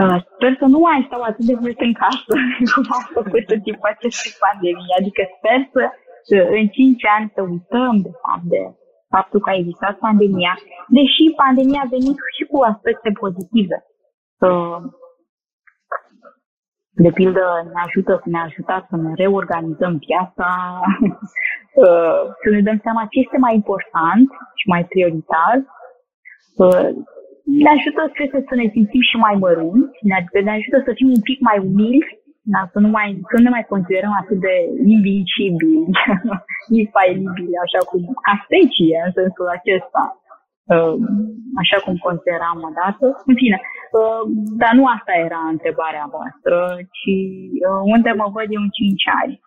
Uh, 0.00 0.18
sper 0.32 0.52
să 0.60 0.66
nu 0.74 0.78
mai 0.78 1.04
stau 1.06 1.22
atât 1.22 1.44
de 1.50 1.56
mult 1.62 1.78
în 1.88 1.92
casă 2.02 2.32
cum 2.72 2.86
am 2.98 3.06
făcut 3.18 3.46
în 3.54 3.60
timpul 3.66 3.88
acestei 3.94 4.34
pandemii. 4.44 4.96
Adică 4.98 5.22
sper 5.36 5.58
să, 5.72 5.82
să 6.28 6.36
în 6.60 6.66
5 6.68 7.04
ani 7.16 7.32
să 7.34 7.40
uităm 7.42 7.94
de 8.06 8.12
fapt 8.22 8.46
de 8.52 8.60
faptul 9.14 9.40
că 9.40 9.50
a 9.50 9.60
existat 9.62 9.94
pandemia, 10.06 10.54
deși 10.98 11.24
pandemia 11.42 11.80
a 11.84 11.92
venit 11.96 12.18
și 12.36 12.44
cu 12.50 12.58
aspecte 12.70 13.10
pozitive. 13.22 13.78
Uh, 16.96 17.04
de 17.04 17.10
pildă, 17.14 17.44
ne 17.72 17.80
ajută 17.86 18.20
să 18.22 18.28
ne 18.34 18.38
ajutat 18.38 18.86
să 18.90 18.96
ne 18.96 19.12
reorganizăm 19.14 19.94
viața, 20.06 20.48
uh, 21.84 22.20
să 22.42 22.48
ne 22.50 22.60
dăm 22.60 22.78
seama 22.82 23.06
ce 23.10 23.18
este 23.24 23.38
mai 23.38 23.54
important 23.54 24.28
și 24.54 24.68
mai 24.68 24.84
prioritar. 24.84 25.56
Uh, 26.62 26.88
ne 27.62 27.70
ajută, 27.76 28.00
cred 28.16 28.30
să 28.48 28.54
ne 28.54 28.68
simțim 28.74 29.02
și 29.10 29.16
mai 29.26 29.34
mărunți, 29.44 29.98
ne 30.46 30.52
ajută 30.58 30.78
să 30.86 30.92
fim 30.98 31.08
un 31.16 31.22
pic 31.28 31.38
mai 31.40 31.58
umili 31.58 32.22
da, 32.52 32.60
să, 32.72 32.78
nu 32.84 32.88
mai, 32.96 33.08
să 33.30 33.34
nu 33.36 33.42
ne 33.42 33.54
mai 33.56 33.66
considerăm 33.72 34.14
atât 34.22 34.38
de 34.46 34.54
invincibili, 34.94 35.84
infailibili, 36.82 37.62
așa 37.64 37.80
cum, 37.90 38.00
ca 38.26 38.34
specie, 38.44 38.96
în 39.06 39.12
sensul 39.20 39.48
acesta, 39.58 40.02
uh, 40.74 40.94
așa 41.62 41.78
cum 41.84 41.94
consideram 42.06 42.58
odată. 42.70 43.06
În 43.30 43.34
fine, 43.42 43.58
uh, 43.60 43.73
dar 44.60 44.72
nu 44.72 44.86
asta 44.86 45.12
era 45.12 45.38
întrebarea 45.38 46.06
voastră, 46.10 46.76
ci 46.98 47.14
uh, 47.68 47.80
unde 47.94 48.10
mă 48.10 48.28
văd 48.32 48.46
eu 48.48 48.60
în 48.60 48.68
5 48.68 49.02
ani. 49.22 49.40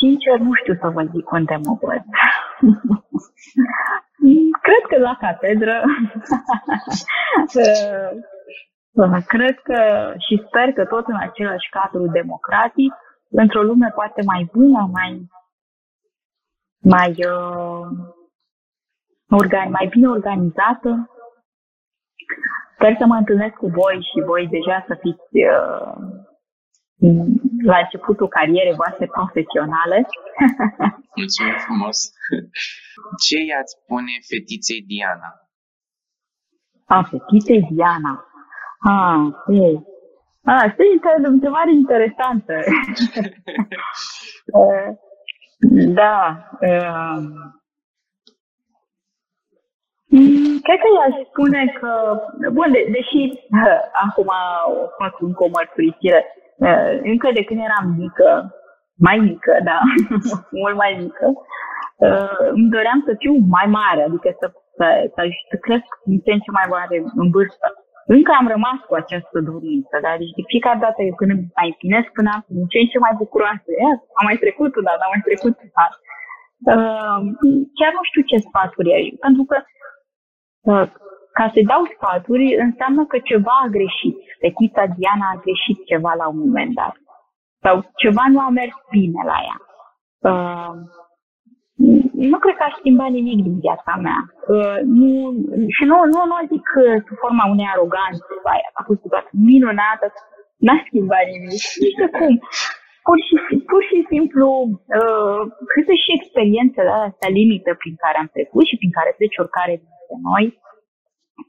Sincer, 0.00 0.38
nu 0.38 0.54
știu 0.54 0.74
să 0.80 0.88
vă 0.88 1.02
zic 1.02 1.30
unde 1.30 1.58
mă 1.64 1.78
văd. 1.80 2.02
Cred 4.66 4.82
că 4.88 4.98
la 4.98 5.16
catedră 5.20 5.82
Cred 9.26 9.58
că 9.62 10.12
și 10.18 10.44
sper 10.46 10.72
că 10.72 10.84
tot 10.84 11.06
în 11.06 11.16
același 11.16 11.68
cadru 11.70 12.06
democratic, 12.06 12.94
într-o 13.30 13.62
lume 13.62 13.92
poate 13.94 14.22
mai 14.24 14.50
bună, 14.52 14.88
mai, 14.92 15.28
mai, 16.78 17.10
uh, 17.10 17.86
organ, 19.28 19.70
mai 19.70 19.86
bine 19.90 20.08
organizată. 20.08 21.08
Sper 22.84 22.96
să 22.98 23.06
mă 23.06 23.16
întâlnesc 23.16 23.54
cu 23.54 23.66
voi 23.66 23.96
și 24.10 24.26
voi 24.30 24.48
deja 24.56 24.84
să 24.88 24.94
fiți 25.04 25.30
uh, 25.52 25.92
la 27.70 27.76
începutul 27.78 28.28
carierei 28.28 28.80
voastre 28.82 29.06
profesionale. 29.06 29.98
Mulțumesc 31.20 31.64
frumos! 31.64 31.98
Ce 33.26 33.36
i-ați 33.48 33.76
spune 33.78 34.14
fetiței 34.28 34.82
Diana? 34.90 35.30
A, 36.86 37.02
fetiței 37.10 37.68
Diana. 37.70 38.14
Ah, 38.92 39.24
ei. 39.48 39.76
Ah, 40.42 40.70
știi, 40.72 41.00
o 41.24 41.28
întrebare 41.28 41.72
interesantă. 41.72 42.52
Eh, 44.62 44.88
da. 46.00 46.16
Uh, 46.60 47.22
cred 50.66 50.78
că 50.82 50.88
i-aș 50.90 51.16
spune 51.30 51.62
că, 51.80 51.90
bun, 52.56 52.68
de, 52.74 52.80
deși 52.96 53.22
uh, 53.60 53.80
acum 54.04 54.30
o 54.80 54.82
fac 54.98 55.14
încă 55.28 55.42
o 55.44 55.52
mărturisire, 55.56 56.20
uh, 56.66 56.92
încă 57.12 57.28
de 57.38 57.44
când 57.44 57.60
eram 57.68 57.86
mică, 58.02 58.28
mai 59.06 59.18
mică, 59.28 59.52
da, 59.70 59.78
mult 60.62 60.76
mai 60.82 60.92
mică, 61.02 61.26
uh, 62.06 62.38
îmi 62.56 62.70
doream 62.74 63.00
să 63.06 63.12
fiu 63.22 63.34
mai 63.56 63.66
mare, 63.78 64.02
adică 64.08 64.28
să, 64.40 64.46
să, 64.78 64.86
să, 65.14 65.20
să 65.50 65.56
cresc 65.66 65.88
din 66.08 66.18
ce 66.24 66.30
în 66.32 66.42
ce 66.44 66.50
mai 66.58 66.68
mare 66.74 66.96
în 67.22 67.28
vârstă. 67.36 67.66
Încă 68.16 68.30
am 68.40 68.48
rămas 68.54 68.78
cu 68.88 68.94
această 69.02 69.36
dorință, 69.50 69.94
dar 70.04 70.14
deci 70.22 70.36
de 70.38 70.48
fiecare 70.52 70.78
dată 70.84 71.00
eu 71.02 71.14
când 71.20 71.30
mai 71.58 71.68
împlinesc 71.72 72.08
până 72.18 72.30
acum, 72.38 72.56
ce 72.72 72.78
în 72.82 72.90
ce 72.92 72.98
mai 73.04 73.14
bucuroasă, 73.22 73.68
Ia, 73.82 73.92
am 74.18 74.24
mai 74.28 74.38
trecut 74.44 74.72
dar 74.86 74.96
am 75.04 75.12
mai 75.14 75.24
trecut 75.28 75.54
dar 75.76 75.90
uh, 76.72 77.18
chiar 77.78 77.92
nu 77.96 78.02
știu 78.10 78.22
ce 78.30 78.46
sfaturi 78.46 78.94
ai, 78.98 79.06
pentru 79.24 79.44
că 79.50 79.56
uh, 79.60 79.74
ca 81.38 81.44
să 81.54 81.60
dau 81.70 81.82
sfaturi 81.94 82.46
înseamnă 82.66 83.02
că 83.06 83.18
ceva 83.30 83.54
a 83.64 83.72
greșit. 83.76 84.16
Fetița 84.40 84.84
Diana 84.96 85.26
a 85.30 85.40
greșit 85.44 85.78
ceva 85.90 86.12
la 86.20 86.26
un 86.28 86.38
moment 86.38 86.74
dat. 86.74 86.96
Sau 87.64 87.74
ceva 88.02 88.24
nu 88.28 88.40
a 88.40 88.48
mers 88.48 88.74
bine 88.90 89.22
la 89.30 89.38
ea. 89.48 89.58
Uh, 90.30 90.74
nu 92.30 92.38
cred 92.38 92.56
că 92.56 92.64
aș 92.66 92.74
schimba 92.78 93.06
nimic 93.06 93.38
din 93.42 93.58
viața 93.64 93.94
mea. 94.06 94.20
Uh, 94.54 94.78
nu, 94.98 95.10
și 95.76 95.84
nu, 95.90 95.96
nu, 96.12 96.20
nu 96.30 96.36
zic 96.52 96.66
sub 97.06 97.16
forma 97.22 97.44
unei 97.54 97.68
aroganțe, 97.72 98.22
aia 98.52 98.68
a 98.72 98.82
fost 98.86 99.00
doar 99.12 99.24
minunată, 99.48 100.06
n-a 100.64 100.76
schimbat 100.86 101.24
nimic, 101.32 101.64
nici 101.82 101.98
de 102.00 102.08
cum. 102.18 102.34
Pur 103.06 103.18
și, 103.26 103.34
pur 103.70 103.82
și 103.90 103.98
simplu, 104.12 104.46
uh, 105.00 105.42
cred 105.70 105.84
că 105.88 105.94
și 106.02 106.16
experiențele 106.18 106.92
astea 107.08 107.30
limită 107.40 107.70
prin 107.82 107.94
care 108.04 108.16
am 108.18 108.30
trecut 108.36 108.64
și 108.70 108.80
prin 108.80 108.92
care 108.98 109.10
trece 109.18 109.40
oricare 109.44 109.74
dintre 109.82 110.16
noi, 110.28 110.44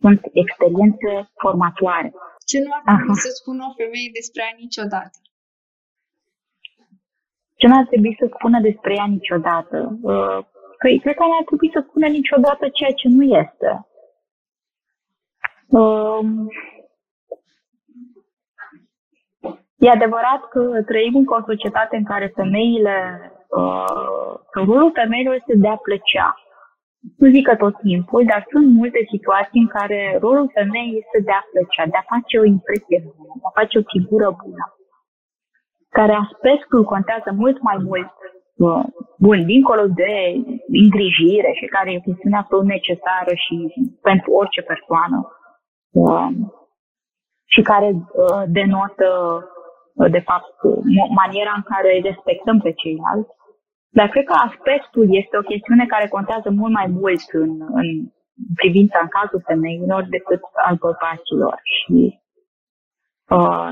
sunt 0.01 0.21
experiențe 0.43 1.11
formatoare. 1.43 2.09
Ce 2.49 2.57
nu 2.63 2.71
ar 2.77 2.83
trebui 2.87 3.19
să 3.27 3.31
spună 3.39 3.61
o 3.69 3.75
femeie 3.81 4.09
despre 4.19 4.41
ea 4.45 4.55
niciodată? 4.65 5.17
ce 7.55 7.67
n-ar 7.67 7.85
trebui 7.85 8.15
să 8.19 8.25
spună 8.35 8.59
despre 8.59 8.93
ea 8.93 9.07
niciodată? 9.07 9.99
Uh, 10.01 10.39
păi, 10.81 10.99
cred 10.99 11.15
că 11.15 11.23
n-ar 11.23 11.45
trebui 11.45 11.69
să 11.73 11.85
spună 11.87 12.07
niciodată 12.07 12.69
ceea 12.69 12.91
ce 12.91 13.07
nu 13.07 13.23
este. 13.23 13.71
Um, 15.67 16.49
e 19.77 19.89
adevărat 19.89 20.41
că 20.53 20.61
trăim 20.85 21.15
într-o 21.15 21.43
societate 21.45 21.95
în 21.95 22.03
care 22.03 22.27
femeile, 22.35 22.97
uh, 23.59 24.31
că 24.51 24.59
rolul 24.59 24.91
femeilor 24.93 25.33
este 25.33 25.53
de 25.55 25.67
a 25.67 25.75
plăcea. 25.75 26.29
Nu 27.17 27.27
zic 27.29 27.47
că 27.47 27.55
tot 27.55 27.75
timpul, 27.87 28.25
dar 28.31 28.45
sunt 28.51 28.67
multe 28.79 29.01
situații 29.13 29.59
în 29.65 29.67
care 29.77 30.17
rolul 30.25 30.51
femeii 30.53 30.97
este 31.01 31.17
de 31.27 31.33
a 31.39 31.47
plăcea, 31.51 31.85
de 31.93 31.97
a 31.99 32.09
face 32.13 32.33
o 32.39 32.49
impresie 32.55 32.99
bună, 33.05 33.33
de 33.41 33.47
a 33.49 33.57
face 33.59 33.77
o 33.77 33.89
figură 33.93 34.29
bună 34.43 34.65
care 35.97 36.13
aspectul 36.25 36.83
contează 36.93 37.29
mult 37.41 37.57
mai 37.61 37.77
mult, 37.89 38.11
bun, 39.25 39.45
dincolo 39.45 39.85
de 40.01 40.13
îngrijire 40.83 41.51
și 41.59 41.65
care 41.75 41.87
e 41.91 42.01
o 42.01 42.07
chestiune 42.09 42.37
absolut 42.37 42.65
necesară 42.65 43.33
și 43.45 43.55
pentru 44.01 44.29
orice 44.31 44.61
persoană 44.61 45.17
um, 45.91 46.33
și 47.53 47.61
care 47.61 47.89
uh, 47.91 48.43
denotă, 48.57 49.09
uh, 49.21 49.54
de 50.15 50.19
fapt, 50.19 50.55
maniera 51.21 51.53
în 51.55 51.65
care 51.71 51.95
îi 51.95 52.07
respectăm 52.09 52.59
pe 52.59 52.71
ceilalți. 52.71 53.33
Dar 53.97 54.07
cred 54.09 54.25
că 54.25 54.33
aspectul 54.33 55.05
este 55.21 55.37
o 55.37 55.47
chestiune 55.51 55.85
care 55.85 56.07
contează 56.07 56.49
mult 56.49 56.73
mai 56.73 56.87
mult 56.87 57.25
în, 57.31 57.51
în 57.81 57.87
privința 58.55 58.99
în 59.01 59.07
cazul 59.07 59.41
femeilor 59.45 60.03
decât 60.09 60.41
al 60.67 60.75
bărbaților. 60.75 61.55
Și 61.63 62.19
uh, 63.29 63.71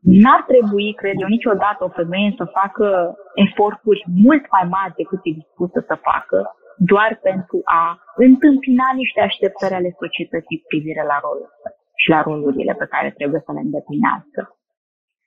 N-ar 0.00 0.42
trebui, 0.52 0.94
cred 0.94 1.16
eu, 1.20 1.28
niciodată 1.28 1.84
o 1.84 1.96
femeie 2.00 2.34
să 2.36 2.44
facă 2.60 3.14
eforturi 3.34 4.04
mult 4.24 4.44
mai 4.50 4.64
mari 4.76 4.94
decât 4.96 5.20
e 5.22 5.30
dispusă 5.40 5.84
să 5.86 6.04
facă, 6.10 6.38
doar 6.76 7.18
pentru 7.22 7.60
a 7.64 7.82
întâmpina 8.16 8.88
niște 8.94 9.20
așteptări 9.20 9.74
ale 9.74 9.90
societății 10.02 10.64
privire 10.68 11.04
la 11.10 11.18
rolul 11.22 11.50
și 11.96 12.08
la 12.14 12.20
rolurile 12.22 12.74
pe 12.78 12.86
care 12.86 13.10
trebuie 13.10 13.42
să 13.44 13.52
le 13.52 13.60
îndeplinească. 13.60 14.57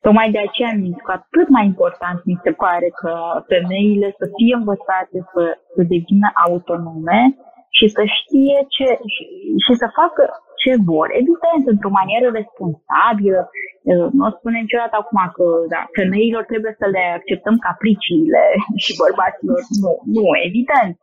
Tocmai 0.06 0.32
de 0.36 0.41
aceea 0.47 0.74
mi 0.82 0.91
că 1.06 1.12
atât 1.12 1.47
mai 1.56 1.66
important 1.72 2.20
mi 2.30 2.41
se 2.43 2.52
pare 2.64 2.89
că 3.02 3.14
femeile 3.54 4.08
să 4.20 4.26
fie 4.38 4.54
învățate 4.62 5.18
să, 5.34 5.43
să 5.74 5.82
devină 5.93 6.28
autonome 6.45 7.22
și 7.78 7.86
să 7.95 8.04
știe 8.18 8.58
ce 8.76 8.88
și, 9.14 9.24
și 9.66 9.74
să 9.82 9.95
facă 9.99 10.24
ce 10.62 10.72
vor. 10.91 11.08
Evident, 11.22 11.64
într-o 11.74 11.95
manieră 11.99 12.28
responsabilă, 12.39 13.39
nu 14.18 14.26
spun 14.38 14.54
niciodată 14.64 14.95
acum 14.97 15.20
că 15.38 15.45
da, 15.74 15.82
femeilor 15.99 16.43
trebuie 16.52 16.74
să 16.82 16.86
le 16.95 17.04
acceptăm 17.18 17.56
capriciile 17.68 18.43
și 18.84 18.91
bărbaților 19.02 19.60
nu. 19.82 19.91
Nu, 20.16 20.26
evident. 20.47 20.93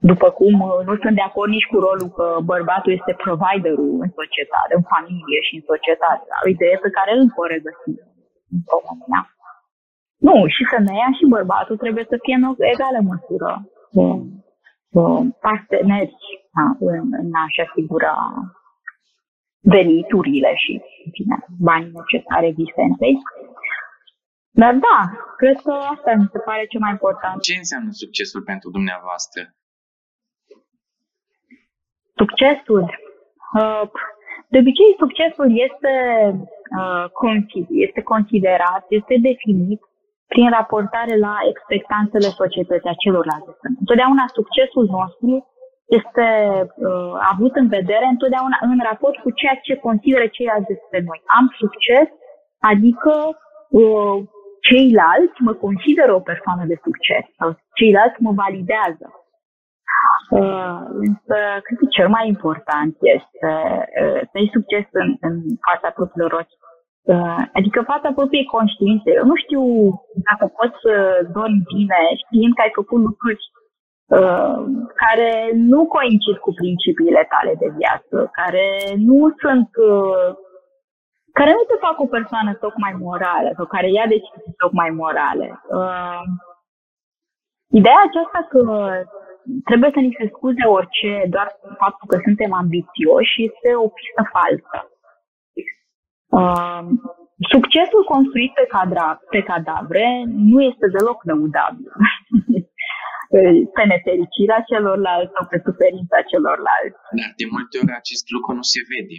După 0.00 0.28
cum 0.38 0.54
nu 0.88 0.94
sunt 1.02 1.14
de 1.20 1.24
acord 1.28 1.50
nici 1.50 1.70
cu 1.70 1.78
rolul 1.86 2.10
că 2.18 2.26
bărbatul 2.52 2.92
este 2.92 3.12
providerul 3.24 3.92
în 4.04 4.10
societate, 4.20 4.72
în 4.80 4.86
familie 4.94 5.40
și 5.46 5.54
în 5.58 5.64
societate. 5.72 6.26
O 6.44 6.48
idee 6.48 6.76
pe 6.84 6.90
care 6.96 7.10
îl 7.12 7.30
pot 7.36 7.48
regăsi 7.54 7.92
în 8.52 8.60
România. 8.74 9.22
Nu, 10.26 10.36
și 10.54 10.62
femeia 10.74 11.08
și 11.18 11.24
bărbatul 11.36 11.76
trebuie 11.84 12.06
să 12.12 12.16
fie 12.24 12.34
în 12.38 12.44
egală 12.74 13.00
măsură 13.10 13.50
parteneri 15.40 16.16
da, 16.56 16.66
în, 16.78 17.08
în 17.22 17.30
a-și 17.42 17.60
asigura 17.66 18.14
veniturile 19.60 20.52
și 20.54 20.82
bine, 21.10 21.36
banii 21.58 21.96
necesari 21.98 22.46
existenței. 22.46 23.14
Dar 24.50 24.74
da, 24.74 24.98
cred 25.36 25.56
că 25.66 25.72
asta 25.94 26.10
mi 26.14 26.28
se 26.32 26.38
pare 26.38 26.66
cel 26.66 26.80
mai 26.80 26.90
important. 26.90 27.40
Ce 27.42 27.54
înseamnă 27.56 27.90
succesul 27.90 28.42
pentru 28.42 28.70
dumneavoastră? 28.70 29.42
Succesul? 32.20 32.84
Uh, 33.60 33.82
de 34.52 34.58
obicei, 34.58 35.00
succesul 35.02 35.48
este, 35.66 35.94
uh, 36.78 37.64
este 37.86 38.02
considerat, 38.02 38.84
este 38.88 39.14
definit 39.30 39.80
prin 40.32 40.48
raportare 40.50 41.14
la 41.26 41.34
expectanțele 41.52 42.28
societății 42.40 42.90
a 42.90 43.00
celorlalte. 43.04 43.50
Întotdeauna 43.82 44.24
succesul 44.38 44.86
nostru 44.98 45.30
este 45.98 46.26
uh, 46.66 47.12
avut 47.32 47.54
în 47.62 47.68
vedere 47.68 48.06
întotdeauna 48.14 48.58
în 48.60 48.78
raport 48.90 49.16
cu 49.24 49.30
ceea 49.30 49.56
ce 49.62 49.84
consideră 49.88 50.26
ceilalți 50.26 50.72
despre 50.74 50.98
noi. 51.08 51.20
Am 51.38 51.46
succes, 51.62 52.08
adică 52.72 53.12
uh, 53.80 54.16
ceilalți 54.68 55.38
mă 55.46 55.52
consideră 55.52 56.14
o 56.14 56.26
persoană 56.30 56.62
de 56.70 56.80
succes 56.86 57.24
sau 57.38 57.48
ceilalți 57.78 58.22
mă 58.26 58.32
validează. 58.42 59.06
Uh, 60.30 60.80
însă, 61.06 61.36
cred 61.64 61.78
că 61.78 61.86
cel 61.96 62.08
mai 62.08 62.28
important 62.28 62.96
este 63.00 63.50
uh, 64.04 64.20
să 64.30 64.34
ai 64.40 64.50
succes 64.52 64.86
în, 64.92 65.08
în 65.20 65.34
fața 65.68 65.88
propriilor 65.90 66.32
ochi. 66.32 66.56
Uh, 67.14 67.42
adică 67.58 67.90
fața 67.92 68.08
propriei 68.18 68.52
conștiințe. 68.56 69.10
Eu 69.10 69.24
nu 69.32 69.36
știu 69.44 69.62
dacă 70.28 70.44
poți 70.58 70.76
să 70.84 70.92
dormi 71.36 71.66
bine 71.74 72.00
știind 72.22 72.52
că 72.54 72.62
ai 72.62 72.78
făcut 72.80 73.00
lucruri 73.08 73.42
uh, 74.18 74.58
care 75.02 75.30
nu 75.70 75.80
coincid 75.96 76.36
cu 76.44 76.52
principiile 76.60 77.22
tale 77.32 77.54
de 77.62 77.68
viață, 77.80 78.16
care 78.38 78.66
nu 79.08 79.18
sunt 79.42 79.70
uh, 79.90 80.28
care 81.38 81.50
nu 81.58 81.64
te 81.70 81.76
fac 81.86 81.96
o 82.00 82.06
persoană 82.16 82.50
tocmai 82.54 82.94
morală 83.04 83.50
sau 83.56 83.66
care 83.66 83.88
ia 83.90 84.06
decizii 84.06 84.60
tocmai 84.62 84.90
morale. 85.02 85.48
Uh, 85.78 86.22
ideea 87.80 88.00
aceasta 88.08 88.40
că 88.52 88.60
trebuie 89.68 89.90
să 89.94 90.00
ni 90.00 90.16
se 90.18 90.26
scuze 90.34 90.64
orice 90.78 91.10
doar 91.34 91.48
faptul 91.82 92.06
că 92.08 92.18
suntem 92.26 92.52
ambițioși 92.52 93.44
este 93.48 93.68
o 93.84 93.86
pistă 93.96 94.22
falsă. 94.34 94.78
Uh, 96.40 96.82
succesul 97.52 98.04
construit 98.14 98.52
pe, 98.54 98.64
cadra, 98.74 99.08
pe 99.32 99.40
cadavre 99.50 100.06
nu 100.26 100.58
este 100.70 100.86
deloc 100.94 101.18
lăudabil. 101.24 101.92
pe 103.76 103.82
nefericirea 103.92 104.60
celorlalți 104.70 105.32
sau 105.34 105.44
pe 105.50 105.58
suferința 105.66 106.18
celorlalți. 106.30 107.00
Dar 107.18 107.30
de 107.40 107.46
multe 107.54 107.74
ori 107.82 107.94
acest 108.02 108.24
lucru 108.34 108.50
nu 108.58 108.64
se 108.72 108.80
vede. 108.90 109.18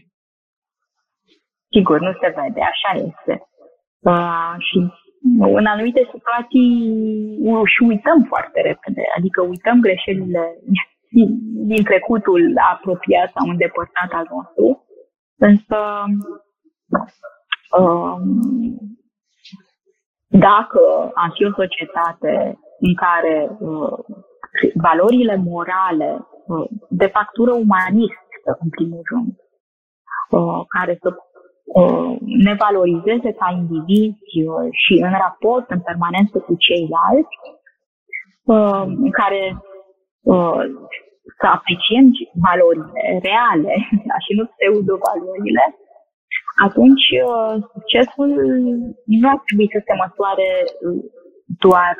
Sigur, 1.73 1.97
nu 2.07 2.13
se 2.21 2.29
vede, 2.37 2.61
așa 2.71 2.91
este. 3.07 3.33
Uh, 4.11 4.53
și 4.67 4.77
în 5.57 5.65
anumite 5.65 6.09
situații 6.13 7.39
și 7.65 7.83
uităm 7.83 8.23
foarte 8.27 8.61
repede, 8.61 9.01
adică 9.17 9.41
uităm 9.41 9.79
greșelile 9.79 10.59
din 11.65 11.83
trecutul 11.83 12.53
apropiat 12.71 13.31
sau 13.31 13.49
îndepărtat 13.49 14.11
al 14.11 14.27
nostru, 14.35 14.85
însă 15.37 15.77
um, 17.77 18.77
dacă 20.27 21.11
am 21.13 21.31
fi 21.33 21.45
o 21.45 21.53
societate 21.55 22.59
în 22.79 22.93
care 22.95 23.57
uh, 23.59 23.97
valorile 24.73 25.35
morale 25.35 26.27
uh, 26.47 26.69
de 26.89 27.05
factură 27.05 27.51
umanistă, 27.53 28.57
în 28.59 28.69
primul 28.69 29.01
rând, 29.03 29.35
uh, 30.29 30.65
care 30.67 30.97
să 31.01 31.09
Uh, 31.09 31.28
ne 32.45 32.53
valorizeze 32.63 33.31
ca 33.31 33.47
indivizi 33.59 34.35
uh, 34.45 34.67
și 34.83 34.93
în 35.07 35.11
raport, 35.11 35.69
în 35.69 35.79
permanență 35.79 36.39
cu 36.39 36.55
ceilalți, 36.55 37.37
uh, 38.43 38.85
în 39.05 39.11
care 39.11 39.41
să 41.39 41.45
apreciem 41.57 42.05
valorile 42.47 43.19
reale 43.27 43.73
da, 44.07 44.15
și 44.25 44.31
nu 44.37 44.45
pseudo-valorile, 44.45 45.65
atunci 46.67 47.07
succesul 47.73 48.31
nu 49.19 49.29
ar 49.29 49.39
trebui 49.45 49.69
să 49.73 49.79
se 49.85 49.93
măsoare 50.03 50.49
doar 51.65 51.95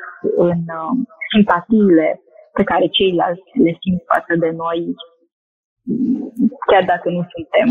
în 0.47 0.61
simpatiile 1.33 2.21
pe 2.53 2.63
care 2.63 2.95
ceilalți 2.97 3.49
le 3.65 3.73
simt 3.81 4.01
față 4.11 4.33
de 4.43 4.49
noi 4.49 4.79
chiar 6.71 6.83
dacă 6.93 7.07
nu 7.15 7.23
suntem 7.33 7.67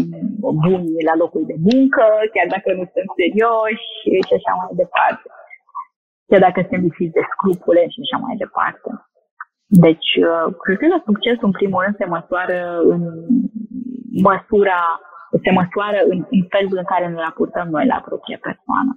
buni 0.64 0.88
la 1.08 1.14
locul 1.22 1.44
de 1.50 1.56
muncă, 1.68 2.04
chiar 2.34 2.48
dacă 2.54 2.68
nu 2.76 2.82
suntem 2.86 3.08
serioși 3.20 3.88
și 4.26 4.34
așa 4.38 4.52
mai 4.60 4.72
departe. 4.82 5.26
Chiar 6.28 6.40
dacă 6.46 6.58
suntem 6.60 6.82
lipsiți 6.86 7.16
de 7.18 7.24
scrupule 7.32 7.82
și 7.92 7.98
așa 8.04 8.18
mai 8.24 8.34
departe. 8.44 8.88
Deci, 9.84 10.10
uh, 10.28 10.46
cred 10.62 10.76
că 10.80 10.86
succesul, 11.08 11.48
în 11.50 11.56
primul 11.58 11.80
rând, 11.82 11.96
se 12.00 12.06
măsoară 12.16 12.58
în 12.92 13.02
măsura, 14.28 14.80
se 15.44 15.50
măsoară 15.60 15.98
în, 16.12 16.18
în 16.36 16.42
felul 16.54 16.76
în 16.82 16.88
care 16.92 17.06
ne 17.08 17.20
raportăm 17.26 17.66
noi 17.74 17.86
la 17.92 17.98
propria 18.08 18.38
persoană. 18.48 18.92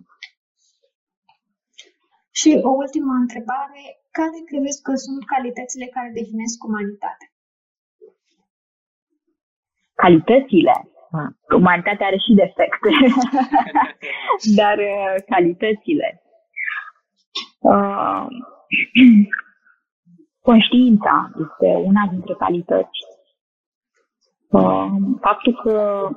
Și 2.39 2.50
o 2.70 2.72
ultimă 2.84 3.14
întrebare. 3.24 3.82
Care 4.20 4.38
credeți 4.50 4.82
că 4.86 4.92
sunt 5.06 5.22
calitățile 5.34 5.88
care 5.96 6.10
definesc 6.20 6.58
umanitatea? 6.70 7.30
Calitățile. 10.04 10.76
Umanitatea 11.56 12.08
are 12.08 12.18
și 12.18 12.34
defecte, 12.34 12.89
dar 14.60 14.78
uh, 14.78 15.16
calitățile. 15.30 16.22
Uh, 17.60 18.26
conștiința 20.49 21.32
este 21.43 21.68
una 21.76 22.08
dintre 22.12 22.34
calități. 22.39 22.99
Uh, 24.49 24.88
faptul 25.22 25.62
că 25.64 26.08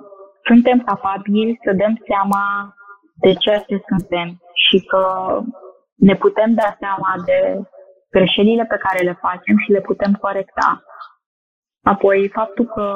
suntem 0.45 0.79
capabili 0.81 1.59
să 1.65 1.73
dăm 1.73 2.03
seama 2.07 2.75
de 3.15 3.33
ceea 3.33 3.59
ce 3.59 3.83
suntem 3.89 4.29
și 4.55 4.85
că 4.85 5.03
ne 5.95 6.15
putem 6.15 6.55
da 6.55 6.77
seama 6.79 7.13
de 7.25 7.39
greșelile 8.11 8.65
pe 8.65 8.77
care 8.77 9.05
le 9.05 9.19
facem 9.21 9.57
și 9.59 9.71
le 9.71 9.81
putem 9.81 10.13
corecta. 10.15 10.85
Apoi, 11.85 12.31
faptul 12.33 12.65
că 12.65 12.87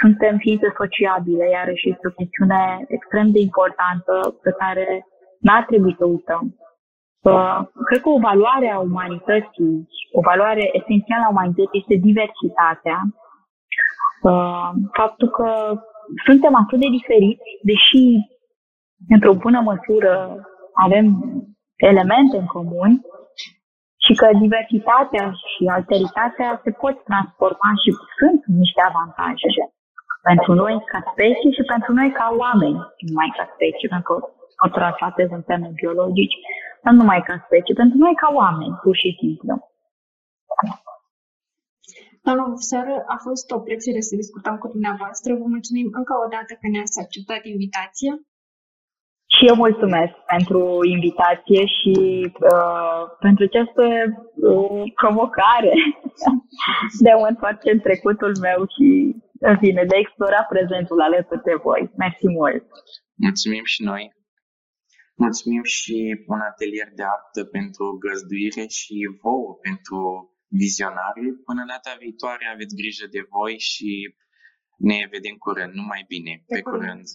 suntem 0.00 0.36
ființe 0.36 0.72
sociabile, 0.76 1.48
iarăși 1.48 1.88
este 1.88 2.06
o 2.08 2.16
chestiune 2.20 2.84
extrem 2.88 3.30
de 3.30 3.40
importantă 3.40 4.14
pe 4.42 4.50
care 4.50 5.06
n-ar 5.40 5.64
trebui 5.64 5.94
să 5.98 6.04
uităm. 6.04 6.56
Uh, 7.22 7.58
cred 7.84 8.00
că 8.00 8.08
o 8.08 8.18
valoare 8.18 8.68
a 8.70 8.78
umanității, 8.78 9.88
o 10.12 10.20
valoare 10.20 10.70
esențială 10.72 11.24
a 11.26 11.30
umanității 11.30 11.78
este 11.82 11.94
diversitatea. 11.94 12.98
Uh, 14.22 14.70
faptul 14.92 15.28
că 15.28 15.48
suntem 16.24 16.54
atât 16.54 16.78
de 16.80 16.88
diferiți, 16.98 17.48
deși 17.62 18.04
într-o 19.08 19.34
bună 19.34 19.60
măsură 19.60 20.12
avem 20.84 21.06
elemente 21.76 22.36
în 22.36 22.46
comun, 22.46 23.00
și 24.12 24.18
că 24.20 24.28
diversitatea 24.44 25.26
și 25.50 25.62
alteritatea 25.78 26.60
se 26.64 26.70
pot 26.82 26.96
transforma 27.08 27.70
și 27.82 27.90
sunt 28.18 28.40
niște 28.60 28.82
avantaje 28.90 29.62
pentru 30.28 30.52
noi 30.62 30.74
ca 30.92 31.00
specie 31.12 31.50
și 31.56 31.62
pentru 31.72 31.90
noi 31.98 32.10
ca 32.18 32.26
oameni, 32.44 32.78
nu 32.98 33.06
numai 33.08 33.30
ca 33.36 33.44
specie, 33.54 33.88
pentru 33.92 34.06
că 34.08 34.14
o 34.64 34.68
tratez 34.98 35.28
în 35.38 35.42
termeni 35.50 35.80
biologici, 35.82 36.36
dar 36.82 36.92
nu 36.92 37.00
numai 37.02 37.20
ca 37.28 37.34
specie, 37.46 37.74
pentru 37.82 37.96
noi 38.04 38.14
ca 38.22 38.28
oameni, 38.42 38.78
pur 38.82 38.94
și 39.02 39.10
simplu. 39.20 39.52
Doamna 42.24 42.44
profesor, 42.50 42.86
a 43.14 43.16
fost 43.26 43.46
o 43.56 43.58
plăcere 43.66 44.00
să 44.08 44.20
discutăm 44.22 44.56
cu 44.62 44.68
dumneavoastră. 44.74 45.28
Vă 45.40 45.46
mulțumim 45.54 45.88
încă 46.00 46.14
o 46.24 46.26
dată 46.34 46.52
că 46.60 46.66
ne-ați 46.68 47.00
acceptat 47.04 47.42
invitația. 47.54 48.12
Și 49.34 49.46
eu 49.50 49.54
mulțumesc 49.54 50.14
pentru 50.34 50.60
invitație 50.96 51.62
și 51.76 51.94
uh, 52.52 53.02
pentru 53.26 53.42
această 53.48 53.84
uh, 54.50 54.82
provocare 55.00 55.74
de 57.04 57.10
a 57.10 57.16
mă 57.16 57.26
întoarce 57.26 57.70
în 57.70 57.80
trecutul 57.80 58.32
meu 58.46 58.60
și, 58.74 58.88
în 59.48 59.56
fine, 59.62 59.82
de 59.88 59.94
a 59.94 60.02
explora 60.04 60.42
prezentul 60.52 61.00
alături 61.00 61.46
de 61.50 61.54
voi. 61.66 61.82
Mersi 62.02 62.28
mult! 62.38 62.64
Mulțumim 63.26 63.64
și 63.64 63.82
noi! 63.90 64.04
Mulțumim 65.24 65.62
și 65.62 65.96
un 66.34 66.40
atelier 66.50 66.88
de 66.98 67.04
artă 67.16 67.40
pentru 67.56 67.84
găzduire 68.04 68.64
și 68.78 68.96
vouă 69.22 69.50
pentru 69.66 69.98
vizionare. 70.60 71.24
Până 71.48 71.62
data 71.72 71.92
viitoare 72.04 72.44
aveți 72.54 72.76
grijă 72.80 73.06
de 73.16 73.22
voi 73.34 73.54
și 73.70 73.90
ne 74.90 74.98
vedem 75.14 75.36
curând. 75.44 75.72
Numai 75.80 76.02
bine! 76.12 76.32
Pe, 76.46 76.54
Pe 76.54 76.60
curând. 76.60 76.82
curând. 76.82 77.06